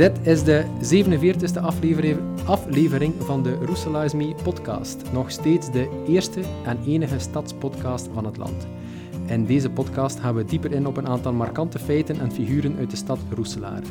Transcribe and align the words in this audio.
Dit 0.00 0.26
is 0.26 0.44
de 0.44 0.64
47e 0.64 1.60
aflevering, 1.60 2.18
aflevering 2.44 3.14
van 3.18 3.42
de 3.42 3.54
Roeselaars 3.54 4.14
Me 4.14 4.34
podcast. 4.42 5.02
Nog 5.12 5.30
steeds 5.30 5.72
de 5.72 6.04
eerste 6.08 6.40
en 6.64 6.78
enige 6.86 7.18
stadspodcast 7.18 8.08
van 8.12 8.24
het 8.24 8.36
land. 8.36 8.66
In 9.26 9.46
deze 9.46 9.70
podcast 9.70 10.20
gaan 10.20 10.34
we 10.34 10.44
dieper 10.44 10.72
in 10.72 10.86
op 10.86 10.96
een 10.96 11.08
aantal 11.08 11.32
markante 11.32 11.78
feiten 11.78 12.20
en 12.20 12.32
figuren 12.32 12.76
uit 12.78 12.90
de 12.90 12.96
stad 12.96 13.18
Roeselaar. 13.34 13.82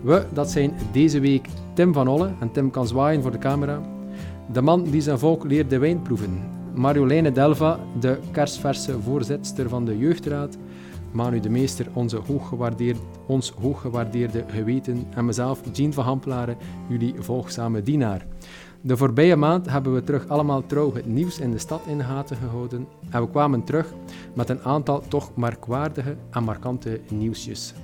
We, 0.00 0.26
dat 0.32 0.50
zijn 0.50 0.72
deze 0.92 1.20
week 1.20 1.46
Tim 1.74 1.92
van 1.92 2.08
Olle, 2.08 2.30
en 2.40 2.52
Tim 2.52 2.70
kan 2.70 2.86
zwaaien 2.86 3.22
voor 3.22 3.32
de 3.32 3.38
camera. 3.38 3.80
De 4.52 4.62
man 4.62 4.82
die 4.82 5.00
zijn 5.00 5.18
volk 5.18 5.44
leerde 5.44 5.78
wijn 5.78 6.02
proeven. 6.02 6.42
Marjoleine 6.74 7.32
Delva, 7.32 7.78
de 8.00 8.18
kersverse 8.30 9.00
voorzitter 9.00 9.68
van 9.68 9.84
de 9.84 9.98
Jeugdraad. 9.98 10.56
Manu 11.12 11.40
de 11.40 11.50
Meester, 11.50 11.86
onze 11.92 12.16
hooggewaardeerd, 12.16 12.98
ons 13.26 13.50
hooggewaardeerde 13.50 14.44
geweten. 14.48 15.06
En 15.14 15.24
mezelf, 15.24 15.60
Jean 15.72 15.92
van 15.92 16.04
Hamplaren, 16.04 16.56
jullie 16.88 17.14
volgzame 17.18 17.82
dienaar. 17.82 18.26
De 18.80 18.96
voorbije 18.96 19.36
maand 19.36 19.70
hebben 19.70 19.94
we 19.94 20.04
terug 20.04 20.28
allemaal 20.28 20.66
trouw 20.66 20.94
het 20.94 21.06
nieuws 21.06 21.38
in 21.38 21.50
de 21.50 21.58
stad 21.58 21.80
in 21.86 22.04
gaten 22.04 22.36
gehouden. 22.36 22.86
En 23.10 23.20
we 23.20 23.30
kwamen 23.30 23.64
terug 23.64 23.94
met 24.34 24.48
een 24.48 24.62
aantal 24.62 25.02
toch 25.08 25.36
merkwaardige 25.36 26.16
en 26.30 26.44
markante 26.44 27.00
nieuwsjes. 27.10 27.74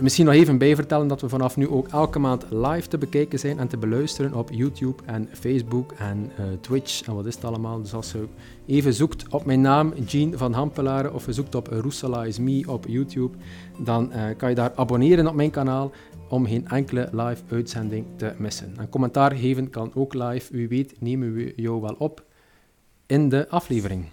Misschien 0.00 0.24
nog 0.24 0.34
even 0.34 0.58
bijvertellen 0.58 1.08
dat 1.08 1.20
we 1.20 1.28
vanaf 1.28 1.56
nu 1.56 1.68
ook 1.68 1.88
elke 1.88 2.18
maand 2.18 2.44
live 2.50 2.88
te 2.88 2.98
bekijken 2.98 3.38
zijn 3.38 3.58
en 3.58 3.68
te 3.68 3.76
beluisteren 3.76 4.34
op 4.34 4.50
YouTube 4.52 5.02
en 5.06 5.28
Facebook 5.32 5.92
en 5.92 6.30
uh, 6.40 6.46
Twitch 6.60 7.02
en 7.06 7.14
wat 7.14 7.26
is 7.26 7.34
het 7.34 7.44
allemaal. 7.44 7.82
Dus 7.82 7.94
als 7.94 8.12
je 8.12 8.26
even 8.66 8.94
zoekt 8.94 9.28
op 9.28 9.44
mijn 9.44 9.60
naam, 9.60 9.92
Jean 10.06 10.38
van 10.38 10.52
Hampelaren, 10.52 11.14
of 11.14 11.26
je 11.26 11.32
zoekt 11.32 11.54
op 11.54 11.66
Roesela 11.66 12.24
is 12.24 12.38
Me 12.38 12.64
op 12.66 12.86
YouTube, 12.88 13.36
dan 13.78 14.10
uh, 14.12 14.24
kan 14.36 14.48
je 14.48 14.54
daar 14.54 14.72
abonneren 14.74 15.26
op 15.26 15.34
mijn 15.34 15.50
kanaal 15.50 15.92
om 16.28 16.46
geen 16.46 16.68
enkele 16.68 17.08
live 17.12 17.42
uitzending 17.50 18.06
te 18.16 18.32
missen. 18.38 18.74
En 18.76 18.88
commentaar 18.88 19.32
geven 19.32 19.70
kan 19.70 19.90
ook 19.94 20.14
live. 20.14 20.52
Wie 20.52 20.68
weet 20.68 21.00
nemen 21.00 21.34
we 21.34 21.52
jou 21.56 21.80
wel 21.80 21.94
op 21.98 22.24
in 23.06 23.28
de 23.28 23.48
aflevering. 23.48 24.04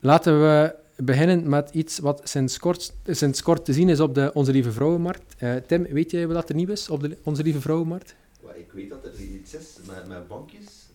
Laten 0.00 0.40
we 0.40 0.74
beginnen 1.02 1.48
met 1.48 1.70
iets 1.72 1.98
wat 1.98 2.20
sinds 2.24 2.58
kort, 2.58 2.94
sinds 3.06 3.42
kort 3.42 3.64
te 3.64 3.72
zien 3.72 3.88
is 3.88 4.00
op 4.00 4.14
de 4.14 4.30
Onze 4.34 4.52
Lieve 4.52 4.72
Vrouwenmarkt. 4.72 5.42
Uh, 5.42 5.54
Tim, 5.54 5.82
weet 5.82 6.10
jij 6.10 6.26
wat 6.26 6.48
er 6.48 6.54
nieuw 6.54 6.68
is 6.68 6.88
op 6.88 7.00
de 7.00 7.16
Onze 7.22 7.42
Lieve 7.42 7.60
Vrouwenmarkt? 7.60 8.14
Ik 8.54 8.72
weet 8.72 8.90
dat 8.90 9.04
er 9.04 9.20
iets 9.20 9.54
is 9.54 9.76
met, 9.86 10.08
met 10.08 10.28
bankjes. 10.28 10.86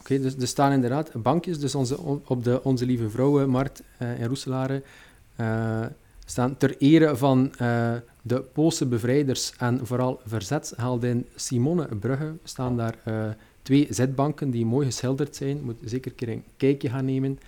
okay, 0.00 0.20
dus 0.20 0.36
er 0.36 0.46
staan 0.46 0.72
inderdaad 0.72 1.22
bankjes. 1.22 1.58
Dus 1.58 1.74
onze, 1.74 1.98
op 2.24 2.44
de 2.44 2.64
Onze 2.64 2.86
Lieve 2.86 3.10
Vrouwenmarkt 3.10 3.82
uh, 4.02 4.20
in 4.20 4.26
Roeselare 4.26 4.82
uh, 5.40 5.86
staan 6.24 6.56
ter 6.56 6.76
ere 6.78 7.16
van 7.16 7.52
de 8.22 8.40
Poolse 8.52 8.86
bevrijders 8.86 9.52
en 9.58 9.86
vooral 9.86 10.20
verzetsheldin 10.24 11.26
Simone 11.34 11.86
Brugge 11.96 12.32
staan 12.44 12.76
daar 12.76 12.98
twee 13.62 13.86
zitbanken 13.90 14.50
die 14.50 14.66
mooi 14.66 14.86
geschilderd 14.86 15.36
zijn. 15.36 15.62
Moet 15.62 15.76
zeker 15.84 16.10
een 16.10 16.16
keer 16.16 16.28
een 16.28 16.44
kijkje 16.56 16.88
gaan 16.88 17.04
nemen. 17.04 17.38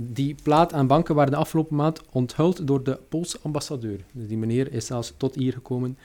Die 0.00 0.34
plaat 0.42 0.72
en 0.72 0.86
banken 0.86 1.14
waren 1.14 1.30
de 1.30 1.38
afgelopen 1.38 1.76
maand 1.76 2.02
onthuld 2.12 2.66
door 2.66 2.82
de 2.82 2.98
Poolse 3.08 3.38
ambassadeur. 3.42 4.00
Dus 4.12 4.28
die 4.28 4.36
meneer 4.36 4.72
is 4.72 4.86
zelfs 4.86 5.14
tot 5.16 5.34
hier 5.34 5.52
gekomen, 5.52 5.98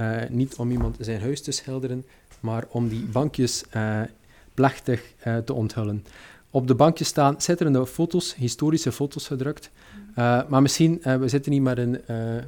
uh, 0.00 0.16
niet 0.28 0.56
om 0.56 0.70
iemand 0.70 0.96
zijn 1.00 1.20
huis 1.20 1.42
te 1.42 1.50
schilderen, 1.50 2.04
maar 2.40 2.64
om 2.68 2.88
die 2.88 3.04
bankjes 3.04 3.64
uh, 3.76 4.00
plechtig 4.54 5.14
uh, 5.26 5.36
te 5.36 5.52
onthullen. 5.52 6.04
Op 6.50 6.66
de 6.66 6.74
bankjes 6.74 7.08
staan 7.08 7.40
schitterende 7.40 7.86
foto's, 7.86 8.34
historische 8.34 8.92
foto's 8.92 9.26
gedrukt. 9.26 9.70
maar 10.48 10.62
misschien, 10.62 11.00
we 11.02 11.28
zitten 11.28 11.52
hier 11.52 11.62
met 11.62 11.78
een, 11.78 12.00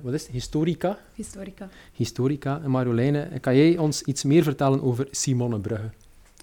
wat 0.02 0.12
is 0.12 0.22
het, 0.22 0.32
historica? 0.32 0.98
Historica. 1.14 1.68
Historica. 1.92 2.60
En 2.62 2.70
Marjoleine, 2.70 3.28
kan 3.40 3.56
jij 3.56 3.78
ons 3.78 4.02
iets 4.02 4.22
meer 4.22 4.42
vertellen 4.42 4.82
over 4.82 5.08
Simone 5.10 5.58
Brugge? 5.58 5.90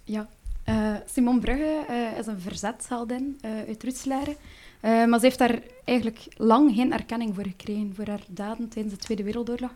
Ja, 0.03 0.29
uh, 0.69 0.95
Simone 1.05 1.39
Brugge 1.39 1.85
uh, 1.89 2.17
is 2.17 2.27
een 2.27 2.39
verzetsheldin 2.39 3.39
uh, 3.45 3.51
uit 3.67 3.83
Ruslaren. 3.83 4.35
maar 4.81 5.19
ze 5.19 5.25
heeft 5.25 5.37
daar 5.37 5.59
eigenlijk 5.85 6.27
lang 6.37 6.75
geen 6.75 6.93
erkenning 6.93 7.35
voor 7.35 7.43
gekregen, 7.43 7.93
voor 7.95 8.07
haar 8.07 8.23
daden 8.27 8.69
tijdens 8.69 8.93
de 8.93 8.99
Tweede 8.99 9.23
Wereldoorlog. 9.23 9.71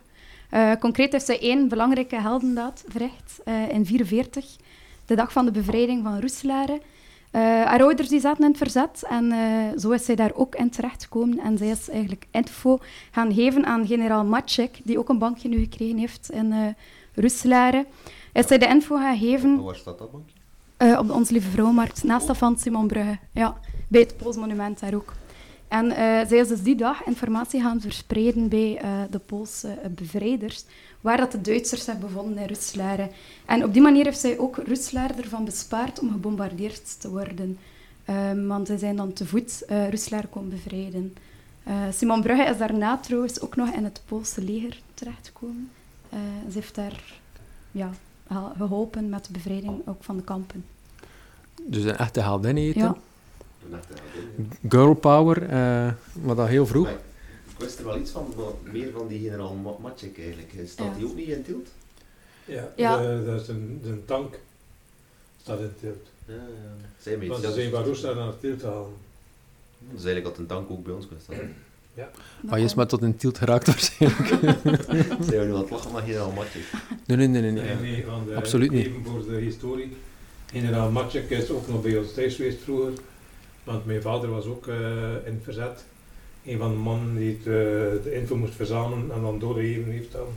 concreet 0.79 1.11
heeft 1.11 1.25
ze 1.25 1.39
één 1.39 1.67
belangrijke 1.67 2.21
heldendaad 2.21 2.83
verricht 2.87 3.41
in 3.45 3.53
1944, 3.53 4.55
de 5.05 5.15
dag 5.15 5.31
van 5.31 5.45
de 5.45 5.51
bevrijding 5.51 6.03
van 6.03 6.19
Roeselare. 6.19 6.81
haar 7.31 7.81
ouders 7.81 8.09
die 8.09 8.19
zaten 8.19 8.43
in 8.43 8.49
het 8.49 8.57
verzet 8.57 9.03
en 9.09 9.33
zo 9.79 9.91
is 9.91 10.05
zij 10.05 10.15
daar 10.15 10.33
ook 10.33 10.55
in 10.55 10.69
terechtgekomen. 10.69 11.39
En 11.39 11.57
zij 11.57 11.69
is 11.69 11.89
eigenlijk 11.89 12.25
info 12.31 12.79
gaan 13.11 13.33
geven 13.33 13.65
aan 13.65 13.87
generaal 13.87 14.23
Maciek, 14.25 14.79
die 14.83 14.99
ook 14.99 15.09
een 15.09 15.17
bankje 15.17 15.49
nu 15.49 15.59
gekregen 15.59 15.97
heeft 15.97 16.31
in 16.31 16.51
uh, 16.51 16.67
Roeselare. 17.13 17.85
Is 18.33 18.47
zij 18.47 18.57
de 18.57 18.67
info 18.67 18.95
gaan 18.95 19.17
geven... 19.17 19.63
Waar 19.63 19.75
staat 19.75 19.97
dat 19.97 20.11
bankje? 20.11 20.42
Uh, 20.77 20.99
op 20.99 21.07
de 21.07 21.13
Onze 21.13 21.31
Lieve 21.31 21.49
Vrouwenmarkt, 21.49 22.03
naast 22.03 22.27
dat 22.27 22.37
van 22.37 22.57
Simon 22.57 22.87
Brugge. 22.87 23.17
Ja, 23.31 23.57
bij 23.87 24.01
het 24.01 24.17
Pools 24.17 24.35
monument 24.35 24.79
daar 24.79 24.93
ook. 24.93 25.13
En 25.67 25.85
uh, 25.85 25.95
zij 25.97 26.37
is 26.37 26.47
dus 26.47 26.61
die 26.61 26.75
dag 26.75 27.05
informatie 27.05 27.61
gaan 27.61 27.81
verspreiden 27.81 28.47
bij 28.47 28.81
uh, 28.83 29.01
de 29.09 29.19
Poolse 29.19 29.77
bevrijders, 29.95 30.65
waar 31.01 31.17
dat 31.17 31.31
de 31.31 31.41
Duitsers 31.41 31.83
zich 31.83 31.99
bevonden 31.99 32.37
in 32.37 32.47
Ruslaren. 32.47 33.09
En 33.45 33.63
op 33.63 33.73
die 33.73 33.81
manier 33.81 34.03
heeft 34.03 34.19
zij 34.19 34.37
ook 34.37 34.57
Ruslaar 34.57 35.17
ervan 35.17 35.45
bespaard 35.45 35.99
om 35.99 36.11
gebombardeerd 36.11 37.01
te 37.01 37.09
worden. 37.09 37.57
Um, 38.09 38.47
want 38.47 38.67
zij 38.67 38.77
zijn 38.77 38.95
dan 38.95 39.13
te 39.13 39.25
voet 39.25 39.63
uh, 39.69 39.89
Ruslaar 39.89 40.27
komen 40.27 40.49
bevrijden. 40.49 41.15
Simon 41.91 42.21
Brugge 42.21 42.43
is 42.43 42.57
daarna 42.57 42.97
trouwens 42.97 43.41
ook 43.41 43.55
nog 43.55 43.69
in 43.69 43.83
het 43.83 44.01
Poolse 44.05 44.41
leger 44.41 44.81
terechtgekomen. 44.93 45.71
ze 46.51 46.53
heeft 46.53 46.75
daar 46.75 47.03
ja, 47.71 47.91
geholpen 48.57 49.09
met 49.09 49.25
de 49.25 49.31
bevrijding 49.31 49.87
ook 49.87 50.03
van 50.03 50.17
de 50.17 50.23
kampen. 50.23 50.65
Dus 51.65 51.83
een 51.83 51.97
echte 51.97 52.21
heldin 52.21 52.57
eten. 52.57 52.81
Ja. 52.81 52.97
Girl 54.69 54.93
power, 54.93 55.43
uh, 55.43 55.49
maar 56.23 56.35
dat 56.35 56.47
heel 56.47 56.65
vroeg. 56.65 56.83
Maar 56.83 56.93
ik 57.49 57.59
wist 57.59 57.79
er 57.79 57.85
wel 57.85 57.97
iets 57.97 58.11
van, 58.11 58.33
meer 58.63 58.91
van 58.91 59.07
die 59.07 59.19
generaal 59.19 59.77
Matschik 59.81 60.17
eigenlijk. 60.17 60.53
Staat 60.65 60.87
ja. 60.87 60.93
die 60.93 61.05
ook 61.05 61.15
niet 61.15 61.27
in 61.27 61.43
Tilt? 61.43 61.67
Ja, 62.45 62.71
ja. 62.75 62.97
De, 62.97 63.23
dat 63.25 63.41
is 63.41 63.47
een, 63.47 63.81
een 63.85 64.05
tank. 64.05 64.39
Staat 65.41 65.59
in 65.59 65.73
Tilt. 65.79 66.07
Ja, 66.25 66.33
ja. 66.33 66.87
Zij 66.99 67.17
mee. 67.17 67.35
ze 67.35 67.51
zijn 67.51 67.71
van 67.71 67.83
Roesland 67.83 68.15
naar 68.15 68.39
Tilt 68.39 68.61
halen. 68.61 68.93
Dus 69.79 70.03
eigenlijk 70.03 70.25
had 70.25 70.37
een 70.37 70.45
tank 70.45 70.71
ook 70.71 70.83
bij 70.83 70.93
ons 70.93 71.07
gestaan. 71.15 71.53
Ja. 71.95 72.09
Maar 72.41 72.59
je 72.59 72.65
is 72.65 72.73
maar 72.73 72.87
tot 72.87 73.01
een 73.01 73.15
tilt 73.15 73.37
geraakt 73.37 73.67
waarschijnlijk. 73.67 74.27
Zijn 75.21 75.39
we 75.39 75.45
nu 75.45 75.53
aan 75.53 75.59
het 75.59 75.69
lachen, 75.69 75.91
maar 75.91 76.01
generaal 76.01 76.31
Matschik? 76.31 76.63
Nee, 77.05 77.17
nee, 77.17 77.27
nee. 77.27 77.41
nee, 77.41 77.51
nee. 77.51 77.75
nee 77.75 78.05
de, 78.25 78.35
Absoluut 78.35 78.71
niet. 78.71 78.85
Even 78.85 79.03
voor 79.05 79.25
de 79.25 79.35
historie. 79.35 79.97
Generaal 80.51 80.91
Matschik 80.91 81.29
is 81.29 81.49
ook 81.49 81.67
nog 81.67 81.81
bij 81.81 81.97
ons 81.97 82.13
thuis 82.13 82.35
geweest 82.35 82.61
vroeger. 82.61 82.93
Want 83.63 83.85
mijn 83.85 84.01
vader 84.01 84.29
was 84.29 84.45
ook 84.45 84.67
uh, 84.67 84.75
in 85.25 85.33
het 85.33 85.43
verzet. 85.43 85.85
Een 86.45 86.57
van 86.57 86.71
de 86.71 86.77
mannen 86.77 87.15
die 87.15 87.29
het, 87.29 87.39
uh, 87.39 88.03
de 88.03 88.13
info 88.13 88.35
moest 88.35 88.55
verzamelen 88.55 89.11
en 89.11 89.21
dan 89.21 89.39
doorgegeven 89.39 89.91
heeft 89.91 90.15
aan 90.15 90.33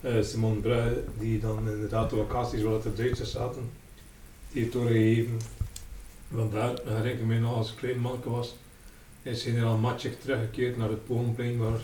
uh, 0.00 0.22
Simon 0.22 0.60
Brugge, 0.60 1.02
die 1.18 1.40
dan 1.40 1.68
inderdaad 1.68 2.10
de 2.10 2.16
locaties 2.16 2.62
waar 2.62 2.82
de 2.82 2.94
Duitsers 2.94 3.30
zaten, 3.30 3.70
die 4.52 4.62
heeft 4.62 4.72
doorgegeven. 4.72 5.40
Vandaar 6.34 6.74
herinner 6.84 7.12
ik 7.12 7.24
me 7.24 7.38
nog 7.38 7.56
als 7.56 7.70
ik 7.70 7.76
klein 7.76 8.00
manneke 8.00 8.30
was, 8.30 8.56
is 9.22 9.42
generaal 9.42 9.76
Matschik 9.76 10.20
teruggekeerd 10.20 10.76
naar 10.76 10.88
het 10.88 11.06
Polenplein 11.06 11.58
waar 11.58 11.80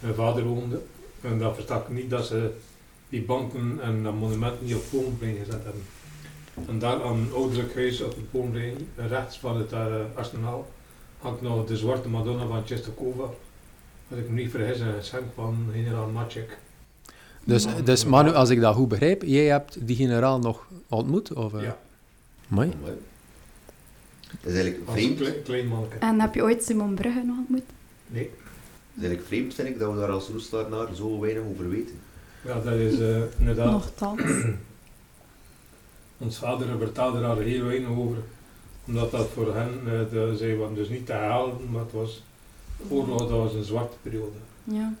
mijn 0.00 0.14
vader 0.14 0.44
woonde. 0.44 0.80
En 1.20 1.38
dat 1.38 1.54
verstak 1.54 1.88
niet 1.88 2.10
dat 2.10 2.26
ze 2.26 2.50
die 3.08 3.22
banken 3.22 3.78
en 3.82 4.02
dat 4.02 4.14
monument 4.14 4.62
niet 4.62 4.74
op 4.74 4.80
het 4.80 4.90
Polenplein 4.90 5.36
gezet 5.36 5.64
hebben. 5.64 5.82
En 6.68 6.78
daar 6.78 7.02
aan 7.02 7.16
een 7.16 7.32
ouderlijk 7.34 7.74
huis 7.74 8.00
op 8.00 8.14
het 8.14 8.30
Polenplein, 8.30 8.88
rechts 8.96 9.38
van 9.38 9.56
het 9.56 9.72
uh, 9.72 9.94
arsenaal, 10.14 10.68
hangt 11.18 11.42
nog 11.42 11.66
de 11.66 11.76
zwarte 11.76 12.08
Madonna 12.08 12.46
van 12.46 12.64
Czestochowa. 12.64 13.30
Als 14.10 14.18
ik 14.18 14.28
me 14.28 14.40
niet 14.40 14.50
vergis, 14.50 14.80
een 14.80 14.94
geschenk 14.94 15.24
van 15.34 15.68
generaal 15.72 16.08
Matschik. 16.08 16.58
Dus, 17.44 17.66
dus 17.84 18.04
Manu, 18.04 18.32
als 18.32 18.50
ik 18.50 18.60
dat 18.60 18.74
goed 18.74 18.88
begrijp, 18.88 19.22
jij 19.22 19.44
hebt 19.44 19.86
die 19.86 19.96
generaal 19.96 20.38
nog 20.38 20.66
ontmoet? 20.88 21.32
Of, 21.32 21.52
uh? 21.52 21.62
Ja. 21.62 21.78
Mooi. 22.48 22.72
Dat 24.40 24.52
is 24.52 24.58
eigenlijk 24.58 24.90
vreemd. 24.90 25.42
Klein, 25.44 25.72
en 25.98 26.20
heb 26.20 26.34
je 26.34 26.42
ooit 26.42 26.64
Simon 26.64 26.94
Brugge 26.94 27.22
nog 27.24 27.36
ontmoet? 27.38 27.62
Nee. 28.06 28.30
Dat 28.30 28.32
is 28.94 29.02
eigenlijk 29.02 29.26
vreemd, 29.26 29.54
vind 29.54 29.68
ik, 29.68 29.78
dat 29.78 29.92
we 29.92 29.98
daar 29.98 30.10
als 30.10 30.28
Roestelaar 30.28 30.70
naar 30.70 30.94
zo 30.94 31.20
weinig 31.20 31.42
over 31.50 31.68
weten. 31.68 31.94
Ja, 32.44 32.60
dat 32.60 32.74
is 32.74 32.98
uh, 32.98 33.22
inderdaad... 33.38 33.70
Nochtans. 33.70 34.22
Ons 36.18 36.36
vader 36.36 36.78
vertelde 36.78 37.20
daar 37.20 37.36
heel 37.36 37.64
weinig 37.64 37.88
over. 37.88 38.16
Omdat 38.86 39.10
dat 39.10 39.28
voor 39.34 39.54
hen, 39.54 39.80
uh, 39.84 39.90
de, 40.10 40.34
zij 40.36 40.56
waren 40.56 40.74
dus 40.74 40.88
niet 40.88 41.06
te 41.06 41.12
halen, 41.12 41.70
maar 41.70 41.80
het 41.80 41.92
was... 41.92 42.22
Oorlog, 42.88 43.18
dat 43.18 43.30
was 43.30 43.54
een 43.54 43.64
zwarte 43.64 43.96
periode. 44.02 44.36
Ja. 44.64 44.94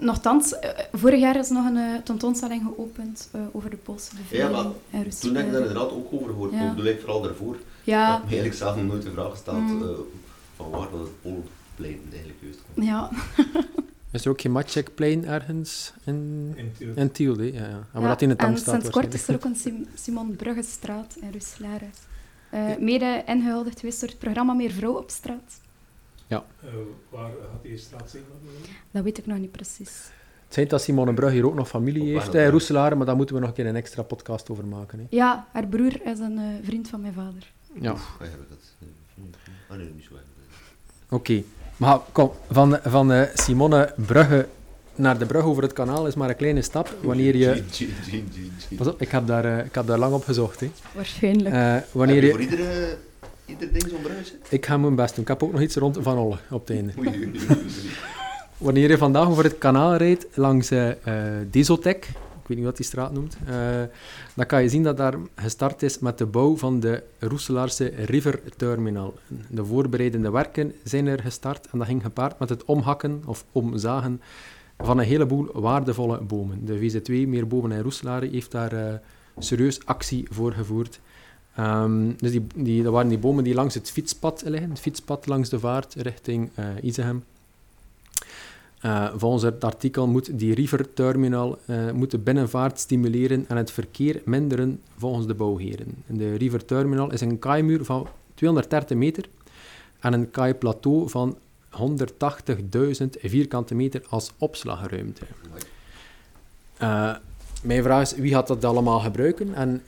Nochtans, 0.00 0.54
vorig 0.92 1.20
jaar 1.20 1.36
is 1.36 1.48
nog 1.48 1.66
een 1.66 2.02
tentoonstelling 2.02 2.62
geopend 2.62 3.28
uh, 3.34 3.40
over 3.52 3.70
de 3.70 3.76
Poolse 3.76 4.10
bevrijding 4.16 4.56
ja, 4.56 4.62
maar 4.62 5.04
in 5.04 5.10
Toen 5.20 5.34
heb 5.34 5.46
ik 5.46 5.52
daar 5.52 5.60
inderdaad 5.60 5.90
ook 5.90 6.12
over 6.12 6.26
gehoord, 6.26 6.52
ja. 6.52 6.68
bedoel 6.68 6.90
ik 6.90 7.00
vooral 7.00 7.20
daarvoor. 7.20 7.56
Ja. 7.90 8.14
Ik 8.14 8.20
heb 8.20 8.28
eigenlijk 8.28 8.54
zelf 8.54 8.76
nog 8.76 8.84
nooit 8.84 9.02
de 9.02 9.10
vraag 9.10 9.30
gesteld 9.30 9.56
mm. 9.56 9.82
uh, 9.82 9.88
van 10.56 10.70
waar 10.70 10.90
dat 10.90 11.00
het 11.00 11.20
Poolplein 11.22 12.00
eigenlijk 12.10 12.38
juist 12.40 12.58
komt. 12.74 12.86
Ja. 12.86 13.10
Is 14.12 14.24
er 14.24 14.30
ook 14.30 14.40
geen 14.40 14.52
matcheckplein 14.52 15.24
ergens 15.24 15.92
in, 16.04 16.52
In 16.56 16.72
Tiel. 16.78 16.92
in 16.94 17.10
Tiel? 17.12 17.36
hè? 17.36 17.44
Ja, 17.44 17.52
ja. 17.52 17.62
En 17.62 17.86
waar 17.92 18.02
Ja, 18.02 18.08
dat 18.08 18.22
in 18.22 18.28
de 18.28 18.36
tank 18.36 18.52
en 18.52 18.58
staat 18.58 18.74
sinds 18.80 18.90
kort 18.90 19.14
is 19.14 19.28
er 19.28 19.34
ook 19.34 19.44
een 19.44 19.56
Sim- 19.56 19.86
Simon 19.94 20.36
Bruggestraat 20.36 21.16
in 21.20 21.32
Roeselare. 21.32 21.88
Eh 22.50 22.76
mede 22.78 23.22
ingehuldigd 23.26 23.80
geweest 23.80 24.00
door 24.00 24.08
het 24.08 24.18
programma 24.18 24.52
Meer 24.52 24.70
Vrouw 24.70 24.92
op 24.92 25.10
straat. 25.10 25.60
Eh, 26.28 26.38
waar 27.08 27.30
gaat 27.30 27.62
die 27.62 27.78
straat 27.78 28.10
zijn? 28.10 28.22
Dat 28.90 29.02
weet 29.02 29.18
ik 29.18 29.26
nog 29.26 29.38
niet 29.38 29.50
precies. 29.50 30.10
Het 30.44 30.58
schijnt 30.58 30.70
dat 30.70 30.82
Simone 30.82 31.14
Brug 31.14 31.30
hier 31.30 31.46
ook 31.46 31.54
nog 31.54 31.68
familie 31.68 32.14
Op 32.14 32.20
heeft, 32.20 32.34
in 32.34 32.46
Roeselare, 32.50 32.94
maar 32.94 33.06
daar 33.06 33.16
moeten 33.16 33.34
we 33.34 33.40
nog 33.40 33.50
een 33.50 33.56
keer 33.56 33.66
een 33.66 33.76
extra 33.76 34.02
podcast 34.02 34.50
over 34.50 34.66
maken. 34.66 34.98
Hè. 34.98 35.04
Ja, 35.10 35.46
haar 35.52 35.66
broer 35.66 36.06
is 36.06 36.18
een 36.18 36.38
eh, 36.38 36.44
vriend 36.62 36.88
van 36.88 37.00
mijn 37.00 37.12
vader. 37.12 37.52
Ja, 37.80 37.92
Oef, 37.92 38.16
eigenlijk 38.20 38.50
dat. 38.50 38.58
Ah 39.68 39.76
nee, 39.76 39.90
niet 39.94 40.04
zo 40.08 40.14
erg. 40.14 40.22
oké. 41.08 41.42
Maar 41.76 41.98
kom, 42.12 42.30
van, 42.50 42.78
van 42.84 43.12
eh, 43.12 43.28
Simone 43.34 43.92
Brugge 44.06 44.46
naar 44.94 45.18
de 45.18 45.26
brug 45.26 45.44
over 45.44 45.62
het 45.62 45.72
kanaal 45.72 46.06
is 46.06 46.14
maar 46.14 46.28
een 46.28 46.36
kleine 46.36 46.62
stap. 46.62 46.94
Wanneer 47.02 47.36
je... 47.36 47.62
Jean. 47.70 48.28
Pas 48.76 48.86
op, 48.86 49.00
ik 49.00 49.08
heb 49.10 49.26
daar, 49.26 49.44
eh, 49.44 49.64
ik 49.64 49.74
heb 49.74 49.86
daar 49.86 49.98
lang 49.98 50.14
op 50.14 50.24
gezocht. 50.24 50.60
Hè. 50.60 50.70
Waarschijnlijk. 50.94 51.54
Eh, 51.54 51.76
wanneer 51.92 52.22
Heb 52.22 52.24
je 52.24 52.26
je... 52.26 52.32
voor 52.32 52.40
iedere, 52.40 52.96
ieder 53.46 53.72
ding 53.72 53.88
zo'n 53.88 54.00
hè? 54.02 54.56
Ik 54.56 54.66
ga 54.66 54.76
mijn 54.76 54.94
best 54.94 55.14
doen. 55.14 55.22
Ik 55.22 55.28
heb 55.28 55.42
ook 55.42 55.52
nog 55.52 55.60
iets 55.60 55.76
rond 55.76 55.98
Van 56.00 56.18
Olle 56.18 56.36
op 56.50 56.66
het 56.68 56.76
einde. 56.76 56.92
Wanneer 58.58 58.90
je 58.90 58.98
vandaag 58.98 59.28
over 59.28 59.44
het 59.44 59.58
kanaal 59.58 59.94
rijdt 59.96 60.26
langs 60.34 60.70
eh 60.70 60.90
eh, 60.90 61.46
Desotec, 61.50 62.04
ik 62.04 62.14
weet 62.50 62.58
niet 62.58 62.66
wat 62.66 62.76
die 62.76 62.86
straat 62.86 63.12
noemt, 63.12 63.36
eh, 63.46 63.54
dan 64.34 64.46
kan 64.46 64.62
je 64.62 64.68
zien 64.68 64.82
dat 64.82 64.96
daar 64.96 65.14
gestart 65.34 65.82
is 65.82 65.98
met 65.98 66.18
de 66.18 66.26
bouw 66.26 66.56
van 66.56 66.80
de 66.80 67.02
Roeselaarse 67.18 67.86
River 67.86 68.40
Terminal. 68.56 69.14
De 69.48 69.64
voorbereidende 69.64 70.30
werken 70.30 70.72
zijn 70.84 71.06
er 71.06 71.20
gestart 71.20 71.68
en 71.70 71.78
dat 71.78 71.86
ging 71.86 72.02
gepaard 72.02 72.38
met 72.38 72.48
het 72.48 72.64
omhakken 72.64 73.22
of 73.26 73.44
omzagen 73.52 74.20
van 74.78 74.98
een 74.98 75.04
heleboel 75.04 75.60
waardevolle 75.60 76.20
bomen. 76.20 76.64
De 76.64 76.78
VZ2 76.78 77.28
Meer 77.28 77.46
Bomen 77.46 77.72
en 77.72 77.82
Roeselare 77.82 78.28
heeft 78.28 78.50
daar 78.50 78.72
eh, 78.72 78.94
serieus 79.38 79.86
actie 79.86 80.26
voor 80.30 80.52
gevoerd. 80.52 81.00
Ehm, 81.54 82.12
dus 82.16 82.38
die, 82.54 82.82
dat 82.82 82.92
waren 82.92 83.08
die 83.08 83.18
bomen 83.18 83.44
die 83.44 83.54
langs 83.54 83.74
het 83.74 83.90
fietspad 83.90 84.42
liggen, 84.46 84.70
het 84.70 84.80
fietspad 84.80 85.26
langs 85.26 85.48
de 85.48 85.58
vaart 85.58 85.94
richting 85.94 86.50
eh 86.54 86.66
Izegem. 86.80 87.24
Eh, 88.80 89.08
volgens 89.16 89.42
het 89.42 89.64
artikel 89.64 90.06
moet 90.06 90.38
die 90.38 90.54
River 90.54 90.94
Terminal 90.94 91.58
eh, 91.66 91.90
moet 91.90 92.10
de 92.10 92.18
binnenvaart 92.18 92.78
stimuleren 92.78 93.44
en 93.48 93.56
het 93.56 93.70
verkeer 93.70 94.22
minderen 94.24 94.80
volgens 94.96 95.26
de 95.26 95.34
bouwheren. 95.34 96.04
De 96.06 96.34
River 96.34 96.64
Terminal 96.64 97.12
is 97.12 97.20
een 97.20 97.38
kaaimuur 97.38 97.84
van 97.84 98.06
230 98.34 98.96
meter 98.96 99.28
en 99.98 100.12
een 100.12 100.30
kaaiplateau 100.30 101.08
van 101.08 101.36
180.000 101.70 103.06
vierkante 103.20 103.74
meter 103.74 104.02
als 104.08 104.32
opslagruimte. 104.38 105.22
Eh, 106.76 107.14
mijn 107.62 107.82
vraag 107.82 108.02
is, 108.02 108.14
wie 108.14 108.32
gaat 108.32 108.46
dat 108.46 108.64
allemaal 108.64 109.00
gebruiken? 109.00 109.54
En 109.54 109.82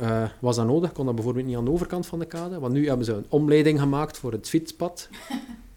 eh, 0.00 0.24
was 0.38 0.56
dat 0.56 0.66
nodig? 0.66 0.92
Kon 0.92 1.06
dat 1.06 1.14
bijvoorbeeld 1.14 1.46
niet 1.46 1.56
aan 1.56 1.64
de 1.64 1.70
overkant 1.70 2.06
van 2.06 2.18
de 2.18 2.24
kade? 2.24 2.58
Want 2.58 2.72
nu 2.72 2.88
hebben 2.88 3.06
ze 3.06 3.12
een 3.12 3.26
omleiding 3.28 3.80
gemaakt 3.80 4.18
voor 4.18 4.32
het 4.32 4.48
fietspad. 4.48 5.08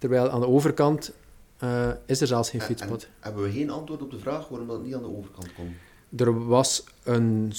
Terwijl 0.00 0.30
aan 0.30 0.40
de 0.40 0.46
overkant 0.46 1.12
eh, 1.58 1.90
is 2.06 2.20
er 2.20 2.26
zelfs 2.26 2.50
geen 2.50 2.60
En- 2.60 2.66
fietspad. 2.66 3.02
en 3.02 3.08
hebben 3.20 3.42
we 3.42 3.50
geen 3.50 3.70
antwoord 3.70 4.02
op 4.02 4.10
de 4.10 4.18
vraag 4.18 4.48
waarom 4.48 4.68
dat 4.68 4.82
niet 4.84 4.94
aan 4.94 5.02
de 5.02 5.16
overkant 5.16 5.54
komt? 5.54 5.74
Er 6.20 6.46
was 6.46 6.84
een, 7.02 7.52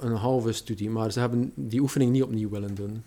een 0.00 0.12
halve 0.14 0.52
studie, 0.52 0.90
maar 0.90 1.12
ze 1.12 1.20
hebben 1.20 1.52
die 1.54 1.80
oefening 1.80 2.10
niet 2.12 2.22
opnieuw 2.22 2.48
willen 2.50 2.74
doen. 2.74 3.02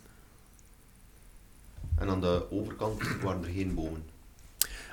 En 1.98 2.08
aan 2.08 2.20
de 2.20 2.46
overkant 2.50 3.02
waren 3.22 3.44
er 3.44 3.50
geen 3.50 3.74
bomen. 3.74 4.02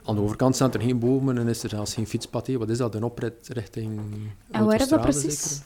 Aan 0.04 0.16
de 0.16 0.22
overkant 0.22 0.56
staan 0.56 0.74
er 0.74 0.82
geen 0.82 1.00
bomen 1.00 1.38
en 1.38 1.48
is 1.48 1.64
er 1.64 1.70
zelfs 1.70 1.94
geen 1.94 2.08
fietspad. 2.08 2.48
Wat 2.48 2.70
is 2.70 2.78
dat? 2.78 2.96
Een 2.96 3.04
oprit 3.04 3.48
richting 3.48 4.00
En 4.52 4.66
waar 4.66 4.82
is 4.82 4.88
dat 4.88 5.02
precies? 5.02 5.42
zeker? 5.50 5.66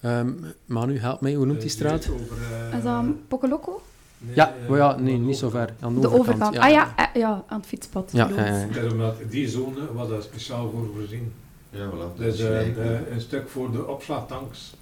Ehm, 0.00 0.32
Manu, 0.66 0.98
help 0.98 1.20
mij. 1.20 1.34
Hoe 1.34 1.46
noemt 1.46 1.60
die 1.60 1.68
Eh, 1.68 1.74
straat? 1.74 2.08
Over, 2.10 2.36
eh, 2.70 2.76
is 2.78 2.82
dat 2.84 3.28
Pocolocco? 3.28 3.82
Nee, 4.26 4.34
Ja, 4.34 4.54
maar 4.68 4.78
ja, 4.78 4.96
nee, 4.96 5.18
niet 5.18 5.36
zo 5.36 5.48
ver. 5.48 5.74
Aan 5.80 5.94
de, 5.94 6.00
De 6.00 6.06
overkant. 6.06 6.42
overkant. 6.42 6.58
Ah 6.64 6.70
ja, 6.70 7.10
ja, 7.14 7.44
aan 7.46 7.58
het 7.58 7.68
fietspad. 7.68 8.10
Ja, 8.12 8.28
omdat 8.90 9.16
die 9.30 9.48
zone 9.48 9.92
was 9.92 10.08
daar 10.08 10.22
speciaal 10.22 10.70
voor 10.70 10.88
voorzien. 10.94 11.32
Ja, 11.70 11.90
voilà. 11.90 11.98
dat 11.98 12.16
Dus 12.16 12.38
is 12.38 12.40
eh, 12.76 12.98
een 13.10 13.20
stuk 13.20 13.48
voor 13.48 13.72
de 13.72 13.86
opslagtanks 13.86 14.74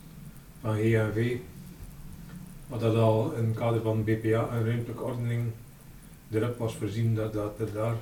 van 0.60 0.74
GNV, 0.74 1.36
wat 2.66 2.80
dat 2.80 2.94
al 2.96 3.32
in 3.32 3.44
het 3.46 3.56
kader 3.56 3.80
van 3.82 4.04
BPA 4.04 4.48
en 4.52 4.64
ruimtelijke 4.66 5.02
ordening 5.02 5.50
erop 6.30 6.58
was 6.58 6.74
voorzien 6.74 7.14
dat, 7.14 7.32
dat 7.32 7.52
er 7.58 7.72
daar 7.72 7.94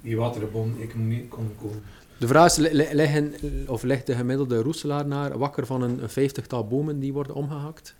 die 0.00 0.16
waterbom-economie 0.16 1.28
kon 1.28 1.50
komen. 1.62 1.82
De 2.18 2.26
vraag 2.26 2.46
is, 2.46 2.56
li- 2.56 2.72
li- 2.72 2.88
liggen, 2.92 3.34
of 3.66 3.82
ligt 3.82 4.06
de 4.06 4.14
gemiddelde 4.14 4.62
roeselaar 4.62 5.38
wakker 5.38 5.66
van 5.66 5.82
een, 5.82 6.02
een 6.02 6.08
vijftigtal 6.10 6.66
bomen 6.66 7.00
die 7.00 7.12
worden 7.12 7.34
omgehakt? 7.34 7.94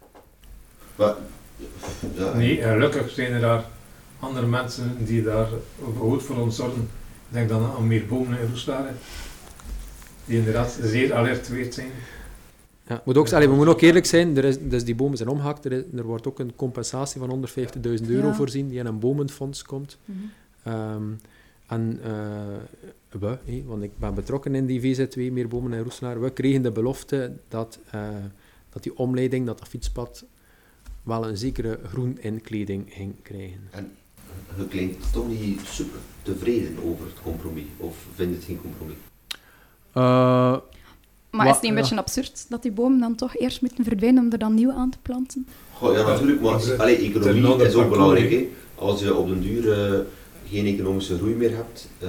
Maar, 0.96 1.14
ja, 2.16 2.34
Nee, 2.36 2.56
gelukkig 2.62 3.10
zijn 3.10 3.32
er 3.32 3.40
daar 3.40 3.64
andere 4.18 4.46
mensen 4.46 4.96
die 5.04 5.22
daar 5.22 5.48
goed 5.98 6.22
voor 6.22 6.36
ons 6.36 6.56
zorgen. 6.56 6.80
Ik 7.28 7.34
denk 7.40 7.48
dan 7.48 7.64
aan 7.76 7.86
meer 7.86 8.06
bomen 8.06 8.38
in 8.40 8.46
Roeselare, 8.48 8.90
die 10.24 10.38
inderdaad 10.38 10.78
zeer 10.82 11.14
alert 11.14 11.46
geweest 11.46 11.74
zijn. 11.74 11.90
Ja, 12.88 13.02
moet 13.04 13.16
ook, 13.16 13.32
allee, 13.32 13.48
we 13.48 13.54
moeten 13.54 13.74
ook 13.74 13.80
eerlijk 13.80 14.06
zijn, 14.06 14.36
er 14.36 14.44
is, 14.44 14.56
dus 14.60 14.84
die 14.84 14.94
bomen 14.94 15.16
zijn 15.16 15.28
omgehakt, 15.28 15.64
er, 15.64 15.72
is- 15.72 15.82
er 15.96 16.02
wordt 16.04 16.26
ook 16.28 16.38
een 16.38 16.52
compensatie 16.56 17.20
van 17.20 17.30
150.000 17.30 18.08
euro 18.10 18.26
Ja. 18.26 18.34
voorzien 18.34 18.68
die 18.68 18.78
in 18.78 18.86
een 18.86 18.98
bomenfonds 18.98 19.62
komt. 19.62 19.98
Mhm. 20.04 20.18
Ehm, 20.62 21.02
en 21.66 21.98
eh, 22.04 22.10
we, 23.20 23.38
hé, 23.44 23.62
want 23.66 23.82
ik 23.82 23.98
ben 23.98 24.14
betrokken 24.14 24.54
in 24.54 24.66
die 24.66 24.80
VZ2, 24.80 25.32
meer 25.32 25.48
bomen 25.48 25.72
en 25.72 25.82
Roeselaar, 25.82 26.20
we 26.20 26.30
kregen 26.30 26.62
de 26.62 26.70
belofte 26.70 27.32
dat, 27.48 27.78
eh, 27.90 28.00
dat 28.70 28.82
die 28.82 28.96
omleiding, 28.98 29.46
dat 29.46 29.58
dat 29.58 29.68
fietspad, 29.68 30.24
wel 31.04 31.28
een 31.28 31.36
zekere 31.36 31.78
groen 31.88 32.18
inkleding 32.20 32.84
ging 32.88 33.14
krijgen. 33.22 33.60
je 34.56 34.68
klinkt 34.68 35.12
toch 35.12 35.28
niet 35.28 35.60
super 35.64 35.98
tevreden 36.22 36.76
over 36.84 37.04
het 37.04 37.22
compromis. 37.22 37.64
Of 37.76 37.96
vind 38.14 38.30
je 38.30 38.36
het 38.36 38.44
geen 38.44 38.60
compromis? 38.60 38.96
Eh, 39.92 40.56
Maar 41.30 41.46
is 41.46 41.52
het 41.52 41.62
niet 41.62 41.70
een 41.70 41.76
ja. 41.76 41.80
beetje 41.82 41.96
absurd 41.96 42.46
dat 42.48 42.62
die 42.62 42.72
bomen 42.72 43.00
dan 43.00 43.14
toch 43.14 43.36
eerst 43.36 43.60
moeten 43.60 43.84
verdwijnen 43.84 44.24
om 44.24 44.32
er 44.32 44.38
dan 44.38 44.54
nieuw 44.54 44.72
aan 44.72 44.90
te 44.90 44.98
planten? 45.02 45.46
Goh, 45.72 45.96
ja, 45.96 46.02
natuurlijk, 46.06 46.40
maar 46.40 46.76
allee, 46.78 46.96
economie 46.96 47.64
is 47.66 47.74
ook 47.74 47.90
belangrijk. 47.90 48.30
hè. 48.30 48.48
Als 48.74 49.00
je 49.00 49.14
op 49.16 49.28
den 49.28 49.40
duur 49.40 49.72
eh, 49.72 50.00
geen 50.48 50.66
economische 50.66 51.16
groei 51.16 51.34
meer 51.34 51.56
hebt, 51.56 51.88
eh, 51.98 52.08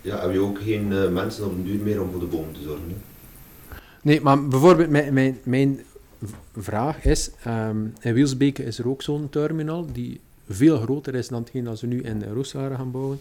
ja, 0.00 0.20
heb 0.20 0.32
je 0.32 0.38
ook 0.38 0.58
geen 0.62 1.12
mensen 1.12 1.44
op 1.46 1.54
den 1.54 1.64
duur 1.64 1.80
meer 1.82 2.02
om 2.02 2.10
voor 2.10 2.20
de 2.20 2.26
bomen 2.26 2.52
te 2.52 2.60
zorgen. 2.62 2.84
Hè. 2.88 2.94
Nee, 4.02 4.20
maar 4.20 4.48
bijvoorbeeld 4.48 4.90
mijn, 4.90 5.14
mijn, 5.14 5.38
mijn 5.44 5.80
vraag 6.56 7.04
is, 7.04 7.30
ehm, 7.42 7.76
in 8.00 8.14
Wielsbeke 8.14 8.64
is 8.64 8.78
er 8.78 8.88
ook 8.88 9.02
zo'n 9.02 9.28
terminal 9.30 9.86
die 9.92 10.20
veel 10.48 10.78
groter 10.80 11.14
is 11.14 11.28
dan 11.28 11.40
hetgeen 11.40 11.64
dat 11.64 11.78
ze 11.78 11.86
nu 11.86 12.02
in 12.02 12.22
Roeselare 12.32 12.74
gaan 12.74 12.90
bouwen. 12.90 13.20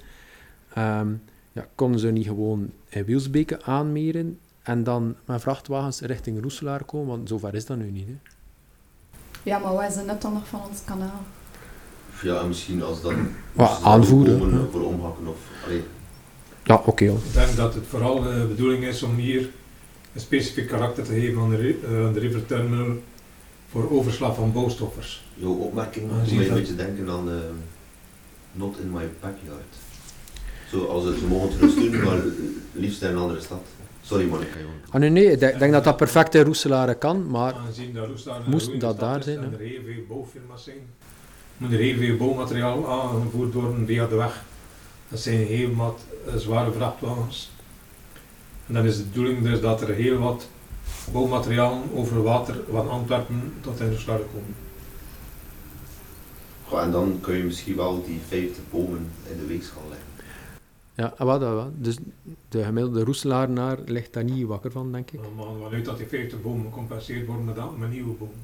Ehm, 0.74 1.07
ja, 1.51 1.67
konden 1.75 2.00
ze 2.00 2.07
niet 2.12 2.25
gewoon 2.27 2.69
in 2.89 3.05
Wielsbeke 3.05 3.63
aanmeren 3.63 4.39
en 4.63 4.83
dan 4.83 5.15
met 5.25 5.41
vrachtwagens 5.41 6.00
richting 6.01 6.41
Roeselaar 6.41 6.83
komen? 6.83 7.07
Want 7.07 7.29
zover 7.29 7.53
is 7.55 7.65
dat 7.65 7.77
nu 7.77 7.91
niet. 7.91 8.07
Hè? 8.07 8.15
Ja, 9.43 9.57
maar 9.57 9.74
wat 9.74 9.89
is 9.89 9.95
het 9.95 10.05
net 10.05 10.22
dan 10.22 10.33
nog 10.33 10.48
van 10.48 10.62
ons 10.69 10.83
kanaal? 10.86 11.22
Ja, 12.24 12.39
en 12.39 12.48
misschien 12.48 12.83
als 12.83 13.01
dan 13.01 13.27
Wat, 13.53 13.79
aanvoeren, 13.83 14.53
hè. 14.53 14.69
voor 14.72 14.83
omhakken 14.86 15.27
of 15.27 15.38
allee, 15.65 15.83
Ja, 16.63 16.81
oké. 16.86 17.05
Ik 17.05 17.33
denk 17.33 17.55
dat 17.55 17.74
het 17.74 17.83
vooral 17.88 18.22
de 18.22 18.45
bedoeling 18.48 18.83
is 18.83 19.03
om 19.03 19.15
hier 19.15 19.50
een 20.13 20.22
specifiek 20.22 20.67
karakter 20.67 21.03
te 21.03 21.13
geven 21.13 21.41
aan 21.41 21.50
de, 21.50 21.79
eh, 21.84 22.05
aan 22.05 22.13
de 22.13 22.20
River 22.20 22.46
Terminal 22.46 22.96
voor 23.72 23.91
overslag 23.91 24.36
van 24.36 24.51
bouwstoffers. 24.51 25.24
jouw 25.34 25.53
opmerking 25.53 26.10
doet 26.10 26.17
mij 26.17 26.25
je 26.34 26.41
een 26.41 26.48
dat? 26.48 26.58
beetje 26.58 26.75
denken 26.75 27.10
aan 27.10 27.29
eh, 27.29 27.36
not 28.51 28.77
in 28.79 28.91
my 28.91 29.10
backyard. 29.20 29.75
Zo, 30.70 30.86
als 30.86 31.03
ze, 31.03 31.17
ze 31.20 31.25
mogen 31.25 31.60
het 31.60 31.75
doen, 31.75 32.03
maar 32.03 32.22
liefst 32.72 33.01
in 33.01 33.10
een 33.10 33.17
andere 33.17 33.41
stad. 33.41 33.62
Sorry 34.01 34.25
Monica, 34.27 34.60
jongen. 34.60 34.75
Ah, 34.89 35.00
nee, 35.00 35.10
nee, 35.10 35.32
ik 35.32 35.39
denk, 35.39 35.53
ik 35.53 35.60
denk 35.60 35.72
dat 35.72 35.84
dat 35.84 35.98
perfect 35.98 36.36
in 36.36 36.43
Roeselare 36.43 36.96
kan, 36.96 37.27
maar 37.29 37.53
Aangezien 37.53 37.93
dat 37.93 38.08
moest 38.48 38.79
dat 38.79 39.00
daar 39.00 39.17
is 39.20 39.24
zijn, 39.25 39.38
En 39.38 39.43
hè? 39.43 39.51
er 39.51 39.60
heel 39.60 39.82
veel 39.86 40.03
bouwfirma's 40.08 40.63
zijn. 40.63 40.77
Moet 41.58 41.72
er 41.72 41.79
heel 41.79 41.98
veel 41.98 42.17
bouwmateriaal 42.17 42.88
aangevoerd 42.91 43.53
worden 43.53 43.86
via 43.86 44.08
de 44.08 44.15
weg. 44.15 44.43
Dat 45.10 45.20
zijn 45.20 45.38
heel 45.38 45.75
wat 45.75 46.00
eh, 46.27 46.36
zware 46.36 46.72
vrachtwagens. 46.72 47.51
En 48.67 48.74
dan 48.74 48.86
is 48.86 48.98
de 48.98 49.03
bedoeling 49.03 49.41
dus 49.43 49.62
dat 49.62 49.82
er 49.82 49.93
heel 49.93 50.17
wat 50.17 50.48
bouwmateriaal 51.12 51.84
over 51.93 52.24
water 52.24 52.60
van 52.72 52.89
Antwerpen 52.89 53.53
tot 53.62 53.79
in 53.79 53.89
Roeselaar 53.89 54.20
komen. 54.20 54.55
Goh, 56.67 56.82
en 56.82 56.91
dan 56.91 57.17
kun 57.22 57.36
je 57.38 57.43
misschien 57.43 57.75
wel 57.75 58.03
die 58.05 58.20
50 58.27 58.63
bomen 58.72 59.08
in 59.32 59.38
de 59.38 59.46
weegschaal 59.46 59.84
leggen. 59.89 60.08
ja, 60.96 61.25
wat, 61.25 61.41
ah, 61.41 61.53
wat. 61.55 61.70
Dus 61.74 61.98
de 62.50 62.63
gemiddelde 62.63 63.03
Roeselaar 63.03 63.77
ligt 63.86 64.13
daar 64.13 64.24
niet 64.24 64.46
wakker 64.46 64.72
van, 64.72 64.91
denk 64.91 65.12
ik. 65.12 65.20
We 65.20 65.27
vanuit 65.63 65.86
dat 65.86 65.98
die 65.98 66.08
50 66.08 66.41
bomen 66.41 66.65
gecompenseerd 66.65 67.25
worden 67.27 67.46
met, 67.46 67.77
met 67.77 67.89
nieuwe 67.91 68.13
bomen. 68.13 68.36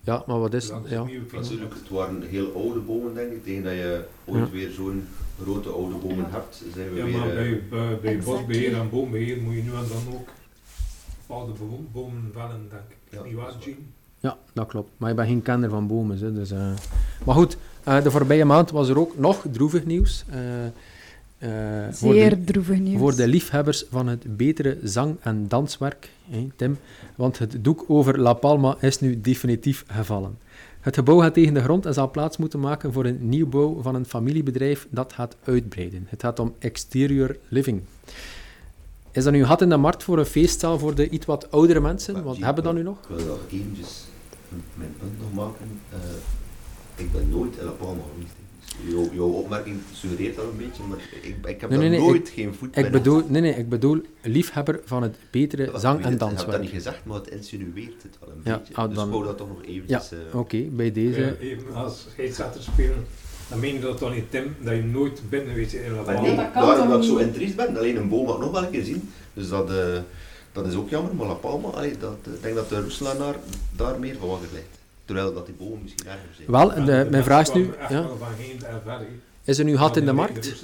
Ja, 0.00 0.24
maar 0.26 0.38
wat 0.40 0.54
is... 0.54 0.68
Ja. 0.68 0.80
de 0.80 1.04
nieuwe 1.10 1.26
fiets. 1.26 1.42
Natuurlijk, 1.48 1.74
het 1.74 1.88
waren 1.88 2.22
heel 2.22 2.52
oude 2.54 2.80
bomen, 2.80 3.14
denk 3.14 3.32
ik. 3.32 3.44
Tegen 3.44 3.62
dat 3.62 3.72
je 3.72 4.04
ooit 4.24 4.44
Ja. 4.46 4.50
weer 4.50 4.70
zo'n 4.70 5.06
grote 5.42 5.68
oude 5.68 5.94
bomen 5.96 6.16
Ja. 6.16 6.30
hebt, 6.30 6.62
zijn 6.74 6.90
we 6.92 6.96
Ja, 6.98 7.04
weer... 7.04 7.18
maar 7.18 7.28
eh, 7.28 7.34
bij, 7.34 7.62
bij, 7.70 7.98
bij 8.00 8.14
Exactly. 8.14 8.34
bosbeheer 8.44 8.74
en 8.80 8.90
boombeheer 8.90 9.42
moet 9.42 9.54
je 9.54 9.62
nu 9.62 9.68
en 9.68 9.74
dan 9.88 10.14
ook 10.14 10.28
bepaalde 11.26 11.52
bomen 11.92 12.30
vellen, 12.32 12.66
denk 12.70 12.82
ik. 12.88 12.96
Ja, 13.18 13.22
Niet 13.22 13.34
waar. 13.34 13.52
Jean? 13.60 13.76
Ja, 14.20 14.36
dat 14.52 14.66
klopt. 14.66 14.90
Maar 14.96 15.10
ik 15.10 15.16
ben 15.16 15.26
geen 15.26 15.42
kenner 15.42 15.70
van 15.70 15.86
bomen. 15.86 16.18
Hè, 16.18 16.32
dus, 16.32 16.50
eh. 16.50 16.72
Maar 17.24 17.34
goed, 17.34 17.56
eh, 17.82 18.02
de 18.02 18.10
voorbije 18.10 18.44
maand 18.44 18.70
was 18.70 18.88
er 18.88 18.98
ook 18.98 19.18
nog 19.18 19.44
droevig 19.52 19.84
nieuws. 19.84 20.24
eh, 20.30 20.64
eh, 20.66 21.92
voor 21.92 22.12
de- 22.12 22.18
Zeer 22.18 22.44
droevig 22.44 22.78
nieuws. 22.78 22.98
Voor 23.00 23.16
de 23.16 23.28
liefhebbers 23.28 23.84
van 23.90 24.06
het 24.06 24.36
betere 24.36 24.78
zang- 24.82 25.16
en 25.20 25.48
danswerk, 25.48 26.10
hè, 26.30 26.48
Tim, 26.56 26.78
want 27.16 27.38
het 27.38 27.56
doek 27.64 27.84
over 27.88 28.18
La 28.20 28.32
Palma 28.32 28.76
is 28.80 29.00
nu 29.00 29.20
definitief 29.20 29.84
gevallen. 29.86 30.38
Het 30.84 30.94
gebouw 30.94 31.18
gaat 31.18 31.34
tegen 31.34 31.54
de 31.54 31.62
grond 31.62 31.86
en 31.86 31.94
zal 31.94 32.10
plaats 32.10 32.36
moeten 32.36 32.60
maken 32.60 32.92
voor 32.92 33.04
een 33.04 33.28
nieuwbouw 33.28 33.82
van 33.82 33.94
een 33.94 34.06
familiebedrijf 34.06 34.86
dat 34.90 35.12
gaat 35.12 35.36
uitbreiden. 35.44 36.06
Het 36.08 36.22
gaat 36.22 36.38
om 36.38 36.54
exterior 36.58 37.36
living. 37.48 37.82
Is 39.10 39.24
dat 39.24 39.32
nu 39.32 39.44
gat 39.44 39.62
in 39.62 39.68
de 39.68 39.76
markt 39.76 40.02
voor 40.02 40.18
een 40.18 40.26
feestzaal 40.26 40.78
voor 40.78 40.94
de 40.94 41.08
iets 41.08 41.26
wat 41.26 41.50
oudere 41.50 41.80
mensen? 41.80 42.14
Zie, 42.14 42.44
hebben 42.44 42.64
we 42.64 42.68
ik 42.70 42.74
nu 42.74 42.82
nog? 42.82 42.98
Ik 43.00 43.16
wil 43.16 43.26
nog 43.26 43.40
eventjes 43.50 44.04
mijn 44.74 44.94
punt 44.98 45.20
nog 45.20 45.32
maken. 45.32 45.80
Eh, 45.90 45.98
ik 47.04 47.12
ben 47.12 47.28
nooit 47.28 47.58
in 47.58 48.02
geweest. 48.14 48.43
Jouw, 48.88 49.08
jouw 49.12 49.28
opmerking 49.28 49.76
suggereert 49.92 50.36
dat 50.36 50.44
een 50.44 50.56
beetje, 50.56 50.82
maar 50.82 50.98
ik, 51.22 51.36
ik 51.46 51.60
heb 51.60 51.70
Nee, 51.70 51.78
nee, 51.78 51.88
nee, 51.88 51.98
nooit 51.98 52.28
geen 52.28 52.54
voet 52.54 52.76
Ik 52.76 52.90
bedoel, 52.90 53.22
nee, 53.28 53.40
nee, 53.42 53.54
ik 53.54 53.68
bedoel 53.68 54.00
liefhebber 54.22 54.80
van 54.84 55.02
het 55.02 55.16
betere 55.30 55.70
zang- 55.78 55.98
Ik 55.98 56.04
en 56.04 56.12
het, 56.12 56.14
Ik 56.14 56.18
heb 56.18 56.18
dat 56.18 56.28
danswerk. 56.28 56.60
niet 56.62 56.70
gezegd, 56.70 57.04
maar 57.04 57.16
het 57.16 57.28
insinueert 57.28 58.02
het 58.02 58.16
wel 58.20 58.28
een 58.30 58.40
Ja, 58.44 58.58
beetje. 58.58 58.74
ah, 58.74 58.86
dus 58.88 58.96
dan- 58.96 59.14
ik 59.14 59.24
dat 59.24 59.36
toch 59.36 59.48
nog 59.48 59.62
eventjes... 59.64 60.12
eh, 60.12 60.38
Oké, 60.38 60.58
bij 60.58 60.92
deze... 60.92 61.24
Eh, 61.24 61.50
Even 61.50 61.74
als 61.74 62.06
scheidsrechter 62.12 62.62
spelen, 62.62 63.06
dan 63.48 63.58
meen 63.60 63.74
je 63.74 63.80
dat 63.80 63.98
toch 63.98 64.14
niet, 64.14 64.30
Tim, 64.30 64.54
dat 64.62 64.74
je 64.74 64.82
nooit 64.82 65.22
geweest 65.30 65.72
bent 65.72 65.72
in 65.86 66.04
Palma. 66.04 66.20
nee, 66.20 66.36
dat 66.36 66.50
kan 66.52 66.66
daarom 66.66 66.88
dat 66.88 66.98
ik 67.02 67.08
zo 67.08 67.16
niet? 67.16 67.26
intriest 67.26 67.56
ben. 67.56 67.76
Alleen 67.76 67.96
een 67.96 68.08
boom 68.08 68.26
had 68.26 68.34
ik 68.36 68.40
nog 68.42 68.50
wel 68.52 68.62
een 68.64 68.70
keer 68.70 68.84
zien. 68.84 69.10
Dus 69.34 69.48
dat, 69.48 69.70
eh, 69.70 69.76
dat 70.52 70.66
is 70.66 70.74
ook 70.74 70.88
jammer, 70.90 71.14
maar 71.14 71.26
La 71.26 71.34
Palma, 71.34 71.68
allee, 71.68 71.96
dat, 71.98 72.16
ik 72.34 72.42
denk 72.42 72.54
dat 72.54 72.68
de 72.68 72.80
Roeselaar 72.80 73.34
daar 73.76 73.98
meer 73.98 74.16
van 74.18 74.28
wakker 74.28 74.48
ligt. 74.52 74.66
Terwijl 75.04 75.34
dat 75.34 75.46
die 75.46 75.54
bomen 75.54 75.82
misschien 75.82 76.06
erger 76.06 76.28
zijn. 76.36 76.50
Wel, 76.50 76.72
En 76.72 76.84
de, 76.84 77.04
de 77.04 77.10
mijn 77.10 77.24
vraag 77.24 77.48
is 77.48 77.54
nu... 77.54 77.64
Ja, 77.64 77.86
hè. 77.88 78.04
is 79.44 79.58
er 79.58 79.64
nu 79.64 79.76
gat 79.76 79.96
in 79.96 80.04
de 80.04 80.12
markt? 80.12 80.54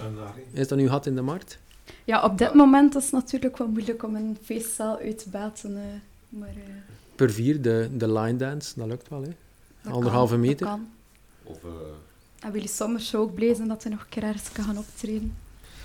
Is 0.53 0.69
dat 0.69 0.79
nu 0.79 0.89
gat 0.89 1.07
in 1.07 1.15
de 1.15 1.23
markt? 1.23 1.59
Ja, 2.05 2.25
op 2.25 2.39
dit 2.39 2.55
moment 2.55 2.97
is 2.97 3.03
het 3.05 3.13
natuurlijk 3.13 3.57
wel 3.59 3.69
moeilijk 3.69 4.03
om 4.03 4.15
een 4.15 4.39
feestzaal 4.43 4.99
uit 4.99 5.19
te 5.23 5.29
baten. 5.29 5.77
eh, 5.77 5.83
maar 6.29 6.49
eh, 6.49 6.55
Per 7.15 7.31
vier, 7.33 7.63
de, 7.63 7.89
de 7.93 8.13
line 8.13 8.37
dance, 8.37 8.73
dat 8.77 8.87
lukt 8.87 9.09
wel, 9.09 9.23
hè? 9.23 9.29
dat 9.83 9.93
Anderhalve 9.93 10.33
kan, 10.33 10.41
dat 10.43 10.51
meter? 10.51 10.67
kan. 10.67 10.89
Of, 11.43 11.57
eh, 11.65 11.71
En 12.47 12.53
Willy 12.53 12.67
Sommers 12.67 13.09
zou 13.09 13.23
ook 13.23 13.35
blij 13.35 13.55
zijn 13.55 13.69
dat 13.69 13.83
hij 13.83 13.93
nog 13.93 14.01
een 14.01 14.09
keer 14.09 14.23
ergens 14.23 14.53
kan 14.53 14.65
gaan 14.65 14.79
optreden. 14.79 15.35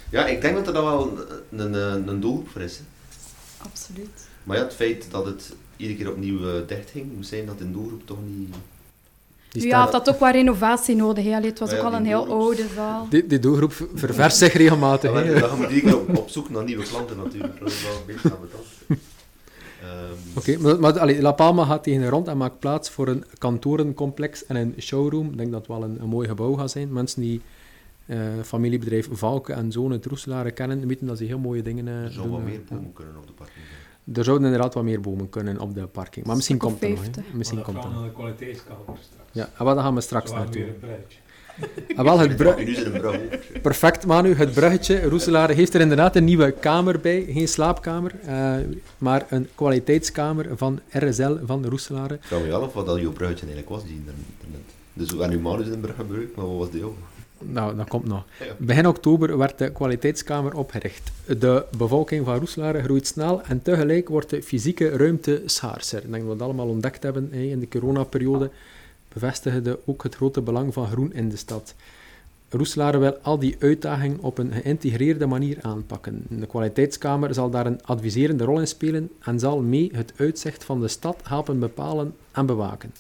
ja, 0.09 0.25
ik 0.25 0.41
denk 0.41 0.55
dat 0.55 0.67
er 0.67 0.74
dan 0.74 0.83
wel 0.83 1.17
een, 1.50 1.59
een, 1.59 1.74
een, 1.74 2.07
een 2.07 2.19
doelgroep 2.19 2.50
voor 2.50 2.62
is. 2.62 2.77
hè. 2.77 2.83
Absoluut. 3.57 4.27
Maar 4.43 4.57
ja, 4.57 4.63
het 4.63 4.74
feit 4.74 5.12
dat 5.12 5.25
het 5.25 5.53
iedere 5.77 5.98
keer 5.98 6.10
opnieuw 6.12 6.48
eh, 6.48 6.67
dicht 6.67 6.89
ging, 6.89 7.13
moet 7.15 7.27
zijn 7.27 7.46
dat 7.46 7.58
de 7.58 7.72
doelgroep 7.72 8.05
toch 8.08 8.17
niet... 8.27 8.55
Die 9.50 9.67
ja, 9.67 9.79
had 9.79 9.91
dat 9.91 10.10
ook 10.10 10.20
wel 10.20 10.32
renovatie 10.32 10.96
nodig. 10.96 11.25
Allee, 11.34 11.50
het 11.50 11.60
was 11.60 11.74
ook 11.74 11.84
al 11.84 11.94
een 11.94 12.05
heel 12.05 12.27
oude 12.27 12.65
zaal. 12.75 13.08
Die, 13.10 13.25
die 13.27 13.39
doelgroep 13.39 13.74
ver- 13.74 13.88
ververst 13.94 14.38
zich 14.38 14.53
regelmatig. 14.53 15.12
Ja, 15.25 15.39
dan 15.39 15.58
moet 15.58 15.67
keer 15.67 15.98
op, 16.00 16.17
op 16.17 16.29
zoek 16.29 16.50
naar 16.50 16.63
nieuwe 16.63 16.84
klanten 16.84 17.17
natuurlijk. 17.17 17.60
Dat 17.60 17.70
is 17.70 17.84
wel 17.84 17.91
een 17.91 18.05
beetje 18.05 18.32
ambetant. 18.36 18.63
Ehm, 19.82 20.38
Oké, 20.38 20.58
maar, 20.58 20.79
maar 20.79 21.00
allee, 21.00 21.22
La 21.22 21.32
Palma 21.32 21.65
gaat 21.65 21.84
tegen 21.84 22.01
de 22.01 22.10
rond 22.10 22.27
en 22.27 22.38
maakt 22.38 22.60
plaats 22.60 22.89
voor 22.89 23.08
een 23.08 23.24
kantorencomplex 23.38 24.46
en 24.46 24.55
een 24.55 24.74
showroom. 24.79 25.29
Ik 25.32 25.38
denk 25.38 25.51
dat 25.51 25.60
het 25.60 25.70
wel 25.70 25.84
een, 25.84 25.98
een 26.01 26.08
mooi 26.10 26.27
gebouw 26.27 26.53
gaat 26.53 26.72
zijn. 26.72 26.94
Mensen 26.94 27.22
die 27.22 27.41
eh, 28.05 28.17
familiebedrijf 28.44 29.08
Valke 29.12 29.53
en 29.53 29.72
Zoon 29.72 29.91
het 29.91 30.05
Roeselare 30.05 30.51
kennen, 30.51 30.88
weten 30.88 31.08
dat 31.08 31.17
ze 31.17 31.24
heel 31.24 31.39
mooie 31.39 31.62
dingen 31.62 31.88
eh, 31.88 32.03
Er 32.03 32.12
zou 32.12 32.24
doen. 32.27 32.36
wat 32.36 32.46
meer 32.46 32.60
bomen 32.70 32.94
kunnen 32.94 33.15
op 33.17 33.27
de 33.27 33.34
parking. 33.34 33.65
Er 34.13 34.24
zouden 34.24 34.45
inderdaad 34.45 34.74
wat 34.74 34.83
meer 34.83 35.01
bomen 35.01 35.29
kunnen 35.29 35.59
op 35.59 35.74
de 35.75 35.88
parking. 35.88 36.25
Maar 36.25 36.35
misschien 36.35 36.57
komt 36.57 36.79
het 36.79 36.89
nog. 36.89 36.97
hè. 37.00 37.03
50. 37.05 37.24
Misschien 37.33 37.57
dat 37.57 37.65
komt 37.67 37.77
het 37.77 37.85
gaan 37.85 37.95
nog. 37.95 38.03
de 38.05 38.12
kwaliteitskamer 38.13 38.79
straks. 38.85 39.29
Ja, 39.31 39.50
en 39.57 39.65
wat, 39.65 39.75
daar 39.75 39.83
gaan 39.83 39.95
we 39.95 40.01
straks 40.01 40.31
naartoe. 40.31 40.53
weer 40.62 40.67
een 40.67 40.79
bruidje. 40.79 41.17
En 41.95 42.03
wel, 42.03 42.19
het 42.19 42.27
Het 42.27 42.38
bru- 42.38 42.63
nu 42.65 42.74
zijn 42.74 42.85
een 42.85 42.91
brug 43.01 43.05
over. 43.15 43.39
Perfect, 43.62 44.05
Manu. 44.05 44.33
Het 44.33 44.53
bruggetje. 44.53 45.01
Roeselare 45.09 45.53
heeft 45.53 45.74
er 45.74 45.81
inderdaad 45.81 46.15
een 46.15 46.24
nieuwe 46.24 46.51
kamer 46.51 47.00
bij. 47.00 47.25
Geen 47.29 47.47
slaapkamer, 47.47 48.12
eh, 48.25 48.55
maar 48.97 49.25
een 49.29 49.47
kwaliteitskamer 49.55 50.57
van 50.57 50.79
RSL 50.89 51.35
van 51.45 51.65
Roeselare. 51.65 52.13
Ik 52.13 52.24
vraag 52.24 52.41
me 52.41 52.47
wel 52.47 52.63
af 52.63 52.74
wat 52.74 52.85
dat 52.85 53.00
jouw 53.00 53.12
bruidje 53.12 53.45
eigenlijk 53.45 53.69
was 53.75 53.83
die 53.83 53.93
internet. 53.95 54.21
Dus 54.93 55.12
we 55.12 55.17
hebben 55.19 55.38
nu 55.38 55.43
Manus 55.43 55.65
in 55.65 55.71
de 55.71 55.77
brug 55.77 55.95
gebruikt, 55.95 56.35
maar 56.35 56.45
wat 56.47 56.57
was 56.57 56.69
die 56.71 56.83
ook? 56.83 56.95
Nou, 57.47 57.75
dat 57.75 57.87
komt 57.87 58.07
nog. 58.07 58.23
Begin 58.57 58.87
oktober 58.87 59.37
werd 59.37 59.57
de 59.57 59.71
kwaliteitskamer 59.71 60.57
opgericht. 60.57 61.11
De 61.39 61.65
bevolking 61.77 62.25
van 62.25 62.37
Roeselare 62.37 62.83
groeit 62.83 63.07
snel 63.07 63.41
en 63.41 63.61
tegelijk 63.61 64.09
wordt 64.09 64.29
de 64.29 64.43
fysieke 64.43 64.89
ruimte 64.89 65.41
schaarser. 65.45 66.03
Ik 66.03 66.11
denk 66.11 66.23
dat 66.23 66.31
we 66.31 66.37
dat 66.37 66.47
allemaal 66.47 66.67
ontdekt 66.67 67.03
hebben 67.03 67.33
in 67.33 67.59
de 67.59 67.67
coronaperiode. 67.67 68.49
Bevestigde 69.13 69.79
ook 69.85 70.03
het 70.03 70.15
grote 70.15 70.41
belang 70.41 70.73
van 70.73 70.87
groen 70.87 71.13
in 71.13 71.29
de 71.29 71.37
stad. 71.37 71.75
Roeselare 72.49 72.97
wil 72.97 73.17
al 73.21 73.39
die 73.39 73.55
uitdagingen 73.59 74.19
op 74.19 74.37
een 74.37 74.51
geïntegreerde 74.51 75.25
manier 75.25 75.57
aanpakken. 75.61 76.25
De 76.29 76.45
kwaliteitskamer 76.45 77.33
zal 77.33 77.49
daar 77.49 77.65
een 77.65 77.83
adviserende 77.83 78.43
rol 78.43 78.59
in 78.59 78.67
spelen 78.67 79.11
en 79.19 79.39
zal 79.39 79.61
mee 79.61 79.89
het 79.93 80.13
uitzicht 80.15 80.63
van 80.63 80.81
de 80.81 80.87
stad 80.87 81.21
helpen 81.23 81.59
bepalen 81.59 82.15
en 82.31 82.45
bewaken. 82.45 82.93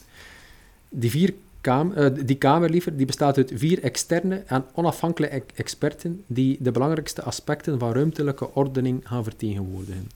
Die, 0.89 1.09
vier 1.09 1.33
eh, 1.67 2.05
die 2.25 2.35
kamer 2.35 2.69
liever, 2.69 2.97
die 2.97 3.05
bestaat 3.05 3.37
uit 3.37 3.51
vier 3.55 3.83
externe 3.83 4.43
en 4.45 4.65
onafhankelijke 4.73 5.35
ex- 5.35 5.53
experten 5.55 6.23
die 6.27 6.57
de 6.59 6.71
belangrijkste 6.71 7.21
aspecten 7.21 7.79
van 7.79 7.93
ruimtelijke 7.93 8.53
ordening 8.53 9.01
gaan 9.03 9.23
vertegenwoordigen. 9.23 10.09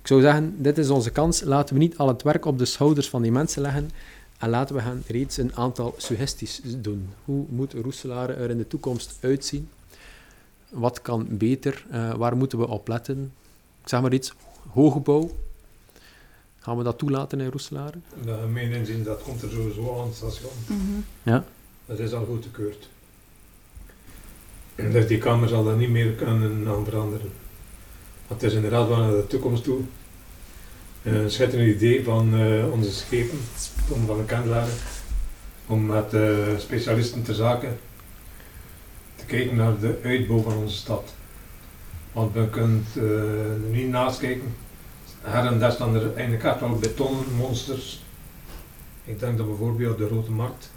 Ik 0.00 0.06
zou 0.10 0.20
zeggen, 0.20 0.54
dit 0.62 0.78
is 0.78 0.88
onze 0.88 1.10
kans. 1.10 1.42
Laten 1.42 1.74
we 1.74 1.80
niet 1.80 1.98
al 1.98 2.08
het 2.08 2.22
werk 2.22 2.44
op 2.44 2.58
de 2.58 2.64
schouders 2.64 3.08
van 3.08 3.22
die 3.22 3.32
mensen 3.32 3.62
leggen 3.62 3.90
en 4.38 4.48
laten 4.48 4.74
we 4.74 4.80
hen 4.80 5.02
reeds 5.06 5.36
een 5.36 5.56
aantal 5.56 5.94
suggesties 5.96 6.60
doen. 6.64 7.08
Hoe 7.24 7.44
moet 7.48 7.72
Roeselare 7.72 8.32
er 8.32 8.50
in 8.50 8.58
de 8.58 8.66
toekomst 8.66 9.18
uitzien? 9.20 9.68
Wat 10.68 11.02
kan 11.02 11.26
beter? 11.30 11.86
Eh, 11.90 12.14
waar 12.14 12.36
moeten 12.36 12.58
we 12.58 12.68
op 12.68 12.88
letten? 12.88 13.32
Ik 13.82 13.88
zeg 13.88 14.00
maar 14.00 14.12
iets, 14.12 14.32
hoogbouw. 14.68 15.30
Gaan 16.64 16.76
we 16.76 16.82
dat 16.82 16.98
toelaten 16.98 17.40
in 17.40 17.50
Roeselare? 17.50 17.98
Naar 18.24 18.48
mijn 18.48 18.72
inzien, 18.72 19.02
dat 19.02 19.22
komt 19.22 19.42
er 19.42 19.50
sowieso 19.50 20.00
aan 20.00 20.06
het 20.06 20.16
station. 20.16 20.52
Mhm. 20.66 21.00
Ja. 21.22 21.44
Dat 21.86 21.98
is 21.98 22.12
al 22.12 22.24
goedgekeurd. 22.24 22.88
Dus 24.74 25.06
die 25.06 25.18
kamer 25.18 25.48
zal 25.48 25.64
daar 25.64 25.76
niet 25.76 25.90
meer 25.90 26.12
kunnen 26.12 26.68
aan 26.68 26.84
veranderen. 26.84 27.30
Want 28.26 28.40
het 28.40 28.50
is 28.50 28.56
inderdaad 28.56 28.88
wel 28.88 28.98
naar 28.98 29.10
de 29.10 29.26
toekomst 29.26 29.64
toe. 29.64 29.80
Een 31.02 31.30
schitterend 31.30 31.74
idee 31.74 32.04
van 32.04 32.34
eh, 32.34 32.72
onze 32.72 32.92
schepen, 32.92 33.38
Tom 33.88 34.06
van 34.06 34.16
de 34.16 34.24
Kandelaar, 34.24 34.68
om 35.66 35.86
met 35.86 36.14
eh, 36.14 36.58
specialisten 36.58 37.22
ter 37.22 37.34
zaken 37.34 37.78
te 39.16 39.24
kijken 39.24 39.56
naar 39.56 39.78
de 39.78 39.98
uitbouw 40.02 40.40
van 40.40 40.56
onze 40.56 40.76
stad. 40.76 41.14
Want 42.12 42.34
we 42.34 42.48
kunnen 42.48 42.86
eh, 42.96 43.02
er 43.50 43.70
niet 43.70 43.88
naast 43.88 44.18
kijken. 44.18 44.54
Her 45.24 45.46
en 45.46 45.58
daar 45.58 45.72
staan 45.72 45.94
er 45.94 46.14
eigenlijk 46.14 46.44
echt 46.44 46.60
wel 46.60 46.78
betonmonsters. 46.78 48.02
Ik 49.04 49.18
denk 49.18 49.36
dat 49.38 49.46
bijvoorbeeld 49.46 49.98
de 49.98 50.08
Rode 50.08 50.30
Markt 50.30 50.70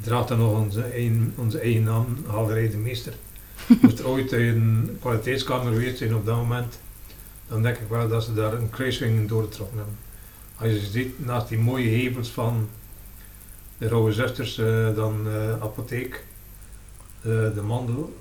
draagt 0.00 0.28
dan 0.28 0.38
nog 0.38 0.58
onze 0.58 0.82
eigen, 0.82 1.34
onze 1.36 1.58
eigen 1.58 1.82
naam, 1.82 2.24
Galerij 2.30 2.70
de 2.70 2.76
Meester. 2.76 3.12
Moest 3.82 3.98
er 3.98 4.08
ooit 4.08 4.32
een 4.32 4.96
kwaliteitskamer 5.00 5.72
geweest 5.72 5.98
zijn 5.98 6.14
op 6.14 6.26
dat 6.26 6.36
moment, 6.36 6.78
dan 7.48 7.62
denk 7.62 7.76
ik 7.76 7.88
wel 7.88 8.08
dat 8.08 8.24
ze 8.24 8.34
daar 8.34 8.52
een 8.52 8.70
kruising 8.70 9.16
in 9.16 9.26
doorgetrokken 9.26 9.76
hebben. 9.76 9.96
Als 10.56 10.70
je 10.70 10.86
ziet, 10.86 11.24
naast 11.24 11.48
die 11.48 11.58
mooie 11.58 11.88
hevels 11.88 12.28
van 12.28 12.68
de 13.78 13.88
Rauwe 13.88 14.12
Zusters, 14.12 14.58
eh, 14.58 14.94
dan 14.94 15.26
eh, 15.26 15.52
apotheek, 15.52 16.24
eh, 17.20 17.30
de 17.30 17.62
mandel, 17.66 18.16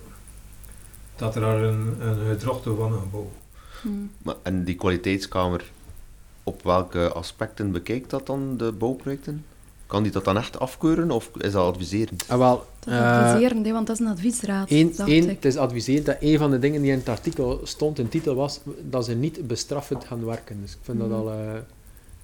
dat 1.16 1.36
er 1.36 1.42
daar 1.42 1.62
een, 1.62 2.08
een 2.08 2.28
gedrochte 2.28 2.76
van 2.76 2.94
een 2.94 3.00
gebouw. 3.00 3.32
Mhm. 3.84 3.96
Maar, 4.24 4.36
en 4.44 4.64
die 4.64 4.76
kwaliteitskamer, 4.76 5.72
op 6.44 6.64
welke 6.64 7.12
aspecten 7.14 7.72
bekijkt 7.72 8.10
dat 8.10 8.26
dan, 8.28 8.58
de 8.58 8.72
bouwprojecten? 8.72 9.46
Kan 9.88 10.04
die 10.04 10.12
dat 10.12 10.26
dan 10.26 10.38
echt 10.38 10.60
afkeuren 10.60 11.12
of 11.12 11.30
is 11.38 11.52
dat 11.52 11.66
adviserend? 11.68 12.24
Ah, 12.28 12.38
wel, 12.38 12.66
Dat 12.80 12.94
is 12.94 13.00
eh, 13.00 13.24
adviserend, 13.32 13.68
want 13.70 13.88
dat 13.88 14.00
is 14.00 14.06
een 14.06 14.12
adviesraad. 14.12 14.72
Eén, 14.72 14.94
dacht 14.96 15.10
één, 15.10 15.24
ik. 15.24 15.30
het 15.36 15.46
is 15.46 15.58
adviserend 15.58 16.06
dat 16.06 16.16
een 16.20 16.38
van 16.38 16.52
de 16.52 16.60
dingen 16.60 16.82
die 16.82 16.92
in 16.92 16.98
het 16.98 17.10
artikel 17.10 17.60
stond, 17.64 18.00
een 18.00 18.10
titel 18.10 18.36
was, 18.36 18.60
dat 18.82 19.06
ze 19.06 19.14
niet 19.16 19.48
bestraffend 19.48 20.06
gaan 20.06 20.26
werken. 20.26 20.62
Dus 20.62 20.72
ik 20.72 20.78
vind 20.82 21.00
dat 21.00 21.08
Mhm. 21.08 21.18
al... 21.18 21.32
eh, 21.32 21.38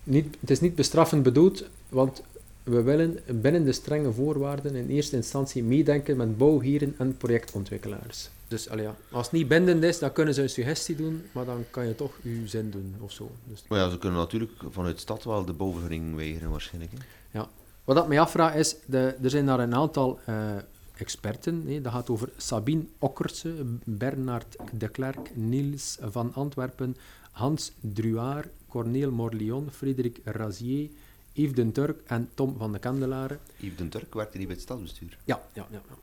niet, 0.03 0.35
het 0.39 0.49
is 0.49 0.61
niet 0.61 0.75
bestraffend 0.75 1.23
bedoeld, 1.23 1.63
want 1.89 2.21
we 2.63 2.81
willen 2.81 3.19
binnen 3.41 3.63
de 3.63 3.71
strenge 3.71 4.11
voorwaarden 4.11 4.75
in 4.75 4.89
eerste 4.89 5.15
instantie 5.15 5.63
meedenken 5.63 6.17
met 6.17 6.37
bouwheren 6.37 6.95
en 6.97 7.17
projectontwikkelaars. 7.17 8.29
Dus 8.47 8.69
allee, 8.69 8.83
ja, 8.83 8.95
als 9.11 9.25
het 9.25 9.35
niet 9.35 9.47
bindend 9.47 9.83
is, 9.83 9.99
dan 9.99 10.11
kunnen 10.11 10.33
ze 10.33 10.41
een 10.41 10.49
suggestie 10.49 10.95
doen, 10.95 11.23
maar 11.31 11.45
dan 11.45 11.65
kan 11.69 11.87
je 11.87 11.95
toch 11.95 12.11
je 12.21 12.41
zin 12.45 12.69
doen 12.69 12.95
of 12.99 13.11
zo. 13.11 13.31
Dus 13.47 13.63
Maar 13.67 13.79
ja, 13.79 13.89
ze 13.89 13.97
kunnen 13.97 14.19
natuurlijk 14.19 14.51
vanuit 14.69 14.99
stad 14.99 15.23
wel 15.23 15.45
de 15.45 15.53
bouwvergunning 15.53 16.15
weigeren 16.15 16.49
waarschijnlijk. 16.49 16.91
Hè. 16.91 17.41
Wat 17.83 17.95
dat 17.95 18.07
mij 18.07 18.19
afvraagt 18.19 18.55
is, 18.55 18.75
de, 18.85 19.15
er 19.21 19.29
zijn 19.29 19.45
daar 19.45 19.59
een 19.59 19.75
aantal 19.75 20.19
eh, 20.25 20.55
experten. 20.95 21.63
hè. 21.67 21.81
dat 21.81 21.91
gaat 21.91 22.09
over 22.09 22.29
Sabine 22.37 22.83
Okkerse, 22.99 23.53
Bernard 23.83 24.55
de 24.71 24.87
Klerk, 24.87 25.35
Niels 25.35 25.97
van 26.01 26.33
Antwerpen, 26.33 26.95
Hans 27.31 27.71
Druard, 27.79 28.47
Corneel 28.67 29.11
Morlion, 29.11 29.71
Frederik 29.71 30.19
Razier, 30.23 30.89
Yves 31.33 31.55
den 31.55 31.71
Turk 31.71 32.01
en 32.05 32.29
Tom 32.33 32.57
van 32.57 32.71
de 32.71 32.79
Kandelaren. 32.79 33.39
Yves 33.57 33.77
den 33.77 33.89
Turk 33.89 34.13
werkte 34.13 34.37
niet 34.37 34.47
bij 34.47 34.55
het 34.55 34.65
stadsbestuur. 34.65 35.17
Ja, 35.23 35.41
ja, 35.53 35.67
ja. 35.71 35.81
ja. 35.89 35.95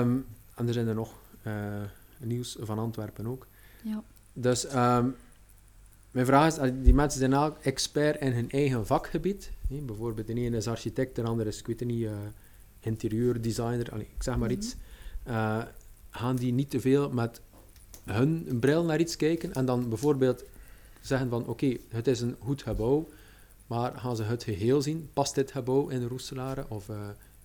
Ehm, 0.00 0.16
en 0.54 0.66
er 0.66 0.72
zijn 0.72 0.86
er 0.88 0.94
nog. 0.94 1.12
eh 1.42 1.82
Niels 2.18 2.56
van 2.60 2.78
Antwerpen 2.78 3.26
ook. 3.26 3.46
Ja. 3.82 4.02
Dus 4.32 4.66
ehm, 4.66 5.08
mijn 6.10 6.26
vraag 6.26 6.58
is, 6.58 6.70
die 6.82 6.94
mensen 6.94 7.18
zijn 7.20 7.32
elk 7.32 7.58
expert 7.62 8.20
in 8.20 8.32
hun 8.32 8.50
eigen 8.50 8.86
vakgebied. 8.86 9.50
hè. 9.68 9.76
bijvoorbeeld 9.76 10.26
de 10.26 10.34
ene 10.34 10.56
is 10.56 10.68
architect, 10.68 11.16
de 11.16 11.22
andere 11.22 11.48
is, 11.48 11.58
ik 11.58 11.66
weet 11.66 11.80
het 11.80 11.88
niet, 11.88 12.04
eh, 12.04 12.12
interieurdesigner, 12.80 13.90
allee, 13.92 14.08
ik 14.16 14.22
zeg 14.22 14.36
maar 14.36 14.48
Mhm. 14.48 14.58
iets. 14.58 14.76
Eh, 15.22 15.62
gaan 16.10 16.36
die 16.36 16.52
niet 16.52 16.70
te 16.70 16.80
veel 16.80 17.10
met 17.10 17.40
hun 18.04 18.56
bril 18.60 18.84
naar 18.84 19.00
iets 19.00 19.16
kijken 19.16 19.52
en 19.52 19.64
dan 19.64 19.88
bijvoorbeeld 19.88 20.44
zeggen 21.00 21.28
van, 21.28 21.46
oké, 21.46 21.76
het 21.88 22.06
is 22.06 22.20
een 22.20 22.36
goed 22.38 22.62
gebouw, 22.62 23.08
maar 23.66 23.92
gaan 23.96 24.16
ze 24.16 24.22
het 24.22 24.42
geheel 24.42 24.82
zien? 24.82 25.10
Past 25.12 25.34
dit 25.34 25.50
gebouw 25.50 25.88
in 25.88 26.06
Roeselare? 26.06 26.64
Of 26.68 26.88
eh, 26.88 26.96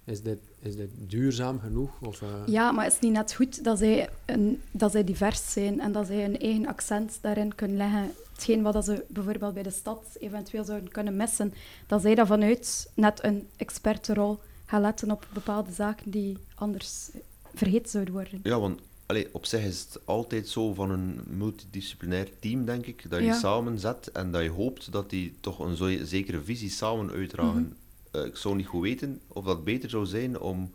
is, 0.03 0.21
dit, 0.21 0.39
is 0.59 0.75
dit 0.75 0.89
duurzaam 0.97 1.59
genoeg? 1.59 1.91
Of, 2.01 2.21
eh, 2.21 2.27
Ja, 2.45 2.71
maar 2.71 2.85
is 2.85 2.93
het 2.93 3.01
niet 3.01 3.11
net 3.11 3.33
goed 3.33 3.63
dat 3.63 3.77
zij, 3.77 4.09
een, 4.25 4.61
dat 4.71 4.91
zij 4.91 5.03
divers 5.03 5.51
zijn 5.51 5.79
en 5.79 5.91
dat 5.91 6.07
zij 6.07 6.21
hun 6.21 6.39
eigen 6.39 6.67
accent 6.67 7.17
daarin 7.21 7.55
kunnen 7.55 7.77
leggen? 7.77 8.11
Hetgeen 8.33 8.61
wat 8.61 8.73
dat 8.73 8.85
ze 8.85 9.05
bijvoorbeeld 9.07 9.53
bij 9.53 9.63
de 9.63 9.69
stad 9.69 10.03
eventueel 10.19 10.63
zouden 10.63 10.91
kunnen 10.91 11.15
missen, 11.15 11.53
dat 11.87 12.01
zij 12.01 12.15
dat 12.15 12.27
vanuit 12.27 12.91
net 12.93 13.23
een 13.23 13.47
expertenrol 13.55 14.39
gaan 14.65 14.81
letten 14.81 15.11
op 15.11 15.27
bepaalde 15.33 15.71
zaken 15.71 16.11
die 16.11 16.37
anders 16.55 17.09
vergeten 17.53 17.89
zouden 17.89 18.13
worden. 18.13 18.39
Ja, 18.43 18.59
want 18.59 18.79
allee, 19.07 19.27
op 19.31 19.45
zich 19.45 19.63
is 19.63 19.79
het 19.79 19.99
altijd 20.05 20.47
zo 20.47 20.73
van 20.73 20.89
een 20.91 21.21
multidisciplinair 21.27 22.29
team, 22.39 22.65
denk 22.65 22.85
ik, 22.85 23.09
dat 23.09 23.19
je 23.19 23.25
Ja. 23.25 23.39
samen 23.39 23.79
zet 23.79 24.11
en 24.11 24.31
dat 24.31 24.43
je 24.43 24.49
hoopt 24.49 24.91
dat 24.91 25.09
die 25.09 25.35
toch 25.39 25.59
een 25.59 25.75
zo 25.75 25.97
zekere 26.05 26.41
visie 26.41 26.69
samen 26.69 27.11
uitdragen. 27.11 27.61
Mhm. 27.61 28.21
Eh, 28.21 28.25
ik 28.25 28.35
zou 28.37 28.55
niet 28.55 28.65
goed 28.67 28.81
weten 28.81 29.21
of 29.27 29.45
dat 29.45 29.63
beter 29.63 29.89
zou 29.89 30.05
zijn 30.05 30.39
om, 30.39 30.71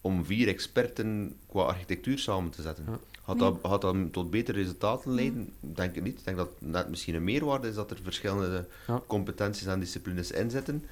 om 0.00 0.24
vier 0.24 0.48
experten 0.48 1.36
qua 1.48 1.62
architectuur 1.62 2.18
samen 2.18 2.50
te 2.50 2.62
zetten. 2.62 2.84
Ja. 2.88 2.98
Had, 3.22 3.38
dat, 3.38 3.58
had 3.62 3.80
dat 3.80 3.96
tot 4.12 4.30
betere 4.30 4.58
resultaten 4.58 5.14
leiden? 5.14 5.52
Denk 5.60 5.94
ik 5.96 6.02
niet. 6.02 6.18
Ik 6.18 6.24
denk 6.24 6.36
dat 6.36 6.48
het 6.58 6.70
net 6.70 6.88
misschien 6.88 7.14
een 7.14 7.24
meerwaarde 7.24 7.68
is 7.68 7.74
dat 7.74 7.90
er 7.90 7.98
verschillende 8.02 8.66
Ja. 8.86 9.02
competenties 9.06 9.66
en 9.66 9.80
disciplines 9.80 10.30
in 10.30 10.50
zitten. 10.50 10.84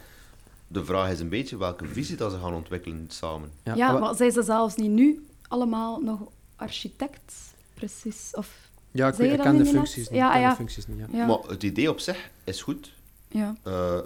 De 0.66 0.84
vraag 0.84 1.10
is 1.10 1.20
een 1.20 1.28
beetje 1.28 1.56
welke 1.56 1.84
visie 1.86 2.16
dat 2.16 2.32
ze 2.32 2.38
gaan 2.38 2.54
ontwikkelen 2.54 3.04
samen. 3.08 3.50
Ja, 3.64 3.74
maar- 3.92 4.00
maar 4.00 4.14
zijn 4.14 4.32
ze 4.32 4.42
zelfs 4.42 4.74
niet 4.76 4.90
nu 4.90 5.24
allemaal 5.48 6.00
nog 6.00 6.20
architect? 6.60 7.34
Precies. 7.74 8.30
Of, 8.34 8.54
ja, 8.90 9.08
ik, 9.08 9.14
weet, 9.14 9.32
ik 9.32 9.40
ken 9.40 9.56
de 9.56 9.66
functies 9.66 10.08
niet. 10.08 10.18
Ja, 10.18 10.36
ja. 10.36 10.50
de 10.50 10.56
functies 10.56 10.86
niet, 10.86 10.98
ja. 10.98 11.06
ja, 11.12 11.26
Maar 11.26 11.38
het 11.46 11.62
idee 11.62 11.90
op 11.90 11.98
zich 12.00 12.30
is 12.44 12.62
goed. 12.62 12.92
ja. 13.28 13.56
Eh, 13.62 13.98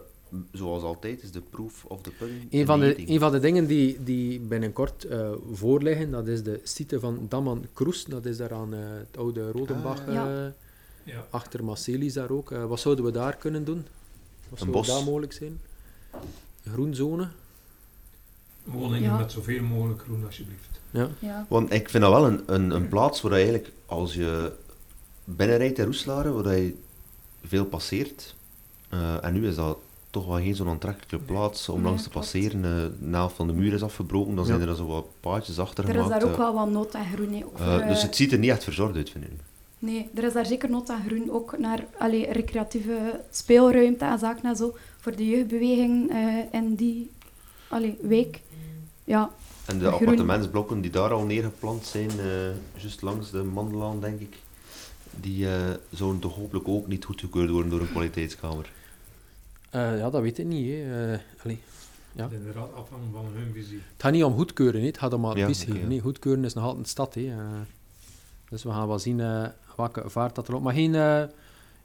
zoals 0.53 0.83
altijd 0.83 1.23
is 1.23 1.31
de 1.31 1.41
proof 1.41 1.85
of 1.85 2.01
the 2.03 2.11
pudding. 2.11 2.47
Een 2.51 2.67
van, 2.67 2.81
de, 2.81 3.09
een 3.11 3.19
van 3.19 3.33
de 3.33 3.41
dingen 3.41 3.67
die, 3.67 4.03
die 4.03 4.41
binnenkort 4.41 5.05
eh 5.05 5.33
voorliggen, 5.53 6.11
dat 6.11 6.27
is 6.27 6.43
de 6.43 6.61
site 6.63 7.01
van 7.01 7.27
Daman 7.29 7.67
Kroes. 7.73 8.05
Dat 8.05 8.25
is 8.25 8.37
daar 8.37 8.53
aan 8.55 8.75
eh, 8.75 8.81
het 8.81 9.17
oude 9.17 9.51
Rodenbach, 9.51 10.07
Ah. 10.07 10.13
Ja. 10.13 10.45
eh, 10.47 10.51
Ja. 11.15 11.27
achter 11.31 11.65
Marcelis 11.65 12.13
daar 12.13 12.31
ook. 12.31 12.51
Wat 12.51 12.81
zouden 12.81 13.05
we 13.05 13.11
daar 13.11 13.37
kunnen 13.37 13.65
doen? 13.65 13.87
Wat 14.49 14.59
zou 14.59 14.71
bos. 14.71 14.87
daar 14.87 15.05
mogelijk 15.05 15.33
zijn? 15.33 15.61
Groenzone? 16.73 17.29
Woningen 18.65 19.11
Ja. 19.11 19.17
met 19.19 19.33
zoveel 19.33 19.63
mogelijk 19.63 20.01
groen, 20.03 20.25
alsjeblieft. 20.27 20.81
Ja. 20.95 21.09
ja. 21.19 21.47
Want 21.49 21.73
ik 21.73 21.91
vind 21.91 22.03
dat 22.03 22.13
wel 22.13 22.27
een, 22.27 22.43
een, 22.47 22.71
een 22.71 22.89
plaats 22.89 23.21
waar 23.21 23.33
je 23.33 23.37
eigenlijk, 23.39 23.73
als 23.87 24.15
je 24.15 24.53
binnenrijdt 25.25 25.79
in 25.79 25.85
Roeselare, 25.85 26.33
waar 26.33 26.57
je 26.57 26.75
veel 27.45 27.65
passeert. 27.65 28.35
eh, 28.89 29.25
en 29.25 29.33
nu 29.33 29.47
is 29.49 29.55
dat 29.55 29.79
toch 30.11 30.27
wel 30.27 30.37
geen 30.37 30.55
zo'n 30.57 30.69
aantrekkelijke 30.69 31.19
plaats 31.19 31.69
om 31.69 31.75
Nee, 31.77 31.85
langs 31.85 32.03
te 32.03 32.09
klopt. 32.09 32.27
passeren. 32.27 32.65
Eh, 32.65 33.11
de 33.11 33.17
helft 33.17 33.37
van 33.37 33.47
de 33.47 33.53
muur 33.53 33.73
is 33.73 33.83
afgebroken, 33.83 34.35
dan 34.35 34.47
Ja. 34.47 34.57
zijn 34.57 34.69
er 34.69 34.77
zo 34.77 34.87
wat 34.87 35.07
paadjes 35.21 35.59
achter 35.59 35.89
Er 35.89 35.97
is 35.97 36.09
daar 36.09 36.25
ook 36.25 36.31
eh. 36.33 36.39
wel 36.39 36.55
wat 36.55 36.71
nood 36.71 36.95
aan 36.95 37.07
groen. 37.15 37.45
over, 37.45 37.81
Eh, 37.81 37.89
dus 37.89 38.03
het 38.03 38.17
ziet 38.17 38.33
er 38.33 38.39
niet 38.39 38.51
echt 38.51 38.65
verzorgd 38.65 38.97
uit, 38.97 39.11
vind 39.11 39.25
ik. 39.25 39.31
Nee, 39.79 40.11
er 40.15 40.25
is 40.25 40.33
daar 40.33 40.47
zeker 40.47 40.71
nood 40.71 40.91
aan 40.91 41.03
groen. 41.07 41.31
Ook 41.31 41.59
naar 41.59 41.85
allee, 41.99 42.33
recreatieve 42.33 43.21
speelruimte 43.31 44.05
en 44.05 44.19
zaken 44.19 44.45
en 44.45 44.57
zo. 44.57 44.77
Voor 45.01 45.17
de 45.17 45.27
jeugdbeweging 45.29 46.11
eh 46.11 46.37
in 46.61 46.75
die 46.75 47.11
allee, 47.69 47.97
week. 48.01 48.41
Ja, 49.05 49.31
En 49.67 49.79
de 49.79 49.89
appartementsblokken 49.91 50.81
die 50.81 50.91
daar 50.91 51.13
al 51.13 51.25
neergeplant 51.25 51.85
zijn, 51.87 52.11
eh 52.11 52.27
juist 52.77 53.03
langs 53.03 53.31
de 53.31 53.43
Mandelaan, 53.43 54.01
denk 54.01 54.21
ik, 54.21 54.37
die 55.21 55.49
eh, 55.49 55.71
zouden 55.91 56.21
toch 56.21 56.35
hopelijk 56.35 56.69
ook 56.69 56.87
niet 56.87 57.05
goedgekeurd 57.05 57.51
worden 57.51 57.71
door 57.71 57.81
een 57.81 57.91
kwaliteitskamer. 57.91 58.73
Eh, 59.71 59.99
ja, 59.99 60.11
dat 60.11 60.23
weet 60.23 60.39
ik 60.39 60.47
niet. 60.47 60.71
Hè. 60.73 61.17
Allee. 61.43 61.61
Ja. 62.13 62.29
Inderdaad 62.33 62.75
afhangen 62.75 63.09
van 63.13 63.25
hun 63.33 63.53
visie. 63.53 63.77
Het 63.93 64.03
gaat 64.03 64.13
niet 64.13 64.25
om 64.25 64.35
goedkeuren, 64.35 64.81
hè. 64.81 64.87
het 64.87 64.99
gaat 64.99 65.13
om 65.13 65.25
advies 65.25 65.65
ja. 65.65 65.75
Nee, 65.75 66.01
goedkeuren 66.01 66.45
is 66.45 66.55
nog 66.55 66.65
altijd 66.65 66.83
een 66.83 66.89
stad. 66.91 67.15
Hè. 67.15 67.33
Dus 68.49 68.63
we 68.63 68.71
gaan 68.71 68.89
wel 68.89 68.99
zien 68.99 69.21
eh, 69.21 69.47
welke 69.77 70.03
vaart 70.11 70.35
dat 70.35 70.49
er 70.49 70.55
op. 70.55 70.63
Maar 70.63 70.75
geen, 70.75 70.95
eh, 70.95 71.23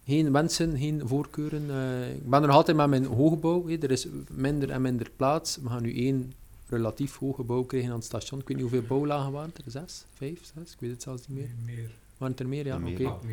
geen 0.06 0.32
wensen, 0.32 0.78
geen 0.78 1.02
voorkeuren. 1.06 1.70
eh. 1.70 2.16
ik 2.16 2.30
ben 2.30 2.42
er 2.42 2.48
nog 2.48 2.56
altijd 2.56 2.78
met 2.78 2.90
mijn 2.90 3.06
hoogbouw. 3.06 3.68
Hè. 3.68 3.78
Er 3.78 3.92
is 3.92 4.08
minder 4.32 4.70
en 4.70 4.82
minder 4.82 5.12
plaats. 5.16 5.58
We 5.64 5.70
gaan 5.70 5.82
nu 5.82 5.96
één 5.96 6.34
relatief 6.70 7.18
hoog 7.18 7.36
gebouw 7.36 7.64
krijgen 7.64 7.90
aan 7.90 7.96
het 7.96 8.06
station. 8.06 8.40
Ik 8.40 8.48
weet 8.48 8.58
niet 8.58 8.70
hoeveel 8.72 8.88
bouwlagen 8.88 9.32
waren 9.32 9.52
er. 9.66 9.72
Zes? 9.72 10.06
Vijf? 10.14 10.40
Zes? 10.56 10.72
Ik 10.74 10.80
weet 10.80 10.92
het 10.92 11.02
zelfs 11.02 11.28
niet 11.28 11.38
meer. 11.38 11.50
Meer. 11.66 11.90
Waren 12.18 12.34
het 12.36 12.44
er 12.44 12.50
meer? 12.50 12.66
Ja, 12.66 12.78
Meer. 12.78 13.08
oké. 13.10 13.28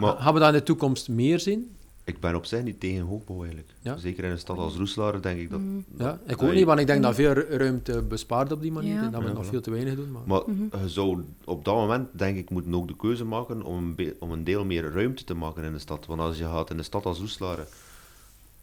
Maar- 0.00 0.16
Gaan 0.16 0.34
we 0.34 0.40
dat 0.40 0.48
in 0.48 0.54
de 0.58 0.62
toekomst 0.62 1.08
meer 1.08 1.40
zien? 1.40 1.70
Ik 2.04 2.20
ben 2.20 2.34
op 2.34 2.44
zich 2.46 2.62
niet 2.62 2.80
tegen 2.80 3.04
hoogbouw 3.04 3.38
eigenlijk. 3.38 3.72
Ja. 3.80 3.96
Zeker 3.96 4.24
in 4.24 4.30
een 4.30 4.38
stad 4.38 4.56
als 4.58 4.76
Roeselare 4.76 5.20
denk 5.20 5.40
ik 5.40 5.50
dat... 5.50 5.60
Mm. 5.60 5.84
Ja, 5.98 6.12
ik 6.12 6.28
dat 6.28 6.40
ook 6.42 6.48
je- 6.50 6.56
niet, 6.56 6.64
want 6.64 6.80
ik 6.80 6.86
denk 6.86 7.02
dat 7.02 7.14
veel 7.14 7.32
ru- 7.32 7.56
ruimte 7.56 8.02
bespaart 8.02 8.52
op 8.52 8.60
die 8.60 8.72
manier. 8.72 8.94
Ja. 8.94 9.02
en 9.04 9.10
Dat 9.10 9.22
we 9.22 9.28
Ja, 9.28 9.32
nog 9.34 9.46
voilà. 9.46 9.48
veel 9.48 9.60
te 9.60 9.70
weinig 9.70 9.94
doen. 9.94 10.10
Maar... 10.12 10.22
Maar 10.26 10.42
Mhm. 10.46 10.82
je 10.82 10.88
zou 10.88 11.24
op 11.44 11.64
dat 11.64 11.74
moment, 11.74 12.08
denk 12.18 12.38
ik, 12.38 12.50
moeten 12.50 12.74
ook 12.74 12.88
de 12.88 12.96
keuze 12.96 13.24
maken 13.24 13.62
om 13.62 13.92
een, 13.96 14.14
om 14.18 14.30
een 14.32 14.44
deel 14.44 14.64
meer 14.64 14.92
ruimte 14.92 15.24
te 15.24 15.34
maken 15.34 15.64
in 15.64 15.72
de 15.72 15.78
stad. 15.78 16.06
Want 16.06 16.20
als 16.20 16.38
je 16.38 16.44
gaat 16.44 16.70
in 16.70 16.78
een 16.78 16.84
stad 16.84 17.06
als 17.06 17.18
Roeselare 17.18 17.66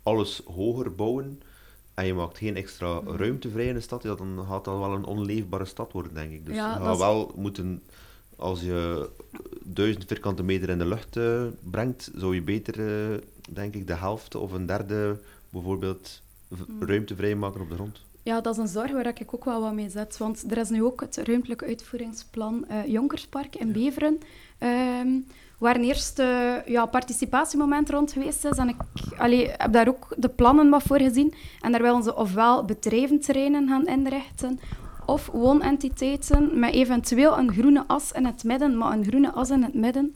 alles 0.04 0.42
hoger 0.46 0.96
bouwen 0.96 1.42
en 1.96 2.06
je 2.06 2.14
maakt 2.14 2.38
geen 2.38 2.56
extra 2.56 3.02
ruimte 3.06 3.50
vrij 3.50 3.68
in 3.68 3.74
de 3.74 3.80
stad, 3.80 4.04
ja, 4.04 4.16
dan 4.16 4.46
gaat 4.50 4.66
dat 4.66 4.78
wel 4.80 4.94
een 4.94 5.06
onleefbare 5.06 5.66
stad 5.66 5.92
worden, 5.92 6.14
denk 6.14 6.32
ik. 6.32 6.46
Dus 6.46 6.56
Ja, 6.56 6.74
je 6.78 6.84
gaat 6.84 6.94
is- 6.94 7.00
wel 7.00 7.32
moeten, 7.36 7.84
als 8.36 8.62
je 8.62 9.10
duizend 9.64 10.06
vierkante 10.08 10.44
meter 10.44 10.70
in 10.70 10.78
de 10.78 10.86
lucht 10.86 11.18
eh, 11.18 11.44
brengt, 11.64 12.12
zou 12.16 12.36
je 12.36 12.42
beter, 12.42 12.80
eh, 13.14 13.18
denk 13.50 13.76
ik, 13.76 13.88
de 13.88 13.94
helft 13.96 14.36
of 14.36 14.52
een 14.52 14.66
derde 14.66 15.20
bijvoorbeeld 15.50 16.22
Mhm. 16.48 16.62
ruimte 16.86 17.16
vrijmaken 17.16 17.62
op 17.62 17.70
de 17.70 17.76
grond. 17.76 18.02
Ja, 18.26 18.42
dat 18.42 18.54
is 18.54 18.60
een 18.60 18.68
zorg 18.68 18.92
waar 18.92 19.08
ik 19.08 19.34
ook 19.34 19.46
wel 19.46 19.62
wat 19.62 19.74
mee 19.74 19.90
zet. 19.90 20.18
Want 20.18 20.52
er 20.52 20.58
is 20.58 20.70
nu 20.70 20.84
ook 20.84 21.02
het 21.02 21.18
ruimtelijk 21.18 21.64
uitvoeringsplan 21.64 22.66
eh, 22.68 22.88
Jonkerspark 22.88 23.56
in 23.56 23.72
Beveren. 23.72 24.20
ehm, 24.58 25.08
waar 25.58 25.76
een 25.76 25.84
eerste 25.84 26.64
ja, 26.66 26.86
participatiemoment 26.86 27.90
rond 27.90 28.12
geweest 28.12 28.46
is. 28.46 28.58
En 28.58 28.70
ik 28.70 28.76
allee, 29.18 29.50
heb 29.58 29.74
daar 29.74 29.88
ook 29.88 30.08
de 30.18 30.30
plannen 30.30 30.70
wat 30.70 30.84
voor 30.84 31.00
gezien. 31.00 31.34
En 31.62 31.72
daar 31.72 31.82
willen 31.82 32.04
ze 32.04 32.16
ofwel 32.16 32.66
bedrijventerreinen 32.66 33.68
gaan 33.68 33.88
inrichten, 33.88 34.60
of 35.06 35.30
woonentiteiten 35.34 36.60
met 36.60 36.74
eventueel 36.74 37.38
een 37.38 37.52
groene 37.52 37.84
as 37.88 38.12
in 38.12 38.26
het 38.26 38.44
midden. 38.44 38.78
Maar 38.78 38.92
een 38.92 39.06
groene 39.06 39.32
as 39.32 39.50
in 39.50 39.64
het 39.64 39.74
midden, 39.74 40.14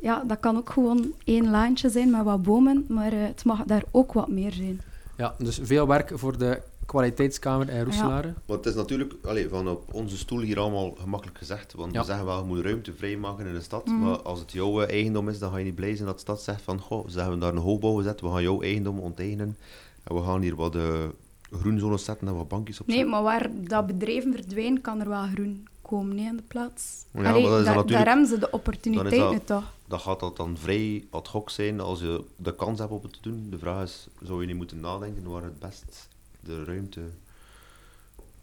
ja, 0.00 0.22
dat 0.26 0.40
kan 0.40 0.56
ook 0.56 0.70
gewoon 0.70 1.12
één 1.24 1.50
laantje 1.50 1.88
zijn 1.88 2.10
met 2.10 2.22
wat 2.22 2.42
bomen. 2.42 2.84
Maar 2.88 3.12
eh, 3.12 3.22
het 3.22 3.44
mag 3.44 3.64
daar 3.64 3.84
ook 3.90 4.12
wat 4.12 4.28
meer 4.28 4.52
zijn. 4.52 4.80
Ja, 5.16 5.34
dus 5.38 5.60
veel 5.62 5.86
werk 5.86 6.12
voor 6.14 6.38
de 6.38 6.62
kwaliteitskamer 6.86 7.68
in 7.68 7.82
Roeselare. 7.84 8.34
Maar 8.46 8.56
het 8.56 8.66
is 8.66 8.74
natuurlijk 8.74 9.14
allee, 9.24 9.48
van 9.48 9.68
op 9.68 9.94
onze 9.94 10.18
stoel 10.18 10.40
hier 10.40 10.58
allemaal 10.58 10.94
gemakkelijk 11.00 11.38
gezegd. 11.38 11.72
Want 11.74 11.92
Ja. 11.92 12.00
we 12.00 12.06
zeggen 12.06 12.24
wel, 12.24 12.38
je 12.38 12.44
moet 12.44 12.64
ruimte 12.64 12.92
vrijmaken 12.94 13.46
in 13.46 13.54
de 13.54 13.60
stad. 13.60 13.86
Mhm. 13.86 13.98
Maar 14.00 14.22
als 14.22 14.38
het 14.40 14.52
jouw 14.52 14.82
eh, 14.82 14.90
eigendom 14.94 15.28
is, 15.28 15.38
dan 15.38 15.50
ga 15.50 15.56
je 15.56 15.64
niet 15.64 15.74
blij 15.74 15.94
zijn 15.94 16.06
dat 16.06 16.14
de 16.14 16.20
stad 16.22 16.42
zegt 16.42 16.62
van 16.62 16.80
goh, 16.80 17.08
ze 17.08 17.20
hebben 17.20 17.38
daar 17.38 17.52
een 17.52 17.58
hoogbouw 17.58 17.94
gezet, 17.94 18.20
we 18.20 18.28
gaan 18.30 18.42
jouw 18.42 18.62
eigendom 18.62 18.98
onteigenen. 18.98 19.56
En 20.04 20.14
we 20.14 20.22
gaan 20.22 20.40
hier 20.40 20.54
wat 20.56 20.76
uh, 20.76 21.04
groenzones 21.50 22.04
zetten 22.04 22.28
en 22.28 22.36
wat 22.36 22.48
bankjes 22.48 22.80
op 22.80 22.86
Nee, 22.86 23.04
maar 23.04 23.22
waar 23.22 23.50
dat 23.68 23.86
bedrijven 23.86 24.32
verdwijnen, 24.32 24.80
kan 24.80 25.00
er 25.00 25.08
wel 25.08 25.26
groen 25.34 25.66
komen 25.82 26.16
nee, 26.16 26.24
in 26.26 26.36
de 26.36 26.42
plaats. 26.48 27.04
Ja, 27.12 27.20
maar 27.20 27.32
dat 27.32 27.42
is 27.42 27.42
dan 27.48 27.52
daar, 27.52 27.64
natuurlijk- 27.64 27.88
daar 27.90 28.06
hebben 28.06 28.26
ze 28.26 28.34
de 28.34 28.40
dan 28.40 28.48
is 28.48 28.54
opportuniteit 28.54 29.20
dat- 29.20 29.30
nu 29.32 29.38
toch. 29.44 29.72
Dat 29.86 30.00
gaat 30.00 30.20
dat 30.20 30.36
dan 30.36 30.56
vrij 30.58 31.04
ad 31.10 31.28
hoc 31.28 31.50
zijn 31.50 31.80
als 31.80 32.00
je 32.00 32.24
de 32.36 32.54
kans 32.54 32.78
hebt 32.78 32.90
om 32.90 32.98
het 33.02 33.12
te 33.12 33.18
doen. 33.22 33.46
De 33.50 33.58
vraag 33.58 33.82
is, 33.82 34.06
zou 34.22 34.40
je 34.40 34.46
niet 34.46 34.56
moeten 34.56 34.80
nadenken 34.80 35.30
waar 35.30 35.42
het 35.42 35.58
best 35.58 36.08
de 36.44 36.64
ruimte 36.64 37.00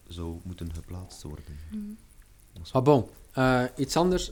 zou 0.07 0.39
moeten 0.43 0.73
geplaatst 0.73 1.23
worden. 1.23 1.43
Mm. 1.71 1.97
Ah 2.71 2.83
bon, 2.83 3.05
Eh, 3.33 3.63
iets 3.75 3.95
anders. 3.97 4.31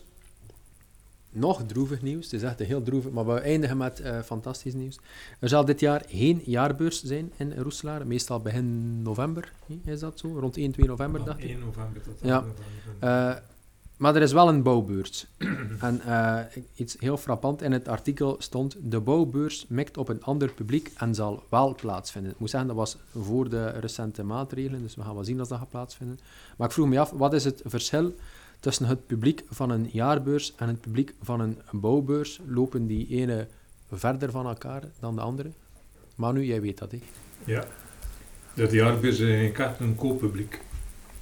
Nog 1.30 1.64
droevig 1.66 2.02
nieuws. 2.02 2.24
Het 2.24 2.34
is 2.34 2.44
echt 2.44 2.60
een 2.60 2.66
heel 2.66 2.84
droevig, 2.84 3.12
maar 3.12 3.26
we 3.26 3.40
eindigen 3.40 3.78
met 3.78 4.00
eh, 4.00 4.22
fantastisch 4.22 4.74
nieuws. 4.74 5.00
Er 5.40 5.50
zal 5.50 5.66
dit 5.66 5.80
jaar 5.80 6.04
geen 6.08 6.42
jaarbeurs 6.46 7.04
zijn 7.04 7.32
in 7.38 7.54
Roeselaar. 7.58 8.08
Meestal 8.08 8.40
begin 8.40 9.02
november, 9.02 9.54
is 9.84 10.00
dat 10.00 10.20
zo? 10.20 10.40
Rond 10.40 10.58
1, 10.58 10.72
2 10.72 10.86
november, 10.88 11.24
dacht 11.26 11.40
ik. 11.44 11.50
1 11.50 11.60
november 11.60 12.02
tot 12.02 12.20
Ja. 12.22 12.38
8 12.38 12.46
november. 12.48 13.10
Eh, 13.10 13.36
maar 13.98 14.16
er 14.16 14.22
is 14.22 14.32
wel 14.32 14.48
een 14.48 14.64
bouwbeurs. 14.64 15.28
en 15.80 16.02
eh, 16.02 16.40
iets 16.76 16.96
heel 17.00 17.18
frappant 17.18 17.62
in 17.62 17.72
het 17.72 17.88
artikel 17.88 18.36
stond: 18.40 18.78
De 18.80 19.00
bouwbeurs 19.00 19.66
mikt 19.68 19.98
op 19.98 20.10
een 20.10 20.24
ander 20.24 20.52
publiek 20.52 20.92
en 20.98 21.16
zal 21.16 21.44
wel 21.50 21.76
plaatsvinden. 21.76 22.32
Ik 22.32 22.40
moet 22.40 22.50
zeggen, 22.50 22.70
dat 22.70 22.78
was 22.78 22.98
voor 23.12 23.50
de 23.50 23.70
recente 23.70 24.24
maatregelen, 24.24 24.82
dus 24.82 24.96
we 24.96 25.02
gaan 25.02 25.14
wel 25.14 25.24
zien 25.24 25.40
als 25.40 25.50
dat 25.50 25.58
gaat 25.58 25.70
plaatsvinden. 25.70 26.20
Maar 26.58 26.68
ik 26.68 26.74
vroeg 26.74 26.88
me 26.88 27.00
af, 27.00 27.12
wat 27.12 27.34
is 27.34 27.44
het 27.44 27.62
verschil 27.66 28.16
tussen 28.60 28.86
het 28.86 29.06
publiek 29.06 29.44
van 29.50 29.70
een 29.70 29.90
jaarbeurs 29.92 30.54
en 30.56 30.68
het 30.68 30.82
publiek 30.82 31.14
van 31.22 31.40
een 31.40 31.58
bouwbeurs? 31.72 32.40
Lopen 32.48 32.88
die 32.88 33.08
ene 33.08 33.48
verder 33.92 34.32
van 34.32 34.48
elkaar 34.48 34.84
dan 35.00 35.16
de 35.16 35.22
andere? 35.22 35.52
Manu, 36.16 36.44
jij 36.44 36.62
weet 36.62 36.78
dat, 36.78 36.92
hè? 36.92 37.02
Ja. 37.46 37.66
Dat 38.54 38.72
jaarbeurs 38.72 39.20
is 39.20 39.44
een 39.80 39.96
kooppubliek. 39.96 40.62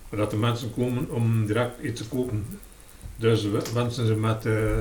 Dat 0.10 0.32
de 0.32 0.38
mensen 0.38 0.74
komen 0.74 1.12
om 1.12 1.46
direct 1.46 1.82
iets 1.82 2.02
te 2.02 2.08
kopen. 2.08 2.46
Dus 3.17 3.43
we- 3.43 3.71
wensen 3.73 4.08
ze 4.08 4.15
met 4.15 4.45
eh 4.45 4.80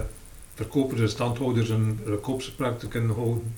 verkopers 0.54 1.00
en 1.00 1.08
standhouders 1.08 1.68
een 1.68 2.00
eh, 2.06 2.12
koopgesprek 2.20 2.78
te 2.78 2.88
kunnen 2.88 3.14
houden. 3.14 3.54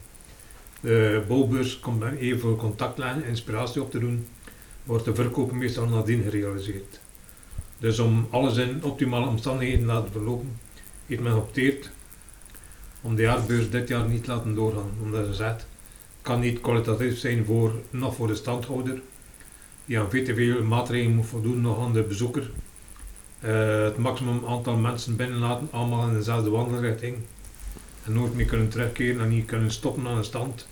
De 0.81 1.25
bouwbeurs 1.29 1.81
komt 1.81 1.99
met 1.99 2.19
even 2.19 2.41
voor 2.41 2.57
contact 2.57 2.99
leggen, 2.99 3.25
inspiratie 3.25 3.83
op 3.83 3.91
te 3.91 3.99
doen, 3.99 4.27
wordt 4.85 5.05
de 5.05 5.15
verkoop 5.15 5.53
meestal 5.53 5.87
nadien 5.87 6.23
gerealiseerd. 6.23 7.01
Dus 7.79 7.99
om 7.99 8.27
alles 8.31 8.57
in 8.57 8.83
optimale 8.85 9.27
omstandigheden 9.27 9.81
te 9.81 9.87
laten 9.87 10.13
verlopen, 10.13 10.59
heeft 11.07 11.21
men 11.21 11.33
geopteerd 11.33 11.91
om 13.01 13.15
de 13.15 13.23
jaarbeurs 13.23 13.71
dit 13.71 13.89
jaar 13.89 14.09
niet 14.09 14.25
te 14.25 14.31
laten 14.31 14.55
doorgaan. 14.55 14.91
Omdat 15.03 15.27
ze 15.27 15.35
zegt, 15.35 15.67
kan 16.23 16.41
niet 16.41 16.61
kwalitatief 16.61 17.19
zijn 17.19 17.45
voor, 17.45 17.73
nog 17.91 18.15
voor 18.15 18.27
de 18.27 18.35
standhouder, 18.35 19.03
die 19.85 19.99
aan 19.99 20.11
veel 20.11 20.25
te 20.25 20.63
maatregelen 20.63 21.17
moet 21.17 21.27
voldoen, 21.27 21.61
nog 21.61 21.85
aan 21.85 21.93
de 21.93 22.03
bezoeker. 22.03 22.51
Eh, 23.41 23.83
het 23.85 23.99
maximum 23.99 24.41
aantal 24.49 24.77
mensen 24.77 25.17
binnenlaten, 25.17 25.69
allemaal 25.71 26.09
in 26.09 26.15
dezelfde 26.15 26.51
wandelrichting. 26.51 27.17
En 28.05 28.13
nooit 28.13 28.35
meer 28.35 28.47
kunnen 28.47 28.69
terugkeren 28.69 29.21
en 29.21 29.29
niet 29.29 29.47
kunnen 29.47 29.71
stoppen 29.71 30.07
aan 30.07 30.17
een 30.17 30.25
stand 30.25 30.67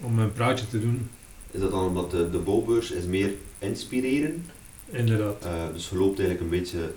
om 0.00 0.18
een 0.18 0.32
praatje 0.32 0.68
te 0.68 0.80
doen. 0.80 1.08
Is 1.50 1.60
dat 1.60 1.70
dan 1.70 1.84
omdat 1.84 2.10
de, 2.10 2.30
de 2.30 2.38
bouwbeurs 2.38 2.90
is 2.90 3.04
meer 3.04 3.30
inspireren? 3.58 4.46
Inderdaad. 4.90 5.36
Eh, 5.42 5.50
dus 5.72 5.88
je 5.88 5.96
loopt 5.96 6.18
eigenlijk 6.18 6.40
een 6.40 6.58
beetje 6.60 6.92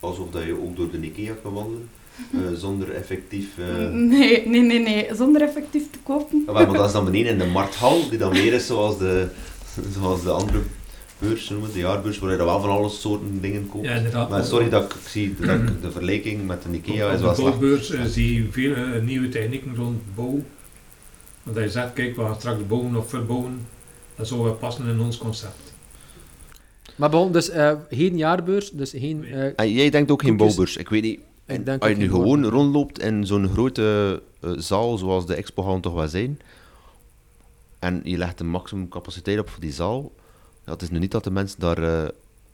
alsof 0.00 0.30
dat 0.30 0.42
je 0.42 0.60
ook 0.62 0.76
door 0.76 0.90
de 0.90 1.00
Ikea 1.00 1.34
kan 1.42 1.52
wandelen, 1.52 1.88
eh, 2.32 2.40
zonder 2.64 2.90
effectief... 2.90 3.58
eh, 3.58 3.88
Nee, 3.90 4.48
nee, 4.48 4.60
nee, 4.62 4.78
nee. 4.78 5.08
Zonder 5.14 5.42
effectief 5.42 5.90
te 5.90 5.98
kopen. 6.02 6.42
Ah, 6.46 6.54
wel, 6.54 6.66
maar 6.66 6.76
dat 6.76 6.86
is 6.86 6.92
dan 6.92 7.04
beneden 7.04 7.32
in 7.32 7.38
de 7.38 7.46
markthal, 7.46 8.08
die 8.08 8.18
dan 8.18 8.32
meer 8.32 8.52
is 8.52 8.66
zoals 8.66 8.98
de, 8.98 9.28
zoals 9.98 10.22
de 10.22 10.30
andere 10.30 10.58
beurs 11.18 11.48
noemen, 11.48 11.72
de 11.72 11.78
jaarbeurs, 11.78 12.18
waar 12.18 12.30
je 12.30 12.36
wel 12.36 12.60
van 12.60 12.70
alle 12.70 12.88
soorten 12.88 13.40
dingen 13.40 13.68
koopt. 13.68 13.84
Ja, 13.86 13.94
inderdaad. 13.94 14.28
Maar 14.30 14.44
sorry 14.44 14.68
dat 14.68 14.84
ik, 14.84 14.92
ik 14.94 15.08
zie 15.08 15.34
dat 15.40 15.54
ik 15.60 15.82
de 15.82 15.90
vergelijking 15.90 16.46
met 16.46 16.62
de 16.62 16.68
Ikea 16.76 17.06
Op 17.06 17.12
is 17.12 17.18
de 17.18 17.24
wel 17.24 17.34
slecht. 17.34 17.48
bouwbeurs 17.58 17.90
eh, 17.90 18.04
zie 18.04 18.34
je 18.34 18.50
veel 18.50 18.74
eh, 18.74 19.02
nieuwe 19.02 19.28
technieken 19.28 19.76
rond 19.76 20.00
bouw. 20.14 20.42
Want 21.42 21.56
je 21.56 21.70
zegt, 21.70 21.92
kijk, 21.92 22.16
we 22.16 22.22
gaan 22.22 22.34
straks 22.34 22.66
bouwen 22.66 22.96
of 22.96 23.08
verbouwen. 23.08 23.66
Dat 24.16 24.28
zou 24.28 24.42
wel 24.42 24.54
passen 24.54 24.86
in 24.88 25.00
ons 25.00 25.18
concept. 25.18 25.72
Maar 26.96 27.10
bon, 27.10 27.32
dus 27.32 27.48
eh, 27.50 27.72
geen 27.90 28.16
jaarbeurs, 28.16 28.70
dus 28.70 28.90
geen... 28.90 29.24
eh, 29.24 29.52
En 29.56 29.72
jij 29.72 29.90
denkt 29.90 30.10
ook 30.10 30.22
geen 30.22 30.36
bouwbeurs. 30.36 30.76
Ik 30.76 30.88
weet 30.88 31.02
niet, 31.02 31.20
Ik 31.46 31.64
denk 31.66 31.82
als 31.82 31.90
je 31.90 31.96
nu 31.96 32.04
gewoon 32.08 32.24
bouwbeurs. 32.40 32.52
rondloopt 32.54 32.98
in 33.02 33.26
zo'n 33.26 33.48
grote 33.48 34.22
zaal 34.56 34.96
zoals 34.98 35.26
de 35.26 35.34
expo 35.34 35.62
gaan 35.62 35.80
toch 35.80 35.94
wel 35.94 36.08
zijn, 36.08 36.40
en 37.78 38.00
je 38.04 38.16
legt 38.16 38.40
een 38.40 38.48
maximum 38.50 38.88
capaciteit 38.88 39.38
op 39.38 39.48
voor 39.48 39.60
die 39.60 39.72
zaal, 39.72 40.12
ja, 40.68 40.74
het 40.74 40.82
is 40.82 40.90
nu 40.90 40.98
niet 40.98 41.10
dat 41.10 41.24
de 41.24 41.30
mensen 41.30 41.60
daar 41.60 41.82
eh, 41.82 42.08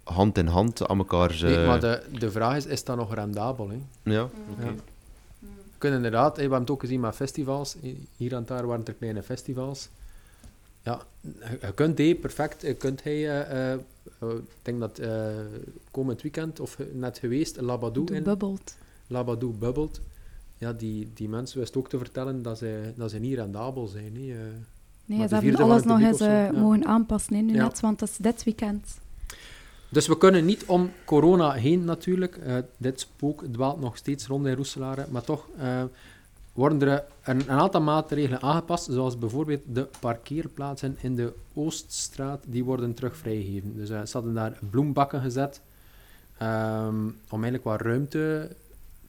hand 0.05 0.39
in 0.39 0.47
hand 0.47 0.87
aan 0.89 0.99
elkaar... 0.99 1.39
Nee, 1.43 1.57
eh, 1.57 1.67
maar 1.67 1.81
de, 1.81 2.03
de 2.19 2.31
vraag 2.31 2.57
is, 2.57 2.67
is 2.67 2.85
dat 2.85 2.97
nog 2.97 3.15
rendabel? 3.15 3.69
Hè? 3.69 3.79
Ja, 4.03 4.29
Ja. 4.59 4.75
We 5.39 5.91
kunnen 5.91 6.05
inderdaad, 6.05 6.31
hè, 6.31 6.35
we 6.35 6.41
hebben 6.41 6.61
het 6.61 6.71
ook 6.71 6.81
gezien 6.81 7.01
met 7.01 7.15
festivals. 7.15 7.77
Hier 8.17 8.35
en 8.35 8.45
daar 8.47 8.67
waren 8.67 8.85
er 8.85 8.95
kleine 8.95 9.23
festivals. 9.23 9.89
Ja, 10.83 11.03
je, 11.61 11.73
kunt 11.75 11.99
hij 11.99 12.15
perfect, 12.15 12.63
je 12.63 12.75
kunt 12.75 13.03
hij, 13.03 13.45
eh, 13.49 13.79
ik 14.19 14.45
denk 14.63 14.81
dat 14.81 14.99
eh, 14.99 15.27
komend 15.91 16.23
weekend, 16.23 16.61
of 16.61 16.79
net 16.93 17.19
geweest, 17.19 17.61
Labadou 17.61 18.15
in, 18.15 18.23
bubbelt. 18.23 18.77
Labadou 19.07 19.53
bubbelt. 19.53 20.01
Ja, 20.59 20.73
die, 20.73 21.11
die 21.15 21.29
mensen 21.29 21.59
wisten 21.59 21.81
ook 21.81 21.89
te 21.89 21.99
vertellen 21.99 22.43
dat 22.43 22.59
ze, 22.59 22.93
dat 22.97 23.11
ze 23.11 23.19
niet 23.19 23.35
rendabel 23.35 23.87
zijn. 23.87 24.17
Hè. 24.17 24.35
Nee, 25.07 25.29
ze 25.29 25.35
hebben 25.35 25.57
alles 25.57 25.83
nog 25.85 26.01
eens 26.01 26.21
eh, 26.21 26.51
mogen 26.51 26.87
aanpassen 26.87 27.35
hè, 27.35 27.41
nu 27.41 27.53
net, 27.53 27.81
want 27.81 28.01
het 28.01 28.11
is 28.11 28.17
dit 28.17 28.45
weekend. 28.45 28.99
Dus 29.89 30.07
we 30.07 30.19
kunnen 30.19 30.45
niet 30.45 30.65
om 30.65 30.91
corona 31.05 31.51
heen 31.53 31.85
natuurlijk. 31.85 32.37
Eh, 32.37 32.57
dit 32.77 33.01
spook 33.01 33.45
dwaalt 33.53 33.81
nog 33.81 33.97
steeds 33.97 34.27
rond 34.27 34.47
in 34.47 34.55
Roeselare. 34.55 35.07
Maar 35.11 35.23
toch 35.23 35.49
eh, 35.59 35.83
worden 36.53 36.83
er 36.89 37.05
een, 37.25 37.41
een 37.41 37.51
aantal 37.51 37.81
maatregelen 37.81 38.43
aangepast. 38.43 38.85
Zoals 38.85 39.19
bijvoorbeeld 39.19 39.63
de 39.67 39.89
parkeerplaatsen 40.01 40.97
in 41.01 41.17
de 41.17 41.33
Ooststraat. 41.55 42.45
Die 42.47 42.65
worden 42.65 42.95
terug 42.95 43.17
vrijgegeven. 43.17 43.77
Dus 43.77 43.89
ze 43.89 44.09
hadden 44.13 44.35
daar 44.35 44.59
bloembakken 44.71 45.21
gezet. 45.21 45.61
ehm, 46.39 47.07
om 47.07 47.43
eigenlijk 47.43 47.65
wat 47.65 47.81
ruimte 47.81 48.49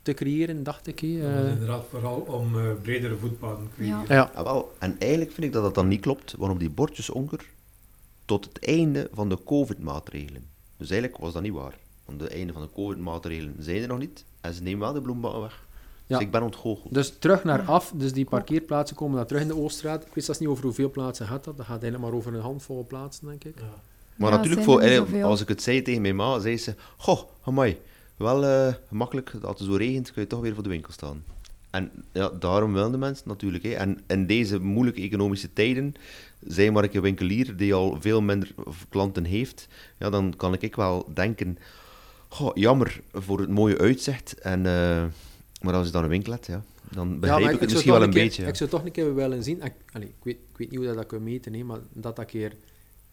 te 0.05 0.13
creëren, 0.13 0.63
dacht 0.63 0.87
ik. 0.87 0.99
hè. 0.99 1.07
Dat 1.21 1.31
is 1.31 1.43
Eh, 1.45 1.51
inderdaad 1.51 1.85
vooral 1.89 2.15
om 2.19 2.59
eh, 2.59 2.65
bredere 2.81 3.15
voetpaden 3.17 3.67
te 3.69 3.75
creëren. 3.75 3.99
Ja. 4.07 4.15
ja. 4.15 4.31
Ah, 4.33 4.43
wel. 4.43 4.73
En 4.79 4.95
eigenlijk 4.99 5.31
vind 5.31 5.47
ik 5.47 5.53
dat 5.53 5.63
dat 5.63 5.75
dan 5.75 5.87
niet 5.87 6.01
klopt, 6.01 6.35
want 6.37 6.51
op 6.51 6.59
die 6.59 6.69
bordjes 6.69 7.09
onker 7.09 7.45
tot 8.25 8.45
het 8.45 8.65
einde 8.65 9.09
van 9.13 9.29
de 9.29 9.37
COVID-maatregelen. 9.45 10.43
Dus 10.77 10.89
eigenlijk 10.89 11.21
was 11.21 11.33
dat 11.33 11.41
niet 11.41 11.53
waar. 11.53 11.77
Want 12.05 12.21
het 12.21 12.31
einde 12.33 12.53
van 12.53 12.61
de 12.61 12.69
COVID-maatregelen 12.73 13.55
zijn 13.59 13.81
er 13.81 13.87
nog 13.87 13.97
niet. 13.99 14.25
En 14.41 14.53
ze 14.53 14.63
nemen 14.63 14.79
wel 14.79 14.93
de 14.93 15.01
bloembakken 15.01 15.41
weg. 15.41 15.63
Dus 16.07 16.17
Ja. 16.17 16.23
ik 16.23 16.31
ben 16.31 16.41
ontgoocheld. 16.43 16.93
Dus 16.93 17.13
terug 17.19 17.43
naar 17.43 17.61
af. 17.61 17.91
Dus 17.95 18.13
die 18.13 18.25
parkeerplaatsen 18.25 18.95
komen 18.95 19.17
dan 19.17 19.25
terug 19.25 19.41
in 19.41 19.47
de 19.47 19.55
Ooststraat. 19.55 20.05
Ik 20.05 20.13
weet 20.13 20.25
zelfs 20.25 20.39
niet 20.39 20.49
over 20.49 20.63
hoeveel 20.63 20.89
plaatsen 20.91 21.27
gaat 21.27 21.43
dat. 21.43 21.57
Dat 21.57 21.65
gaat 21.65 21.97
maar 21.97 22.11
over 22.13 22.33
een 22.33 22.41
handvol 22.41 22.85
plaatsen, 22.87 23.27
denk 23.27 23.43
ik. 23.43 23.59
Ja. 23.59 23.63
Maar 24.15 24.29
Ja, 24.31 24.35
natuurlijk, 24.37 24.63
voor, 24.63 24.81
eh, 24.81 25.23
als 25.23 25.41
ik 25.41 25.47
het 25.47 25.61
zei 25.61 25.81
tegen 25.81 26.01
mijn 26.01 26.15
ma, 26.15 26.39
zei 26.39 26.57
ze... 26.57 26.73
Goh, 26.97 27.19
amai, 27.43 27.77
wel 28.17 28.45
eh, 28.45 28.73
gemakkelijk. 28.88 29.34
Als 29.41 29.60
het 29.60 29.69
zo 29.69 29.75
regent, 29.75 30.12
kun 30.12 30.21
je 30.21 30.28
toch 30.28 30.41
weer 30.41 30.54
voor 30.54 30.63
de 30.63 30.69
winkel 30.69 30.91
staan. 30.91 31.23
En 31.69 31.91
ja, 32.12 32.30
daarom 32.30 32.73
willen 32.73 32.91
de 32.91 32.97
mensen 32.97 33.28
natuurlijk. 33.28 33.63
Hè. 33.63 33.69
En 33.71 33.99
in 34.08 34.28
deze 34.28 34.60
moeilijke 34.60 35.01
economische 35.01 35.54
tijden, 35.54 35.93
zijn 36.39 36.73
maar 36.73 36.84
ik 36.84 36.93
een 36.93 37.01
winkelier 37.01 37.56
die 37.56 37.73
al 37.73 37.97
veel 38.01 38.21
minder 38.21 38.51
klanten 38.89 39.23
heeft, 39.23 39.67
ja, 39.99 40.10
dan 40.10 40.34
kan 40.38 40.54
ik 40.60 40.75
wel 40.75 41.10
denken... 41.13 41.58
Goh, 42.28 42.51
jammer 42.56 43.01
voor 43.12 43.39
het 43.39 43.49
mooie 43.49 43.78
uitzicht. 43.78 44.34
En, 44.39 44.65
eh, 44.65 45.04
maar 45.62 45.73
als 45.73 45.86
je 45.86 45.91
dan 45.91 46.04
een 46.04 46.10
winkel 46.10 46.32
hebt, 46.32 46.45
ja, 46.45 46.63
dan 46.91 47.19
begrijp 47.19 47.54
ik, 47.54 47.60
het 47.60 47.69
misschien 47.71 47.91
wel 47.91 48.04
een 48.04 48.10
keer- 48.10 48.23
beetje. 48.23 48.41
ja. 48.41 48.47
Ik 48.47 48.56
zou 48.56 48.69
toch 48.69 48.86
een 48.86 48.91
keer 48.91 49.15
willen 49.15 49.43
zien, 49.43 49.62
ik, 49.63 49.73
allee, 49.91 50.08
ik, 50.08 50.23
weet, 50.23 50.38
ik 50.49 50.58
weet 50.58 50.69
niet 50.69 50.78
hoe 50.78 50.88
dat, 50.88 50.95
dat 50.95 51.06
kan 51.06 51.23
meten, 51.23 51.54
hè, 51.54 51.63
maar 51.63 51.80
dat 51.93 52.15
dat 52.15 52.25
keer 52.25 52.56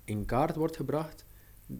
in 0.04 0.24
kaart 0.24 0.56
wordt 0.56 0.76
gebracht. 0.76 1.24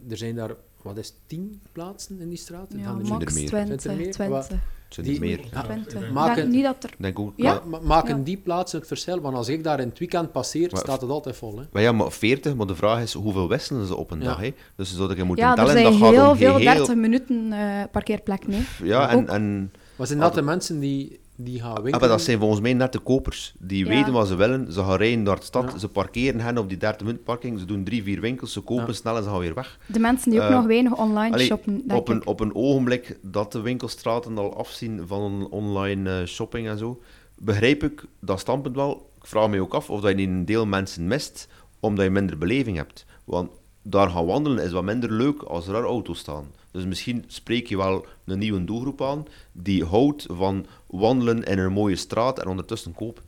Er 0.09 0.17
zijn 0.17 0.35
daar, 0.35 0.55
wat 0.83 0.97
is 0.97 1.07
het, 1.07 1.17
tien 1.27 1.61
plaatsen 1.73 2.21
in 2.21 2.29
die 2.29 2.39
straat? 2.39 2.67
Ja, 2.77 2.79
er 2.79 2.87
er 3.01 3.07
max 3.09 3.35
meer? 3.35 3.47
20. 3.49 3.81
Zijn 3.83 3.95
er 3.97 4.03
meer? 4.03 4.13
20. 4.13 4.49
Het 4.49 4.95
zijn 4.95 5.07
er 5.07 5.13
die- 5.13 5.21
meer. 5.21 5.41
Ja, 5.53 5.63
20. 5.63 5.95
ik 6.01 6.07
Ik 6.07 6.13
Maken- 6.13 6.37
denk 6.37 6.49
niet 6.49 6.65
dat 6.65 6.85
er... 6.85 6.91
Ik 6.91 6.97
denk 6.99 7.19
ook... 7.19 7.33
Ja. 7.37 7.53
maar- 7.53 7.69
Ma- 7.69 7.79
ma- 7.79 7.87
maken 7.87 8.17
Ja. 8.17 8.23
die 8.23 8.37
plaatsen 8.37 8.79
het 8.79 8.89
verschil? 8.89 9.21
Want 9.21 9.37
als 9.37 9.49
ik 9.49 9.65
daar 9.65 9.81
in 9.81 9.89
het 9.89 9.99
weekend 9.99 10.33
passeer, 10.33 10.69
Maar- 10.71 10.81
staat 10.81 11.01
het 11.01 11.11
altijd 11.11 11.37
vol. 11.37 11.59
Hè? 11.59 11.65
Maar 11.73 11.83
ja, 11.83 11.93
maar 11.93 12.13
40, 12.13 12.55
maar 12.55 12.67
de 12.67 12.75
vraag 12.77 13.03
is 13.03 13.13
hoeveel 13.13 13.49
wisselen 13.49 13.87
ze 13.87 13.97
op 13.97 14.11
een 14.11 14.19
Ja. 14.21 14.25
dag? 14.25 14.41
Hè? 14.41 14.55
Dus 14.77 14.97
zouden 14.97 15.17
je 15.17 15.25
moeten 15.25 15.45
Ja, 15.45 15.51
er 15.51 15.57
tellen, 15.57 15.73
zijn 15.73 15.85
dat 15.85 15.95
gaat 15.95 16.11
heel 16.11 16.31
om 16.31 16.37
veel 16.37 16.55
geheel- 16.55 16.75
30 16.75 16.95
minuten 16.95 17.53
eh 17.53 17.83
parkeerplek, 17.93 18.47
nee. 18.47 18.63
Ja, 18.83 19.09
en, 19.11 19.29
en 19.29 19.73
Wat 19.97 20.07
zijn 20.07 20.19
dat 20.21 20.35
de 20.35 20.43
mensen 20.43 20.81
die, 20.81 21.21
die 21.37 21.59
gaan 21.61 21.69
ah, 21.69 21.75
winkelen? 21.75 22.01
maar 22.01 22.09
dat 22.09 22.23
zijn 22.23 22.39
volgens 22.39 22.61
mij 22.61 22.75
net 22.75 22.93
de 22.93 22.99
kopers. 22.99 23.55
Die 23.59 23.85
Ja. 23.85 23.91
weten 23.91 24.13
wat 24.13 24.27
ze 24.29 24.35
willen, 24.35 24.73
ze 24.73 24.81
gaan 24.83 24.97
rijden 24.97 25.23
naar 25.23 25.37
de 25.39 25.45
stad, 25.45 25.73
Ja. 25.73 25.79
ze 25.79 25.89
parkeren 25.89 26.41
hen 26.41 26.59
op 26.59 26.69
die 26.69 26.79
30 26.79 27.01
minuten 27.07 27.25
parking, 27.25 27.59
ze 27.59 27.65
doen 27.65 27.85
drie, 27.85 28.03
vier 28.03 28.21
winkels, 28.21 28.53
ze 28.53 28.61
kopen 28.61 28.87
Ja. 28.87 28.93
snel 28.93 29.17
en 29.17 29.23
ze 29.23 29.29
gaan 29.29 29.39
weer 29.39 29.55
weg. 29.55 29.79
De 29.87 29.99
mensen 29.99 30.31
die 30.31 30.41
ook 30.41 30.49
Eh, 30.49 30.55
nog 30.55 30.67
weinig 30.67 30.97
online 30.97 31.35
allee, 31.35 31.47
shoppen, 31.47 31.83
denk 31.87 32.01
Op 32.01 32.09
een, 32.09 32.17
ik. 32.17 32.27
op 32.27 32.41
een 32.41 32.55
ogenblik 32.55 33.19
dat 33.23 33.53
de 33.53 33.61
winkelstraten 33.61 34.39
al 34.39 34.57
afzien 34.57 35.03
van 35.07 35.47
online 35.51 36.21
eh, 36.21 36.27
shopping 36.27 36.69
en 36.69 36.79
zo, 36.79 37.01
begrijp 37.39 37.83
ik 37.83 38.05
dat 38.21 38.41
standpunt 38.41 38.75
wel. 38.77 39.11
Ik 39.21 39.27
vraag 39.29 39.49
me 39.49 39.61
ook 39.61 39.75
af 39.75 39.91
of 39.91 40.01
dat 40.01 40.11
je 40.11 40.17
niet 40.17 40.29
een 40.29 40.45
deel 40.45 40.67
mensen 40.67 41.07
mist, 41.07 41.49
omdat 41.81 42.05
je 42.05 42.11
minder 42.11 42.39
beleving 42.39 42.77
hebt. 42.77 43.05
Want 43.25 43.51
daar 43.83 44.11
gaan 44.11 44.27
wandelen 44.27 44.65
is 44.65 44.73
wat 44.73 44.83
minder 44.85 45.13
leuk 45.13 45.43
als 45.43 45.67
er 45.67 45.73
daar 45.73 45.83
auto's 45.85 46.19
staan. 46.19 46.45
Dus 46.73 46.85
misschien 46.85 47.25
spreek 47.27 47.67
je 47.67 47.77
wel 47.77 48.07
een 48.25 48.39
nieuwe 48.39 48.65
doelgroep 48.65 49.03
aan 49.03 49.27
die 49.53 49.85
houdt 49.85 50.27
van 50.31 50.67
wandelen 50.87 51.43
in 51.43 51.59
een 51.59 51.73
mooie 51.73 51.97
straat 51.97 52.39
en 52.39 52.49
ondertussen 52.49 52.93
kopen. 52.95 53.23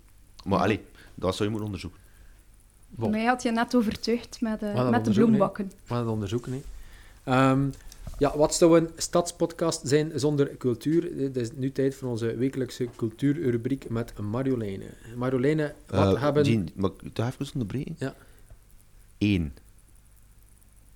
Maar 0.45 0.59
allee, 0.61 0.81
dat 1.15 1.33
zou 1.35 1.45
je 1.45 1.51
moeten 1.51 1.67
onderzoeken. 1.67 2.01
Bon. 2.89 3.11
Mij 3.11 3.25
had 3.25 3.43
je 3.43 3.51
net 3.51 3.75
overtuigd 3.75 4.41
met, 4.41 4.63
eh, 4.63 4.75
dat 4.75 4.91
met 4.91 5.05
de 5.05 5.11
bloembakken. 5.13 5.67
We 5.67 5.75
gaan 5.87 5.99
het 5.99 6.09
onderzoeken. 6.09 6.53
Hè. 6.53 6.61
Ehm, 7.33 7.67
ja, 8.19 8.37
wat 8.37 8.55
zou 8.55 8.79
een 8.81 8.89
stadspodcast 8.97 9.81
zijn 9.85 10.13
zonder 10.15 10.57
cultuur? 10.57 11.19
Het 11.23 11.37
is 11.37 11.49
nu 11.55 11.73
tijd 11.73 11.95
voor 11.95 12.09
onze 12.09 12.37
wekelijkse 12.37 12.89
cultuurrubriek 12.97 13.89
met 13.89 14.19
Marjoleine. 14.19 14.85
Marjoleine, 15.17 15.75
wat 15.87 16.15
Eh, 16.15 16.23
hebben... 16.23 16.45
Jean, 16.45 16.69
mag 16.75 16.91
ik 17.03 17.15
toch 17.15 17.27
even 17.27 17.47
onderbreken? 17.53 17.97
Ja. 17.99 18.15
Eén. 19.19 19.53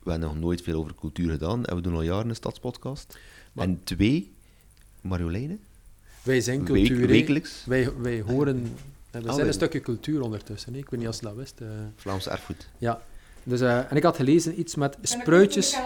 We 0.08 0.14
hebben 0.14 0.32
nog 0.34 0.40
nooit 0.44 0.62
veel 0.62 0.78
over 0.78 0.94
cultuur 0.94 1.30
gedaan 1.30 1.64
en 1.64 1.76
we 1.76 1.82
doen 1.82 1.94
al 1.94 2.02
jaren 2.02 2.28
een 2.28 2.34
stadspodcast. 2.34 3.18
Maar- 3.52 3.64
En 3.66 3.80
twee, 3.84 4.32
Marjoleine, 5.00 5.56
Wij 6.22 6.40
zijn 6.40 6.58
week- 6.64 6.66
cultuur. 6.86 7.00
hè. 7.00 7.06
wekelijks 7.06 7.62
Wij, 7.66 7.92
wij 7.96 8.20
horen... 8.20 8.62
We 9.10 9.20
zijn 9.22 9.36
wij- 9.36 9.46
een 9.46 9.52
stukje 9.52 9.80
cultuur 9.80 10.20
ondertussen. 10.22 10.72
hè. 10.72 10.78
Ik 10.78 10.90
weet 10.90 11.00
niet 11.00 11.08
of 11.08 11.14
je 11.16 11.22
dat 11.22 11.34
wist. 11.34 11.60
eh. 11.60 11.66
Vlaams 11.96 12.28
erfgoed. 12.28 12.68
ja. 12.78 13.02
Dus, 13.42 13.60
eh, 13.60 13.90
en 13.90 13.96
ik 13.96 14.02
had 14.02 14.16
gelezen 14.16 14.58
iets 14.60 14.74
met 14.74 14.96
spruitjes. 15.02 15.76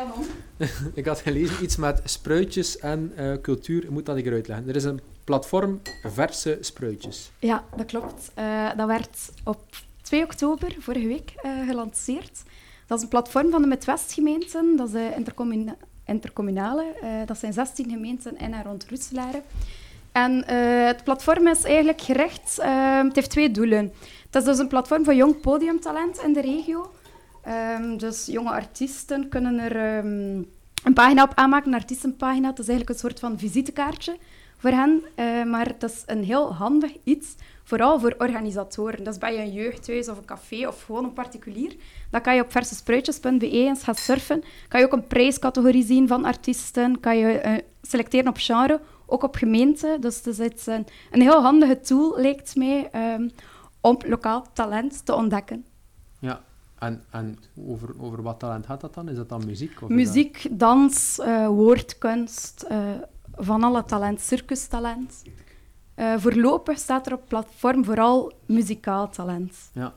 Ik 0.94 1.06
had 1.06 1.20
gelezen 1.20 1.62
iets 1.62 1.76
met 1.76 2.00
spruitjes 2.04 2.78
en 2.78 3.12
eh, 3.16 3.32
cultuur. 3.42 3.92
Moet 3.92 4.06
dat 4.06 4.16
ik 4.16 4.26
eruit 4.26 4.48
leggen? 4.48 4.68
Er 4.68 4.76
is 4.76 4.84
een 4.84 5.00
platform 5.24 5.80
verse 6.02 6.58
spruitjes. 6.60 7.30
Ja, 7.38 7.64
dat 7.76 7.86
klopt. 7.86 8.30
Eh, 8.34 8.70
dat 8.76 8.86
werd 8.86 9.30
op 9.44 9.64
2 10.02 10.22
oktober 10.24 10.76
vorige 10.78 11.06
week 11.06 11.32
gelanceerd. 11.66 12.42
Dat 12.92 13.00
is 13.00 13.06
een 13.06 13.22
platform 13.22 13.50
van 13.50 13.62
de 13.62 13.68
Midwest-gemeenten. 13.68 14.76
Dat 14.76 14.86
is 14.86 14.92
de 14.92 15.12
intercommuna- 15.16 15.76
intercommunale. 16.06 16.84
Eh, 17.02 17.08
dat 17.26 17.38
zijn 17.38 17.52
16 17.52 17.90
gemeenten 17.90 18.38
in 18.38 18.52
en 18.52 18.62
rond 18.62 18.86
Roeselare. 18.88 19.42
En 20.12 20.46
eh, 20.46 20.86
het 20.86 21.04
platform 21.04 21.46
is 21.46 21.64
eigenlijk 21.64 22.00
gericht... 22.00 22.58
eh, 22.58 23.02
het 23.02 23.14
heeft 23.14 23.30
twee 23.30 23.50
doelen. 23.50 23.92
Het 24.26 24.34
is 24.34 24.44
dus 24.44 24.58
een 24.58 24.68
platform 24.68 25.04
voor 25.04 25.14
jong 25.14 25.40
podiumtalent 25.40 26.22
in 26.22 26.32
de 26.32 26.40
regio. 26.40 26.92
Ehm, 27.42 27.96
dus 27.96 28.26
jonge 28.26 28.50
artiesten 28.50 29.28
kunnen 29.28 29.58
er 29.58 29.76
ehm, 29.76 30.42
een 30.84 30.94
pagina 30.94 31.22
op 31.22 31.32
aanmaken, 31.34 31.72
een 31.72 31.78
artiestenpagina. 31.78 32.48
Het 32.48 32.58
is 32.58 32.68
eigenlijk 32.68 32.90
een 32.90 33.08
soort 33.08 33.20
van 33.20 33.38
visitekaartje 33.38 34.16
voor 34.62 34.70
hen. 34.70 35.02
eh, 35.14 35.44
maar 35.44 35.66
het 35.66 35.82
is 35.82 36.02
een 36.06 36.24
heel 36.24 36.54
handig 36.54 36.92
iets, 37.04 37.34
vooral 37.64 38.00
voor 38.00 38.14
organisatoren. 38.18 39.04
Dus 39.04 39.18
bij 39.18 39.38
een 39.38 39.52
jeugdhuis 39.52 40.08
of 40.08 40.18
een 40.18 40.24
café 40.24 40.66
of 40.68 40.82
gewoon 40.82 41.04
een 41.04 41.12
particulier. 41.12 41.76
Dan 42.10 42.20
kan 42.20 42.34
je 42.34 42.42
op 42.42 42.50
versespruitjes.be 42.52 43.50
eens 43.50 43.82
gaan 43.82 43.94
surfen. 43.94 44.42
Kan 44.68 44.80
je 44.80 44.86
ook 44.86 44.92
een 44.92 45.06
prijscategorie 45.06 45.84
zien 45.84 46.08
van 46.08 46.24
artiesten. 46.24 47.00
Kan 47.00 47.18
je 47.18 47.38
eh, 47.38 47.52
selecteren 47.82 48.28
op 48.28 48.36
genre, 48.38 48.80
ook 49.06 49.22
op 49.22 49.34
gemeente. 49.36 49.96
Dus 50.00 50.16
het 50.16 50.26
is 50.26 50.38
iets, 50.38 50.66
een, 50.66 50.86
een 51.10 51.20
heel 51.20 51.42
handige 51.42 51.80
tool, 51.80 52.20
lijkt 52.20 52.56
mij, 52.56 52.88
ehm, 52.92 53.28
om 53.80 53.98
lokaal 54.06 54.46
talent 54.52 55.06
te 55.06 55.14
ontdekken. 55.14 55.66
Ja. 56.18 56.40
En, 56.78 57.02
en 57.10 57.38
over, 57.66 57.94
over 58.00 58.22
wat 58.22 58.38
talent 58.38 58.66
gaat 58.66 58.80
dat 58.80 58.94
dan? 58.94 59.08
Is 59.08 59.16
dat 59.16 59.28
dan 59.28 59.46
muziek? 59.46 59.82
Of 59.82 59.88
is 59.88 59.94
Muziek, 59.94 60.46
dans, 60.50 61.18
eh, 61.18 61.46
woordkunst, 61.46 62.66
van 63.36 63.62
alle 63.62 63.84
talent, 63.84 64.20
circustalent. 64.20 65.22
Eh, 65.94 66.14
voorlopig 66.18 66.78
staat 66.78 67.06
er 67.06 67.12
op 67.12 67.18
het 67.20 67.28
platform 67.28 67.84
vooral 67.84 68.32
muzikaal 68.46 69.10
talent. 69.10 69.48
dat- 69.48 69.70
Ja. 69.72 69.94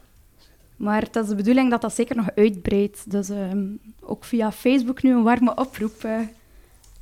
Maar 0.76 1.02
het 1.02 1.16
is 1.16 1.28
de 1.28 1.36
bedoeling 1.36 1.70
dat 1.70 1.82
dat 1.82 1.94
zeker 1.96 2.16
nog 2.16 2.30
uitbreidt. 2.36 3.12
Dus 3.12 3.30
ehm, 3.30 3.66
ook 4.02 4.24
via 4.24 4.52
Facebook 4.52 5.04
nu 5.04 5.12
een 5.14 5.24
warme 5.24 5.56
oproep 5.56 6.04
eh, 6.04 6.20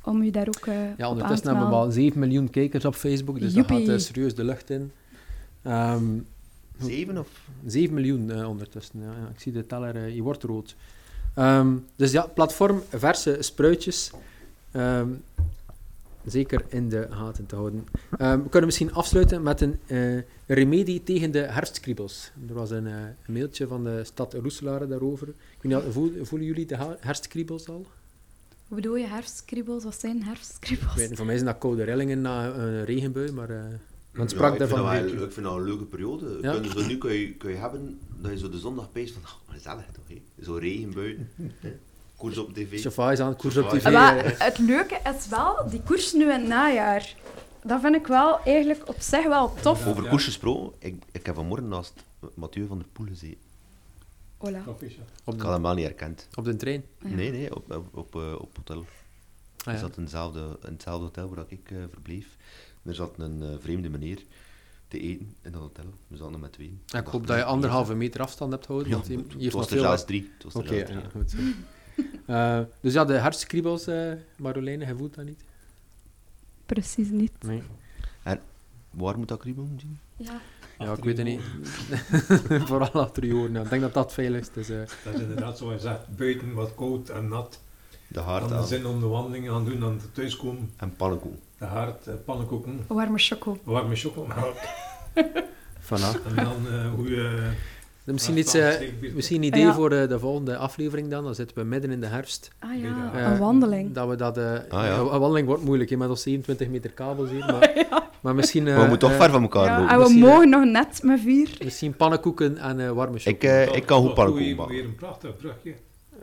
om 0.04 0.22
u 0.22 0.30
daar 0.30 0.48
ook 0.48 0.66
eh 0.66 0.74
Ja, 0.74 0.82
op 0.92 1.00
aan 1.00 1.08
ondertussen 1.08 1.48
hebben 1.48 1.68
we 1.68 1.74
al 1.74 1.90
7 1.90 2.18
miljoen 2.20 2.50
kijkers 2.50 2.84
op 2.84 2.94
Facebook, 2.94 3.38
dus 3.40 3.54
dat 3.54 3.68
Joepie. 3.68 3.86
gaat 3.86 3.94
eh, 3.94 4.00
serieus 4.00 4.34
de 4.34 4.44
lucht 4.44 4.70
in. 4.70 4.92
Ehm, 5.62 6.04
Zeven 6.80 7.18
of? 7.18 7.28
7 7.66 7.94
miljoen 7.94 8.44
ondertussen. 8.46 9.00
Ja, 9.00 9.06
ja. 9.06 9.28
Ik 9.34 9.40
zie 9.40 9.52
de 9.52 9.66
teller, 9.66 9.96
eh, 9.96 10.14
je 10.14 10.22
wordt 10.22 10.42
rood. 10.42 10.76
Ehm, 11.34 11.72
dus 11.96 12.12
ja, 12.12 12.26
platform 12.26 12.82
verse 12.88 13.36
spruitjes. 13.40 14.10
Ehm, 14.70 15.08
zeker 16.26 16.64
in 16.68 16.88
de 16.88 17.06
gaten 17.10 17.46
te 17.46 17.54
houden. 17.56 17.86
Ehm, 18.18 18.38
we 18.42 18.48
kunnen 18.48 18.64
misschien 18.64 18.92
afsluiten 18.94 19.42
met 19.42 19.60
een 19.60 19.78
eh, 19.86 20.22
remedie 20.46 21.02
tegen 21.02 21.30
de 21.30 21.38
herfstkriebels. 21.38 22.30
Er 22.48 22.54
was 22.54 22.70
een, 22.70 22.86
eh, 22.86 22.92
een 23.26 23.32
mailtje 23.32 23.66
van 23.66 23.84
de 23.84 24.00
stad 24.04 24.34
Roeselare 24.34 24.86
daarover. 24.86 25.28
Ik 25.28 25.34
weet 25.60 25.72
niet, 25.84 25.92
voelen, 25.92 26.26
voelen 26.26 26.46
jullie 26.46 26.66
de 26.66 26.96
herfstkriebels 27.00 27.68
al? 27.68 27.86
Hoe 28.68 28.76
bedoel 28.76 28.96
je 28.96 29.06
herfstkriebels? 29.06 29.84
Wat 29.84 30.00
zijn 30.00 30.16
Ik 30.16 30.24
herfstkriebels? 30.24 30.94
weet 30.94 31.16
voor 31.16 31.26
mij 31.26 31.34
zijn 31.34 31.46
dat 31.46 31.58
koude 31.58 31.82
rillingen 31.82 32.20
na 32.20 32.54
een 32.54 32.84
regenbui, 32.84 33.32
maar 33.32 33.50
uh, 33.50 33.56
men 33.56 34.22
Ja, 34.22 34.26
sprak 34.28 34.52
ik 34.52 34.58
daarvan. 34.58 34.90
vind 34.90 35.10
wel-. 35.10 35.22
Ik 35.24 35.32
vind 35.32 35.46
dat 35.46 35.56
een 35.56 35.64
leuke 35.64 35.84
periode. 35.84 36.38
Ja. 36.42 36.52
Kun 36.52 36.62
je 36.62 36.70
zo 36.70 36.86
nu 36.86 36.98
kun 36.98 37.12
je, 37.12 37.32
kun 37.34 37.50
je 37.50 37.56
hebben 37.56 37.98
dat 38.20 38.30
je 38.30 38.38
zo 38.38 38.48
de 38.48 38.58
zondag 38.58 38.92
peest 38.92 39.14
van, 39.14 39.22
oh, 39.22 39.54
gezellig 39.54 39.84
toch, 39.92 40.04
hè? 40.08 40.22
Zo 40.44 40.54
regenbui, 40.56 41.26
koers 42.16 42.38
op 42.38 42.54
tv. 42.54 42.80
Chauffage 42.80 43.22
aan 43.22 43.28
het 43.28 43.38
koers 43.38 43.56
op 43.56 43.68
tv. 43.68 43.92
Maar 43.92 44.34
het 44.38 44.58
leuke 44.58 45.00
is 45.16 45.28
wel, 45.28 45.68
die 45.70 45.80
koers 45.82 46.12
nu 46.12 46.22
in 46.22 46.40
het 46.40 46.48
najaar. 46.48 47.14
Dat 47.64 47.80
vind 47.80 47.94
ik 47.94 48.06
wel 48.06 48.38
eigenlijk 48.40 48.88
op 48.88 49.00
zich 49.00 49.24
wel 49.26 49.54
tof. 49.62 49.86
Over 49.86 50.02
Ja. 50.02 50.08
koers 50.10 50.24
gesproken, 50.24 50.72
ik, 50.78 51.02
ik 51.12 51.26
heb 51.26 51.34
vanmorgen 51.34 51.68
naast 51.68 51.92
Mathieu 52.34 52.66
van 52.66 52.78
der 52.78 52.86
Poel 52.92 53.06
gezeten. 53.06 53.38
Hola. 54.38 54.62
Op, 54.66 54.82
Ik 54.82 54.96
de, 55.24 55.42
had 55.42 55.52
hem 55.52 55.62
wel 55.62 55.74
niet 55.74 55.84
herkend. 55.84 56.28
op 56.34 56.44
de 56.44 56.56
trein. 56.56 56.84
Ja. 57.02 57.08
Nee, 57.08 57.30
nee, 57.30 57.54
op, 57.56 57.72
op, 57.74 57.86
op, 57.96 58.14
eh, 58.14 58.32
op 58.40 58.56
hotel. 58.56 58.78
Ah, 58.78 58.84
Hij 59.64 59.74
ja. 59.74 59.80
zat 59.80 59.96
in 59.96 60.02
hetzelfde, 60.02 60.58
in 60.66 60.72
hetzelfde 60.72 61.04
hotel 61.04 61.34
waar 61.34 61.44
ik 61.48 61.70
eh, 61.70 61.76
verbleef. 61.92 62.36
En 62.82 62.90
er 62.90 62.94
zat 62.94 63.14
een 63.18 63.42
eh, 63.42 63.48
vreemde 63.60 63.88
meneer 63.88 64.18
te 64.88 64.98
eten 65.00 65.34
in 65.42 65.52
dat 65.52 65.60
hotel. 65.60 65.84
We 66.06 66.16
zaten 66.16 66.32
er 66.34 66.38
met 66.40 66.52
twee. 66.52 66.78
Ik 66.98 67.06
hoop 67.06 67.26
dat 67.26 67.36
je 67.36 67.44
anderhalve 67.44 67.94
meter 67.94 68.20
afstand 68.20 68.52
hebt 68.52 68.66
gehouden, 68.66 68.92
Ja, 68.92 68.98
want 68.98 69.42
het 69.42 69.52
was 69.52 69.70
er 69.70 69.78
zelfs 69.78 70.04
drie. 70.04 70.30
Het 70.34 70.52
was 70.52 70.54
er 70.54 70.66
zelfs 70.68 70.90
ja, 70.90 70.98
drie, 71.00 71.10
goed 71.10 71.34
Eh, 72.26 72.60
dus 72.80 72.92
ja, 72.92 73.04
de 73.04 73.12
herfstkriebels, 73.12 73.86
eh 73.86 74.12
Marjoleine, 74.36 74.86
je 74.86 74.96
voelt 74.96 75.14
dat 75.14 75.24
niet? 75.24 75.44
Precies 76.66 77.08
niet. 77.10 77.32
Nee. 77.42 77.62
Waar 78.90 79.18
moet 79.18 79.28
dat 79.28 79.38
kriebelen, 79.38 79.76
Jean? 79.76 79.98
Ja. 80.16 80.40
Ja, 80.86 80.92
ik 80.92 81.04
weet 81.04 81.16
het 81.18 81.26
niet. 81.26 81.40
Vooral 82.68 82.90
achter 82.92 83.24
je 83.26 83.34
oren. 83.34 83.52
Ja. 83.52 83.60
Ik 83.62 83.68
denk 83.70 83.82
dat 83.82 83.94
dat 83.94 84.12
veiligst 84.12 84.56
is. 84.56 84.70
eh. 84.70 84.78
Dat 85.04 85.14
is 85.14 85.20
inderdaad 85.20 85.58
zoals 85.58 85.74
je 85.74 85.80
zegt, 85.80 86.16
buiten 86.16 86.54
wat 86.54 86.74
koud 86.74 87.08
en 87.08 87.28
nat. 87.28 87.60
De 88.08 88.20
haard 88.20 88.40
Dan 88.40 88.48
de 88.48 88.54
aan. 88.56 88.66
zin 88.66 88.86
om 88.86 89.00
de 89.00 89.06
wandeling 89.06 89.48
gaan 89.48 89.64
doen, 89.64 89.80
dan 89.80 90.00
thuiskomen, 90.12 90.70
En 90.76 90.96
pannenkoek. 90.96 91.36
de 91.58 91.64
haard, 91.64 92.06
eh, 92.06 92.14
pannenkoeken, 92.24 92.84
Warme 92.86 93.18
choco. 93.18 93.58
warme 93.64 93.94
chocolade. 93.96 94.54
Voilà. 95.84 96.26
En 96.26 96.34
dan 96.44 96.88
hoe 96.94 97.10
je... 97.10 97.50
Misschien, 98.04 98.36
iets, 98.38 98.54
eh, 98.54 98.70
misschien 99.14 99.36
een 99.36 99.42
idee 99.42 99.62
Ja. 99.62 99.74
voor 99.74 99.92
eh, 99.92 100.08
de 100.08 100.18
volgende 100.18 100.56
aflevering 100.56 101.10
dan. 101.10 101.24
Dan 101.24 101.34
zitten 101.34 101.56
we 101.58 101.64
midden 101.64 101.90
in 101.90 102.00
de 102.00 102.06
herfst. 102.06 102.50
Ah 102.58 102.80
ja, 102.80 102.88
Ja. 102.88 103.12
Eh, 103.26 103.32
een 103.32 103.38
wandeling. 103.38 103.92
Dat 103.94 104.08
we 104.08 104.16
dat, 104.16 104.38
eh, 104.38 104.52
Ah, 104.52 104.84
ja. 104.84 104.96
Een 104.98 105.04
wandeling 105.18 105.46
wordt 105.46 105.62
moeilijk, 105.64 105.90
hè, 105.90 105.96
met 105.96 106.08
ons 106.08 106.22
27 106.22 106.68
meter 106.68 106.90
kabels 106.90 107.30
hier. 107.30 107.44
Maar, 107.46 107.86
maar 108.22 108.34
misschien, 108.34 108.64
we 108.64 108.70
moeten 108.88 108.98
toch 108.98 109.12
ver 109.14 109.30
van 109.30 109.42
elkaar 109.42 109.64
Ja, 109.64 109.78
lopen. 109.80 109.94
en 109.94 110.00
we 110.02 110.18
mogen 110.18 110.48
nog 110.48 110.64
net 110.64 111.00
met 111.02 111.20
vier. 111.20 111.48
misschien 111.64 111.96
pannenkoeken 111.96 112.58
en 112.58 112.80
eh, 112.80 112.90
warme 112.90 113.18
chocolade. 113.18 113.70
Ik, 113.70 113.76
ik 113.76 113.86
kan 113.86 113.96
goed 113.98 114.06
Dat 114.06 114.14
pannenkoek 114.14 114.40
doe 114.42 114.48
je 114.50 114.56
bakken. 114.56 114.74
Weer 114.76 114.84
een 114.84 114.94
prachtig 114.94 115.36
brugje. 115.36 115.74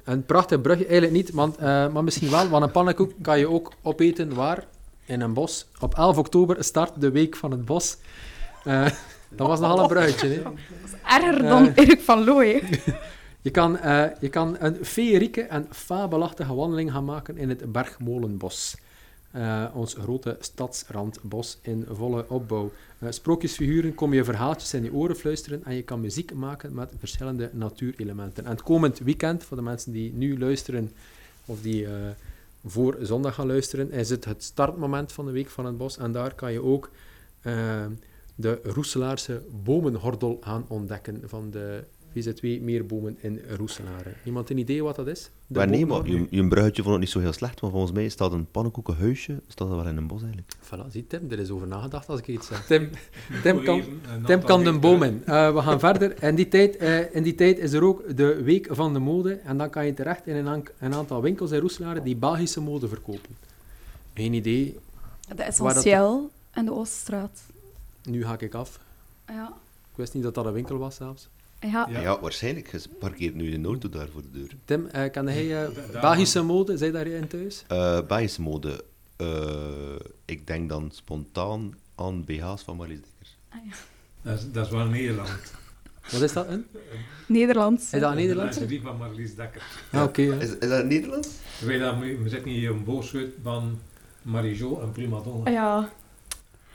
Een 0.03 0.25
prachtig 0.25 0.61
brugje, 0.61 0.83
eigenlijk 0.85 1.13
niet, 1.13 1.31
want, 1.31 1.57
eh, 1.57 1.63
maar 1.93 2.03
misschien 2.03 2.29
wel. 2.29 2.49
Want 2.49 2.63
een 2.63 2.71
pannenkoek 2.71 3.11
kan 3.21 3.39
je 3.39 3.49
ook 3.49 3.71
opeten 3.81 4.33
waar? 4.33 4.63
In 5.05 5.21
een 5.21 5.33
bos. 5.33 5.67
Op 5.79 5.95
11 5.95 6.17
oktober 6.17 6.63
start 6.63 7.01
de 7.01 7.11
Week 7.11 7.35
van 7.35 7.51
het 7.51 7.65
Bos. 7.65 7.97
Dat 9.35 9.47
was 9.47 9.59
nogal 9.59 9.79
een 9.79 9.87
bruidje. 9.87 10.27
Hè? 10.27 10.41
Erger 11.03 11.43
dan 11.43 11.67
Eh. 11.67 11.71
Erik 11.75 12.01
van 12.01 12.23
Looy. 12.23 12.63
Je, 13.43 13.51
kan, 13.51 13.77
eh, 13.77 14.05
je 14.19 14.29
kan 14.29 14.55
een 14.59 14.85
feerieke 14.85 15.41
en 15.41 15.67
fabelachtige 15.69 16.53
wandeling 16.55 16.91
gaan 16.91 17.05
maken 17.05 17.37
in 17.37 17.49
het 17.49 17.71
Bergmolenbos. 17.71 18.75
Eh, 19.31 19.65
ons 19.73 19.93
grote 19.93 20.37
stadsrandbos 20.39 21.57
in 21.61 21.85
volle 21.91 22.25
opbouw. 22.29 22.71
Sprookjesfiguren 23.09 23.95
kom 23.95 24.13
je 24.13 24.23
verhaaltjes 24.23 24.73
in 24.73 24.83
je 24.83 24.93
oren 24.93 25.15
fluisteren 25.15 25.63
en 25.65 25.75
je 25.75 25.81
kan 25.81 25.99
muziek 26.01 26.33
maken 26.33 26.73
met 26.73 26.91
verschillende 26.99 27.49
natuurelementen. 27.53 28.45
En 28.45 28.51
het 28.51 28.63
komend 28.63 28.99
weekend, 28.99 29.43
voor 29.43 29.57
de 29.57 29.63
mensen 29.63 29.91
die 29.91 30.13
nu 30.13 30.39
luisteren 30.39 30.91
of 31.45 31.61
die 31.61 31.87
voor 32.65 32.97
zondag 33.01 33.35
gaan 33.35 33.47
luisteren, 33.47 33.91
is 33.91 34.09
het 34.09 34.25
het 34.25 34.43
startmoment 34.43 35.11
van 35.11 35.25
de 35.25 35.31
Week 35.31 35.49
van 35.49 35.65
het 35.65 35.77
Bos. 35.77 35.97
En 35.97 36.11
daar 36.11 36.33
kan 36.33 36.51
je 36.51 36.63
ook 36.63 36.89
de 38.41 38.59
Roeselaarse 38.63 39.41
bomenhordel 39.63 40.37
gaan 40.41 40.65
ontdekken 40.67 41.21
van 41.25 41.51
de 41.51 41.83
VZW 42.13 42.45
Meerbomen 42.61 43.17
in 43.21 43.41
Roeselare. 43.57 44.13
Iemand 44.23 44.49
een 44.49 44.57
idee 44.57 44.83
wat 44.83 44.95
dat 44.95 45.07
is? 45.07 45.29
De 45.47 45.57
Maar 45.57 45.69
nee, 45.69 45.85
maar 45.85 46.07
je, 46.07 46.27
je 46.29 46.47
bruidje 46.47 46.81
vond 46.81 46.93
het 46.93 47.03
niet 47.03 47.13
zo 47.13 47.19
heel 47.19 47.33
slecht, 47.33 47.61
maar 47.61 47.71
volgens 47.71 47.91
mij 47.91 48.09
staat 48.09 48.31
een 48.31 48.45
pannenkoekenhuisje 48.51 49.41
staat 49.47 49.69
er 49.69 49.75
wel 49.75 49.87
in 49.87 49.97
een 49.97 50.07
bos 50.07 50.21
eigenlijk. 50.21 50.51
Voilà, 50.65 50.91
zie 50.91 51.07
Tim, 51.07 51.31
er 51.31 51.39
is 51.39 51.49
over 51.49 51.67
nagedacht 51.67 52.09
als 52.09 52.19
ik 52.19 52.27
iets 52.27 52.47
zeg. 52.47 52.65
Tim, 52.65 52.89
Tim 53.43 53.63
kan, 53.63 53.79
een 53.79 54.23
Tim 54.25 54.43
kan 54.43 54.63
de 54.63 54.79
boom 54.79 55.03
in. 55.03 55.21
Eh, 55.25 55.53
we 55.53 55.61
gaan 55.61 55.79
verder. 55.79 56.23
In 56.23 56.35
die, 56.35 56.47
tijd, 56.47 56.77
eh, 56.77 57.15
in 57.15 57.23
die 57.23 57.35
tijd 57.35 57.57
is 57.59 57.73
er 57.73 57.83
ook 57.83 58.17
de 58.17 58.43
Week 58.43 58.67
van 58.71 58.93
de 58.93 58.99
Mode. 58.99 59.33
En 59.33 59.57
dan 59.57 59.69
kan 59.69 59.85
je 59.85 59.93
terecht 59.93 60.27
in 60.27 60.35
een, 60.45 60.67
een 60.79 60.93
aantal 60.93 61.21
winkels 61.21 61.51
in 61.51 61.59
Roeselare 61.59 62.01
die 62.03 62.15
Belgische 62.15 62.61
mode 62.61 62.87
verkopen. 62.87 63.35
Geen 64.13 64.33
idee. 64.33 64.77
De 65.27 65.35
dat- 65.35 65.45
Essentieel 65.45 66.31
en 66.51 66.65
de 66.65 66.73
Ooststraat. 66.73 67.41
Nu 68.03 68.25
haak 68.25 68.41
ik 68.41 68.53
af. 68.53 68.79
Ja. 69.27 69.47
Ik 69.91 69.97
wist 69.97 70.13
niet 70.13 70.23
dat 70.23 70.35
dat 70.35 70.45
een 70.45 70.53
winkel 70.53 70.77
was 70.77 70.95
zelfs. 70.95 71.29
Ja, 71.59 71.87
Ja. 71.91 71.99
Ja, 72.01 72.19
waarschijnlijk. 72.19 72.71
Je 72.71 72.81
parkeert 72.99 73.35
nu 73.35 73.53
een 73.53 73.65
auto 73.65 73.89
daar 73.89 74.07
voor 74.09 74.21
de 74.21 74.31
deur. 74.31 74.49
Tim, 74.65 74.85
eh, 74.85 75.11
kan 75.11 75.25
jij 75.25 75.47
daar- 75.91 76.01
Belgische 76.01 76.41
mode, 76.41 76.77
zij 76.77 76.91
daar 76.91 77.07
in 77.07 77.27
thuis? 77.27 77.63
Eh 77.67 78.01
Belgische 78.07 78.41
mode. 78.41 78.83
Eh, 79.17 79.27
ik 80.25 80.47
denk 80.47 80.69
dan 80.69 80.89
spontaan 80.93 81.73
aan 81.95 82.23
BH's 82.25 82.61
van 82.63 82.75
Marlies 82.75 82.99
Dekkers. 83.01 83.37
Ah, 83.49 83.59
ja. 83.65 83.73
Dat 84.21 84.39
is, 84.39 84.51
dat 84.51 84.65
is 84.65 84.71
wel 84.71 84.85
Nederland. 84.85 85.53
Wat 86.11 86.21
is 86.21 86.33
dat? 86.33 86.47
Een? 86.47 86.65
Nederlands. 87.27 87.93
Is 87.93 87.99
dat 87.99 88.15
Nederlands? 88.15 88.53
Dat 88.53 88.63
is 88.63 88.69
die 88.69 88.81
van 88.81 88.97
Marlies 88.97 89.35
Dekker. 89.35 89.61
Ah, 89.91 90.03
oké. 90.03 90.21
Is, 90.21 90.55
is 90.57 90.69
dat 90.69 90.85
Nederlands? 90.85 91.27
Wij 91.65 91.77
dat, 91.77 91.97
we 91.99 92.23
zitten 92.29 92.51
hier 92.51 92.69
een 92.71 92.83
boosheid 92.83 93.29
van 93.43 93.79
Marijo 94.21 94.81
en 94.81 94.91
Prima 94.91 95.21
Donna. 95.21 95.43
Ah, 95.45 95.53
Ja. 95.53 95.91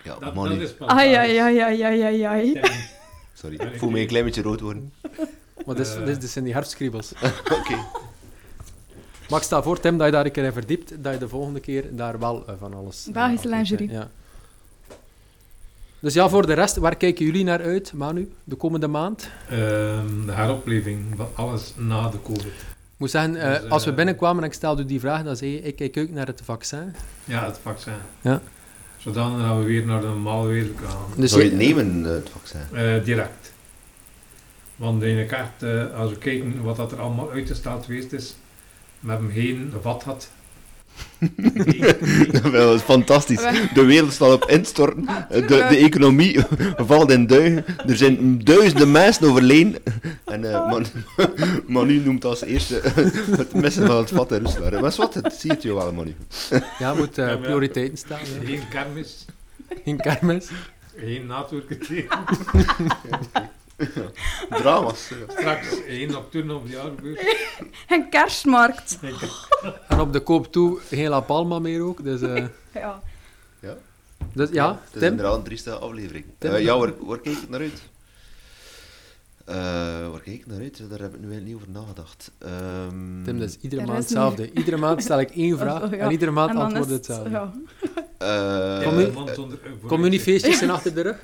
Ja, 0.07 0.17
Dat, 0.21 0.35
man, 0.35 0.49
dat 0.49 0.59
is 0.61 0.75
Ai, 0.79 1.15
ai, 1.15 1.37
ai, 1.37 1.59
ai, 1.59 1.81
ai, 1.83 2.03
ai, 2.03 2.23
ai. 2.23 2.53
Ja, 2.55 2.63
Sorry, 3.35 3.57
ik 3.57 3.79
voel 3.79 3.91
me 3.91 4.01
een 4.01 4.07
klein 4.07 4.25
beetje 4.25 4.43
rood 4.43 4.61
worden. 4.61 4.93
Wat 5.65 5.79
is, 5.79 5.95
Eh. 5.95 6.05
dit, 6.05 6.21
dit 6.21 6.31
zijn 6.31 6.45
die 6.45 6.53
herfstkriebels. 6.53 7.13
Oké. 7.59 7.77
Maar 9.31 9.39
ik 9.39 9.45
sta 9.45 9.63
voor, 9.63 9.81
Tim, 9.81 9.97
dat 9.99 10.07
je 10.07 10.13
daar 10.13 10.25
een 10.25 10.31
keer 10.33 10.45
in 10.45 10.53
verdiept, 10.53 11.03
dat 11.03 11.13
je 11.13 11.19
de 11.19 11.29
volgende 11.29 11.61
keer 11.61 11.85
daar 11.97 12.19
wel 12.19 12.45
eh, 12.47 12.55
van 12.59 12.75
alles... 12.75 13.07
eh, 13.07 13.13
Belgische 13.13 13.49
hè. 13.49 13.55
lingerie. 13.57 13.91
Ja. 13.91 14.09
Dus 16.01 16.15
ja, 16.15 16.29
voor 16.29 16.47
de 16.47 16.53
rest, 16.53 16.77
waar 16.77 16.97
kijken 16.97 17.25
jullie 17.25 17.45
naar 17.45 17.63
uit, 17.63 17.93
Manu, 17.93 18.33
de 18.45 18.55
komende 18.55 18.87
maand? 18.87 19.29
Ehm, 19.49 20.27
de 20.27 20.33
heropleving 20.33 21.05
van 21.17 21.29
alles 21.35 21.73
na 21.77 22.09
de 22.09 22.23
COVID. 22.23 22.45
Ik 22.45 23.03
moet 23.03 23.11
zeggen, 23.11 23.37
eh, 23.37 23.61
Dus, 23.61 23.71
als 23.71 23.85
we 23.85 23.93
binnenkwamen 23.93 24.43
en 24.43 24.49
ik 24.49 24.55
stelde 24.55 24.83
u 24.83 24.87
die 24.87 25.01
vraag, 25.01 25.23
dan 25.23 25.37
zei 25.37 25.51
je, 25.53 25.61
ik 25.63 25.77
kijk 25.77 25.97
uit 25.97 26.13
naar 26.13 26.27
het 26.27 26.41
vaccin. 26.45 26.95
Ja, 27.25 27.45
het 27.47 27.59
vaccin. 27.63 27.93
Ja. 28.21 28.41
Zodanig 28.99 29.47
dat 29.49 29.57
we 29.59 29.65
weer 29.65 29.87
naar 29.87 30.01
de 30.01 30.07
normale 30.07 30.49
wereld 30.49 30.79
gaan. 30.85 30.99
Dus 31.17 31.31
Zou 31.31 31.43
je 31.43 31.49
je- 31.51 31.57
het 31.57 31.67
nemen, 31.67 32.07
eh, 32.07 32.13
het 32.13 32.29
vaccin? 32.31 32.61
Eh, 32.73 33.05
direct. 33.05 33.53
Want 34.77 35.03
in 35.03 35.17
de 35.17 35.25
kaart, 35.27 35.63
eh, 35.63 35.95
als 35.95 36.11
we 36.11 36.19
kijken 36.19 36.63
wat 36.63 36.77
dat 36.77 36.93
er 36.93 37.01
allemaal 37.01 37.31
uitgesteld 37.31 37.85
geweest 37.85 38.13
is, 38.13 38.35
we 39.01 39.11
hebben 39.11 39.31
geen 39.33 39.73
vat 39.83 40.03
had. 40.05 40.31
Dat 42.53 42.75
is 42.75 42.81
fantastisch. 42.83 43.43
De 43.75 43.85
wereld 43.85 44.13
staat 44.13 44.33
op 44.33 44.45
instorten. 44.51 45.05
De, 45.31 45.45
de 45.47 45.77
economie 45.77 46.41
valt 46.77 47.11
in 47.11 47.27
duigen. 47.27 47.65
Er 47.87 47.97
zijn 47.97 48.45
duizenden 48.45 48.91
mensen 48.91 49.29
overleden. 49.29 49.75
En 50.25 50.53
eh 50.53 50.69
Man- 50.71 50.87
Manu 51.67 51.99
noemt 52.05 52.25
als 52.25 52.45
eerste 52.45 52.81
het 53.37 53.55
missen 53.55 53.87
van 53.87 53.97
het 53.97 54.11
vat 54.11 54.33
in 54.33 54.39
Rusland. 54.45 54.71
Maar 54.81 54.91
is 54.91 54.97
wat, 54.97 55.15
het 55.15 55.33
ziet 55.39 55.63
je 55.63 55.75
wel, 55.75 55.93
Manu. 55.93 56.15
Ja, 56.79 56.95
moet 56.95 57.19
eh, 57.19 57.27
maar- 57.27 57.39
prioriteiten 57.39 57.99
staan. 57.99 58.19
ja. 58.41 58.47
Geen 58.47 58.69
kermis, 58.71 59.25
In 59.85 59.97
kermis. 59.97 60.49
geen 60.97 61.31
natuurkwartier. 63.77 64.59
Drama's. 64.63 65.11
Straks 65.29 65.69
geen 65.87 66.11
nocturne 66.11 66.55
op 66.55 66.67
de 66.67 66.73
jaarbeurs. 66.73 67.21
En 67.89 68.09
kerstmarkt. 68.11 68.99
En 69.89 70.01
op 70.01 70.13
de 70.13 70.21
koop 70.21 70.53
toe 70.53 70.79
geen 70.81 71.09
La 71.09 71.21
Palma 71.21 71.59
meer 71.59 71.83
ook. 71.83 72.05
Dus, 72.05 72.21
eh, 72.21 72.45
Ja. 72.83 73.01
dus 74.33 74.51
ja, 74.51 74.81
Het 74.91 75.03
is 75.03 75.09
inderdaad 75.09 75.37
een 75.37 75.43
trieste 75.43 75.71
aflevering. 75.73 76.25
Tim, 76.39 76.51
Eh, 76.53 76.63
ja, 76.63 76.79
waar, 76.79 76.93
waar 77.07 77.19
kijk 77.21 77.37
ik 77.37 77.49
naar 77.49 77.61
uit? 77.61 77.83
Eh, 79.45 79.55
waar 80.11 80.21
kijk 80.21 80.37
ik 80.37 80.47
naar 80.47 80.61
uit? 80.61 80.91
Daar 80.91 80.99
heb 81.01 81.15
ik 81.15 81.21
nu 81.21 81.31
eigenlijk 81.31 81.45
niet 81.45 81.55
over 81.55 81.69
nagedacht. 81.71 82.31
Ehm, 82.39 83.23
Tim, 83.25 83.39
dat 83.39 83.49
is 83.49 83.57
iedere 83.61 83.81
Er 83.81 83.87
maand 83.87 83.99
hetzelfde. 83.99 84.53
Iedere 84.53 84.77
maand 84.77 85.03
stel 85.03 85.21
ik 85.21 85.31
één 85.31 85.59
vraag 85.59 85.83
Oh, 85.83 85.91
ja. 85.91 85.97
en 85.97 86.11
iedere 86.11 86.31
maand 86.31 86.57
antwoord 86.57 86.91
hetzelfde. 86.91 87.31
Ja. 87.31 87.53
Eh, 88.27 88.83
Commu- 88.89 89.05
Een 89.05 89.13
man 89.13 89.29
zonder- 89.35 89.59
eh, 89.65 89.89
Communiefeestjes 89.89 90.59
zijn 90.59 90.71
achter 90.71 90.95
de 90.95 91.01
rug. 91.01 91.21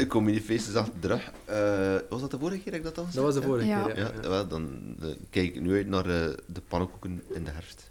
Is 0.49 0.75
achter 0.75 1.01
de 1.01 1.07
rug. 1.09 1.33
Eh, 1.45 2.09
was 2.11 2.21
dat 2.21 2.31
de 2.31 2.39
vorige 2.39 2.63
keer 2.63 2.73
dat 2.73 2.81
ik 2.81 2.87
dat 2.87 2.99
al 2.99 3.05
Dat 3.13 3.25
was 3.25 3.35
de 3.35 3.43
vorige 3.43 3.67
Ja. 3.67 3.83
keer. 3.85 3.97
Ja. 3.99 4.11
Ja, 4.23 4.29
wel, 4.29 4.49
dan 4.49 4.97
eh, 5.01 5.09
kijk 5.31 5.55
ik 5.55 5.61
nu 5.61 5.75
uit 5.75 5.87
naar 5.87 6.07
eh, 6.07 6.35
de 6.47 6.61
pannenkoeken 6.69 7.23
in 7.35 7.45
de 7.45 7.51
herfst. 7.51 7.91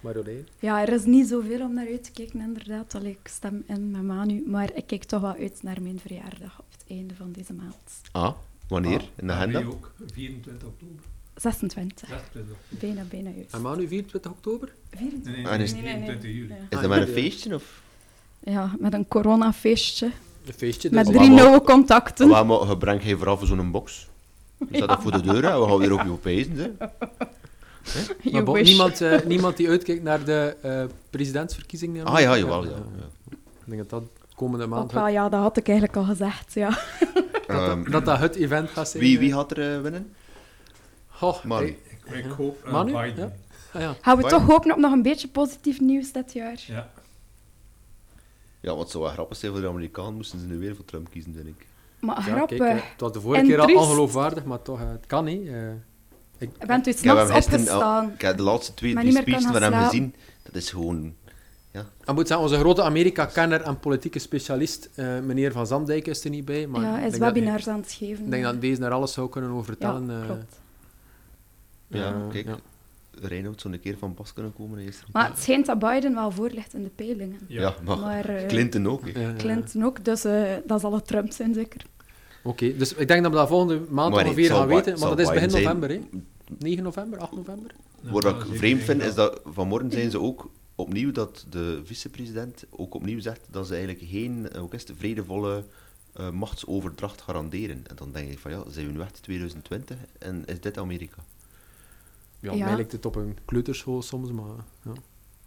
Marjolein. 0.00 0.48
ja, 0.58 0.80
er 0.86 0.92
is 0.92 1.04
niet 1.04 1.28
zoveel 1.28 1.60
om 1.60 1.74
naar 1.74 1.86
uit 1.86 2.04
te 2.04 2.10
kijken, 2.10 2.40
inderdaad. 2.40 2.94
Allee, 2.94 3.10
ik 3.22 3.28
stem 3.28 3.64
in 3.66 3.90
met 3.90 4.02
Manu. 4.02 4.42
Maar 4.46 4.70
ik 4.74 4.86
kijk 4.86 5.04
toch 5.04 5.20
wel 5.20 5.34
uit 5.38 5.62
naar 5.62 5.82
mijn 5.82 5.98
verjaardag 6.00 6.58
op 6.58 6.64
het 6.72 6.84
einde 6.88 7.14
van 7.14 7.32
deze 7.32 7.52
maand. 7.52 8.00
Ah, 8.12 8.34
wanneer? 8.68 8.98
Ah, 9.00 9.06
in 9.16 9.26
de 9.26 9.32
agenda? 9.32 9.62
ook, 9.62 9.92
24 10.12 10.68
oktober. 10.68 11.04
26. 11.36 12.08
26 12.08 12.56
oktober. 12.56 12.56
Bijna, 12.68 13.02
bijna 13.10 13.30
juist. 13.30 13.54
En 13.54 13.62
Manu, 13.62 13.88
24 13.88 14.30
oktober? 14.30 14.72
24. 14.90 15.32
Nee, 15.32 15.42
nee, 15.42 15.52
Ah, 15.52 15.56
nee, 15.56 15.66
is- 15.66 15.72
24 15.72 16.30
juli. 16.30 16.54
Is 16.68 16.78
dat 16.80 16.80
met 16.88 16.98
ja, 16.98 17.06
een 17.06 17.12
feestje? 17.12 17.54
Of? 17.54 17.82
Ja, 18.40 18.74
met 18.78 18.92
een 18.92 19.08
coronafeestje. 19.08 20.10
Een 20.46 20.52
feestje. 20.52 20.88
Met 20.92 21.06
Dus 21.06 21.14
Maar 21.14 21.24
drie 21.24 21.34
nieuwe 21.34 21.62
contacten. 21.62 22.28
Waar 22.28 22.46
maar 22.46 22.68
je 22.68 22.76
brengt 22.76 23.04
vooral 23.10 23.38
voor 23.38 23.46
zo'n 23.46 23.70
box? 23.70 24.08
Zet 24.70 24.88
dat 24.88 25.02
voor 25.02 25.12
de 25.12 25.20
deur 25.20 25.44
en 25.44 25.60
we 25.60 25.66
gaan 25.68 25.78
weer 25.78 25.92
op 25.92 26.02
je 26.02 26.10
opeisen. 26.10 26.56
Hè? 26.56 26.76
Maar 28.30 28.42
bon, 28.42 28.62
niemand, 28.62 29.00
eh, 29.00 29.24
niemand 29.26 29.56
die 29.56 29.68
uitkijkt 29.68 30.02
naar 30.02 30.24
de 30.24 30.56
eh, 30.62 30.84
presidentsverkiezingen? 31.10 32.04
Ah 32.04 32.20
ja, 32.20 32.36
jawel. 32.38 32.64
Ja, 32.64 32.70
ja. 32.70 33.06
Ik 33.30 33.36
denk 33.64 33.78
dat 33.78 33.90
dat 33.90 34.02
komende 34.34 34.66
maand... 34.66 34.82
Ook 34.84 34.92
wel, 34.92 35.08
ja, 35.08 35.28
dat 35.28 35.40
had 35.40 35.56
ik 35.56 35.68
eigenlijk 35.68 35.98
al 35.98 36.04
gezegd. 36.04 36.54
Ja. 36.54 36.78
Dat 37.90 38.04
dat 38.04 38.18
het 38.18 38.34
event 38.34 38.70
gaat 38.70 38.88
zijn. 38.88 39.02
wie, 39.02 39.14
eh. 39.14 39.20
wie 39.20 39.32
gaat 39.32 39.50
er 39.50 39.74
eh, 39.76 39.80
winnen? 39.80 40.12
Goh, 41.14 41.44
Manu. 41.44 41.66
ik- 41.66 41.78
Ik, 42.04 42.24
ik 42.24 42.30
hoop 42.30 42.64
eh, 42.64 42.72
Manu? 42.72 42.92
Biden. 42.92 43.32
Ja. 43.72 43.78
ah, 43.78 43.80
ja. 43.80 43.94
Gaan 44.00 44.16
we 44.16 44.22
toch 44.28 44.46
hopen 44.46 44.72
op 44.72 44.78
nog 44.78 44.92
een 44.92 45.02
beetje 45.02 45.28
positief 45.28 45.80
nieuws 45.80 46.12
dit 46.12 46.32
jaar? 46.32 46.64
Ja. 46.66 46.90
Ja, 48.60 48.76
wat 48.76 48.90
zou 48.90 49.02
wel 49.04 49.12
grappig 49.12 49.36
zijn 49.36 49.52
voor 49.52 49.60
de 49.60 49.68
Amerikanen, 49.68 50.14
moesten 50.14 50.38
ze 50.40 50.46
nu 50.46 50.58
weer 50.58 50.76
voor 50.76 50.84
Trump 50.84 51.10
kiezen, 51.10 51.32
denk 51.34 51.46
ik. 51.46 51.66
Maar 52.00 52.16
Ja, 52.16 52.22
grappig. 52.22 52.58
kijk, 52.58 52.78
eh, 52.78 52.84
het 52.90 53.00
was 53.00 53.12
de 53.12 53.20
vorige 53.20 53.40
En 53.42 53.46
keer 53.48 53.60
al 53.60 53.74
ongeloofwaardig, 53.82 54.44
maar 54.44 54.62
toch, 54.62 54.80
eh, 54.80 54.88
het 54.90 55.06
kan 55.06 55.24
niet. 55.24 55.46
eh. 55.46 55.68
ik, 56.38 56.50
Je 56.60 56.66
bent 56.66 56.86
Ik 56.86 56.98
heb 56.98 57.16
hem 57.16 57.26
s'nachts 57.26 57.46
opgestaan. 57.46 58.10
Ik 58.12 58.20
heb 58.20 58.36
de 58.36 58.42
laatste 58.42 58.74
twee, 58.74 58.94
Maar 58.94 59.02
drie 59.02 59.16
speeches 59.16 59.44
van 59.44 59.62
hem 59.62 59.72
gezien. 59.84 60.14
Dat 60.42 60.54
is 60.54 60.70
gewoon... 60.70 61.14
Ik 62.06 62.14
moet 62.14 62.26
zeggen, 62.26 62.46
onze 62.46 62.58
grote 62.58 62.82
Amerika-kenner 62.82 63.60
en 63.62 63.78
politieke 63.78 64.18
specialist, 64.18 64.88
eh, 64.94 65.18
meneer 65.20 65.52
Van 65.52 65.66
Zandijk, 65.66 66.06
is 66.06 66.24
er 66.24 66.30
niet 66.30 66.44
bij. 66.44 66.66
Maar 66.66 66.82
ja, 66.82 66.94
hij 66.94 67.06
is 67.06 67.18
webinars 67.18 67.68
aan 67.68 67.80
het 67.80 67.92
geven. 67.92 68.24
Ik 68.24 68.30
denk 68.30 68.42
dat 68.44 68.60
deze 68.60 68.80
daar 68.80 68.90
alles 68.90 69.12
zou 69.12 69.28
kunnen 69.28 69.50
over 69.50 69.64
vertellen. 69.64 70.06
Ja, 70.06 70.20
eh. 70.20 70.24
klopt. 70.24 70.60
Ja, 71.94 72.26
kijk. 72.32 72.46
ja. 72.46 72.58
Reinoud 73.20 73.60
zou 73.60 73.74
een 73.74 73.80
keer 73.80 73.98
van 73.98 74.14
pas 74.14 74.32
kunnen 74.32 74.52
komen. 74.54 74.78
Eerst. 74.78 75.02
Maar 75.12 75.28
het 75.28 75.38
schijnt 75.38 75.66
dat 75.66 75.78
Biden 75.78 76.14
wel 76.14 76.30
voor 76.30 76.50
ligt 76.50 76.74
in 76.74 76.82
de 76.82 76.90
peilingen. 76.94 77.38
Ja, 77.48 77.74
maar, 77.84 77.98
Maar 77.98 78.28
eh, 78.28 78.46
Clinton 78.46 78.88
ook. 78.88 79.10
hè. 79.10 79.20
Ja, 79.20 79.28
ja. 79.28 79.34
Clinton 79.34 79.84
ook, 79.84 80.04
dus 80.04 80.24
eh, 80.24 80.52
dat 80.66 80.80
zal 80.80 80.92
het 80.92 81.06
Trump 81.06 81.32
zijn 81.32 81.54
zeker. 81.54 81.82
Oké, 82.42 82.76
dus 82.76 82.94
ik 82.94 83.08
denk 83.08 83.22
dat 83.22 83.32
we 83.32 83.38
dat 83.38 83.48
volgende 83.48 83.80
maand 83.88 84.14
Maar 84.14 84.24
ongeveer 84.24 84.50
gaan 84.50 84.66
weten. 84.66 84.98
Maar 84.98 85.08
dat 85.08 85.18
is 85.18 85.28
begin 85.28 85.46
Biden 85.46 85.62
november, 85.62 85.90
hè? 85.90 86.00
9 86.58 86.82
november, 86.82 87.18
8 87.18 87.32
november? 87.32 87.70
Wat 88.00 88.24
ik 88.24 88.44
vreemd 88.52 88.82
vind, 88.82 89.02
is 89.02 89.14
dat 89.14 89.40
vanmorgen 89.44 89.90
zijn 89.90 90.10
ze 90.10 90.20
ook 90.20 90.50
opnieuw 90.74 91.12
dat 91.12 91.46
de 91.50 91.80
vicepresident 91.84 92.64
ook 92.70 92.94
opnieuw 92.94 93.20
zegt 93.20 93.40
dat 93.50 93.66
ze 93.66 93.74
eigenlijk 93.74 94.04
geen 94.10 94.48
eh, 94.50 94.62
ook 94.62 94.74
is 94.74 94.88
het, 94.88 94.92
vredevolle 94.98 95.64
machtsoverdracht 96.32 97.20
garanderen. 97.22 97.82
En 97.86 97.96
dan 97.96 98.12
denk 98.12 98.30
ik 98.30 98.38
van 98.38 98.50
ja, 98.50 98.62
zijn 98.68 98.86
we 98.86 98.92
nu 98.92 99.00
echt 99.00 99.22
2020 99.22 99.96
en 100.18 100.44
is 100.46 100.60
dit 100.60 100.78
Amerika? 100.78 101.16
Ja, 102.44 102.52
Ja. 102.52 102.64
mij 102.64 102.74
lijkt 102.74 102.92
het 102.92 103.06
op 103.06 103.16
een 103.16 103.38
kleuterschool 103.44 104.02
soms, 104.02 104.30
maar 104.32 104.44
ja, 104.84 104.92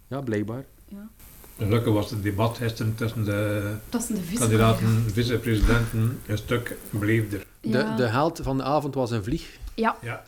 ja 0.07 0.21
blijkbaar. 0.21 0.65
Ja. 0.87 1.09
Gelukkig 1.57 1.93
was 1.93 2.09
het 2.09 2.23
debat 2.23 2.57
gisteren 2.57 2.95
tussen 2.95 3.23
de 3.25 3.75
is 3.91 4.05
de 4.07 4.15
vice. 4.15 4.39
kandidaten, 4.39 5.03
vicepresidenten, 5.13 6.19
een 6.27 6.37
stuk 6.37 6.77
beleefder. 6.89 7.45
De, 7.61 7.67
Ja. 7.69 7.95
de 7.95 8.03
held 8.07 8.39
van 8.43 8.57
de 8.57 8.63
avond 8.63 8.95
was 8.95 9.11
een 9.11 9.23
vlieg. 9.23 9.57
Ja, 9.75 9.95
Ja, 10.01 10.23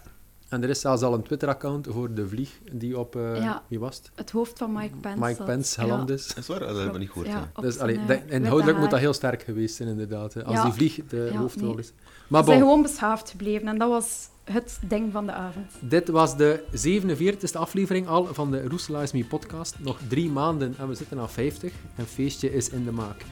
En 0.50 0.64
er 0.64 0.70
is 0.70 0.80
zelfs 0.80 1.02
al 1.02 1.14
een 1.14 1.24
Twitter-account 1.24 1.88
voor 1.90 2.14
de 2.14 2.28
vlieg 2.28 2.60
die 2.72 2.98
op, 3.00 3.16
eh, 3.16 3.36
Ja. 3.36 3.64
wie 3.68 3.80
was 3.80 3.98
het? 3.98 4.12
het 4.16 4.32
hoofd 4.32 4.58
van 4.58 4.72
Mike 4.74 4.96
Pence. 5.02 5.20
Mike 5.26 5.44
Pence 5.44 5.82
ja, 5.82 5.88
geland 5.88 6.10
is. 6.10 6.28
Dat 6.28 6.38
is 6.38 6.48
waar, 6.48 6.60
dat 6.60 6.76
hebben 6.76 6.92
we 6.94 7.00
niet 7.00 7.08
gehoord. 7.10 7.28
Ja, 7.28 7.50
ja. 7.56 7.62
Dus 7.62 7.80
allee, 7.80 7.98
eh, 7.98 8.08
de- 8.08 8.22
inhoudelijk 8.28 8.78
moet 8.80 8.90
dat 8.90 9.00
heel 9.00 9.14
sterk 9.14 9.42
geweest 9.44 9.76
zijn, 9.76 9.90
inderdaad. 9.90 10.34
hè, 10.34 10.44
Als 10.44 10.56
Ja. 10.56 10.64
die 10.64 10.74
vlieg 10.74 11.00
de 11.08 11.30
Ja, 11.32 11.38
hoofdrol 11.40 11.70
nee. 11.70 11.78
is. 11.80 11.94
Maar 12.28 12.42
Ze 12.44 12.48
zijn 12.50 12.60
gewoon 12.62 12.82
beschaafd 12.82 13.30
gebleven 13.30 13.68
en 13.68 13.78
dat 13.78 13.90
was 13.90 14.28
het 14.52 14.80
ding 14.88 15.12
van 15.12 15.26
de 15.26 15.32
avond. 15.32 15.72
dit 15.80 16.08
was 16.08 16.38
de 16.38 16.64
47e 16.72 17.58
aflevering 17.58 18.08
al 18.08 18.26
van 18.34 18.52
de 18.52 18.68
Roeselaars 18.68 19.12
Me 19.12 19.26
podcast. 19.26 19.76
Nog 19.80 20.00
drie 20.08 20.30
maanden 20.30 20.76
en 20.78 20.88
we 20.88 20.96
zitten 20.96 21.20
aan 21.20 21.30
50. 21.30 21.74
Een 21.96 22.06
feestje 22.06 22.54
is 22.54 22.70
in 22.70 22.84
de 22.84 22.92
maak. 22.92 23.26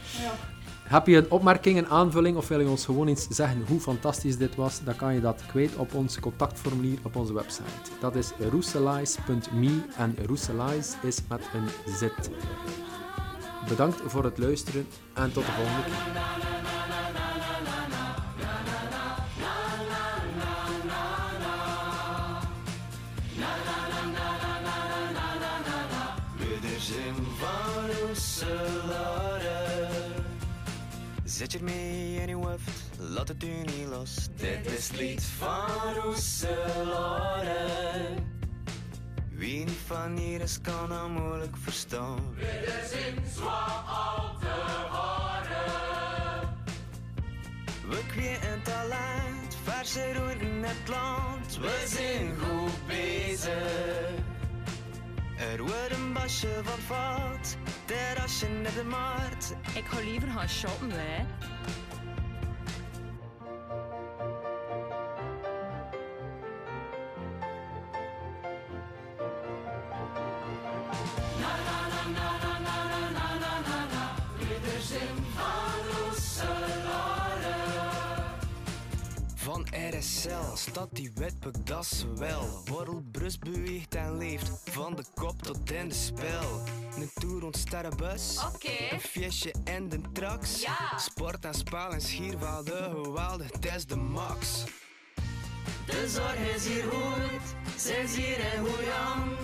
Heb 0.84 1.08
je 1.08 1.18
een 1.18 1.32
opmerking, 1.32 1.78
een 1.78 1.88
aanvulling 1.88 2.38
of 2.38 2.48
wil 2.48 2.60
je 2.60 2.68
ons 2.68 2.86
gewoon 2.86 3.08
eens 3.08 3.28
zeggen 3.30 3.64
hoe 3.68 3.80
fantastisch 3.80 4.38
dit 4.38 4.56
was? 4.56 4.84
Dan 4.84 4.96
kan 4.96 5.14
je 5.14 5.22
dat 5.22 5.44
kwijt 5.48 5.76
op 5.76 5.94
ons 5.94 6.20
contactformulier 6.20 7.00
op 7.04 7.16
onze 7.16 7.34
website. 7.34 7.92
Dat 8.00 8.16
is 8.16 8.32
roeselize.me 8.52 9.82
en 9.98 10.16
roeselize 10.26 10.94
is 11.02 11.20
met 11.30 11.42
een 11.54 11.94
z. 11.94 12.08
Bedankt 13.70 14.02
voor 14.06 14.24
het 14.24 14.38
luisteren 14.38 14.88
en 15.14 15.32
tot 15.32 15.46
de 15.46 15.52
volgende 15.52 15.84
keer. 15.84 17.27
Zet 31.38 31.52
je 31.52 31.64
mee 31.64 32.16
in 32.16 32.28
je 32.28 32.36
hoofd 32.36 32.70
laat 32.98 33.28
het 33.28 33.44
u 33.44 33.48
niet 33.48 33.88
los. 33.90 34.28
Dit 34.36 34.72
is 34.72 34.88
het 34.88 34.98
lied 34.98 35.24
van 35.24 35.94
Roeselare. 35.94 37.68
Wie 39.32 39.66
niet 39.66 39.78
van 39.86 40.18
hier 40.18 40.42
is, 40.42 40.62
kan 40.62 40.92
hem 40.92 41.12
moeilijk 41.12 41.58
verstaan. 41.58 42.36
We 47.88 48.00
kweken 48.08 48.62
talent, 48.64 49.58
verse 49.64 50.14
roer 50.14 50.42
in 50.42 50.64
het 50.64 50.88
land. 50.88 51.58
We 51.58 51.84
zijn 51.88 52.36
goed 52.40 52.88
bezig. 52.88 54.10
Er 55.54 55.62
wordt 55.62 55.92
een 55.92 56.14
basje 56.14 56.62
van 56.64 56.80
vat, 56.80 57.58
that 57.88 58.18
I 58.18 58.28
should 58.28 58.62
never 58.62 58.86
mind. 58.86 59.56
Ik 59.76 59.86
ga 59.86 60.00
liever 60.00 60.28
gaan 60.28 60.50
shoppen, 60.50 60.88
med 60.88 61.26
Staat 80.70 80.90
die 80.92 81.12
wetboek, 81.16 81.66
dat 81.66 81.84
is 81.84 82.06
wel. 82.16 82.62
Wortelbrust 82.66 83.40
beweegt 83.40 83.96
en 83.96 84.18
leeft, 84.18 84.52
van 84.66 84.96
de 84.96 85.04
kop 85.14 85.42
tot 85.42 85.72
in 85.72 85.90
de 85.90 85.96
spel. 85.96 86.62
Een 86.96 87.12
tour 87.14 87.42
rond 87.42 87.58
sterrenbus, 87.58 88.44
Oké. 88.54 88.72
een 88.94 89.00
feestje 89.00 89.54
en 89.64 89.90
de 89.90 90.02
trax. 90.14 90.62
Ja. 90.62 90.98
Sport 90.98 91.46
en 91.46 91.54
spel 91.54 91.92
en 91.92 92.02
schiervelde 92.02 92.92
geweldig, 93.04 93.52
het 93.52 93.66
is 93.76 93.86
de 93.86 93.96
max. 93.96 94.64
De 95.86 96.10
zorg 96.10 96.56
is 96.56 96.68
hier 96.68 96.84
goed, 96.84 97.80
ze 97.80 97.94
is 97.94 98.16
hier 98.16 98.40
en 98.40 98.60
hoe 98.60 98.92
aan. 99.08 99.36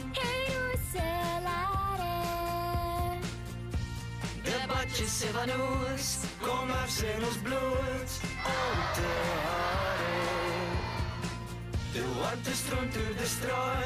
De 4.43 4.63
badjes 4.67 5.19
zijn 5.19 5.33
van 5.33 5.49
ons, 5.61 6.15
kom 6.41 6.69
af 6.69 7.01
in 7.01 7.23
ons 7.25 7.37
bloed. 7.37 8.19
Op 8.45 8.95
de 8.95 9.31
haren. 9.45 9.92
De 11.93 12.03
warmte 12.19 12.53
stroomt 12.53 12.93
door 12.93 13.15
de 13.17 13.25
straat, 13.25 13.85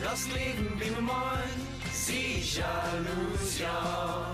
dat 0.00 0.12
is 0.12 0.24
het 0.24 0.32
leven 0.32 0.78
bij 0.78 0.90
mijn 0.90 1.04
man. 1.04 1.48
Zie 1.92 2.44
jaloers, 2.44 3.58
ja. 3.58 4.30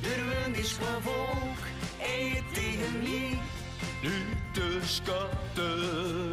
De 0.00 0.44
wind 0.44 0.56
is 0.56 0.72
van 0.72 1.02
volk, 1.02 1.58
en 1.98 2.24
je 2.24 2.42
tegen 2.52 3.02
mij. 3.02 3.38
Nu 4.02 4.12
de 4.52 4.80
schatten. 4.84 6.32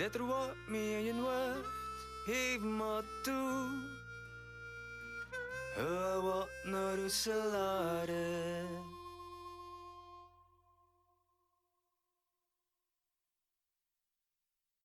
Zet 0.00 0.14
er 0.14 0.26
wat 0.26 0.56
mee 0.66 1.06
in 1.08 1.18
hoofd, 1.18 1.68
geef 2.24 2.60
maar 2.60 3.02
toe. 3.22 3.68
Wat 6.22 6.48
naar 6.64 6.96
de 6.96 7.08
salade. 7.08 8.79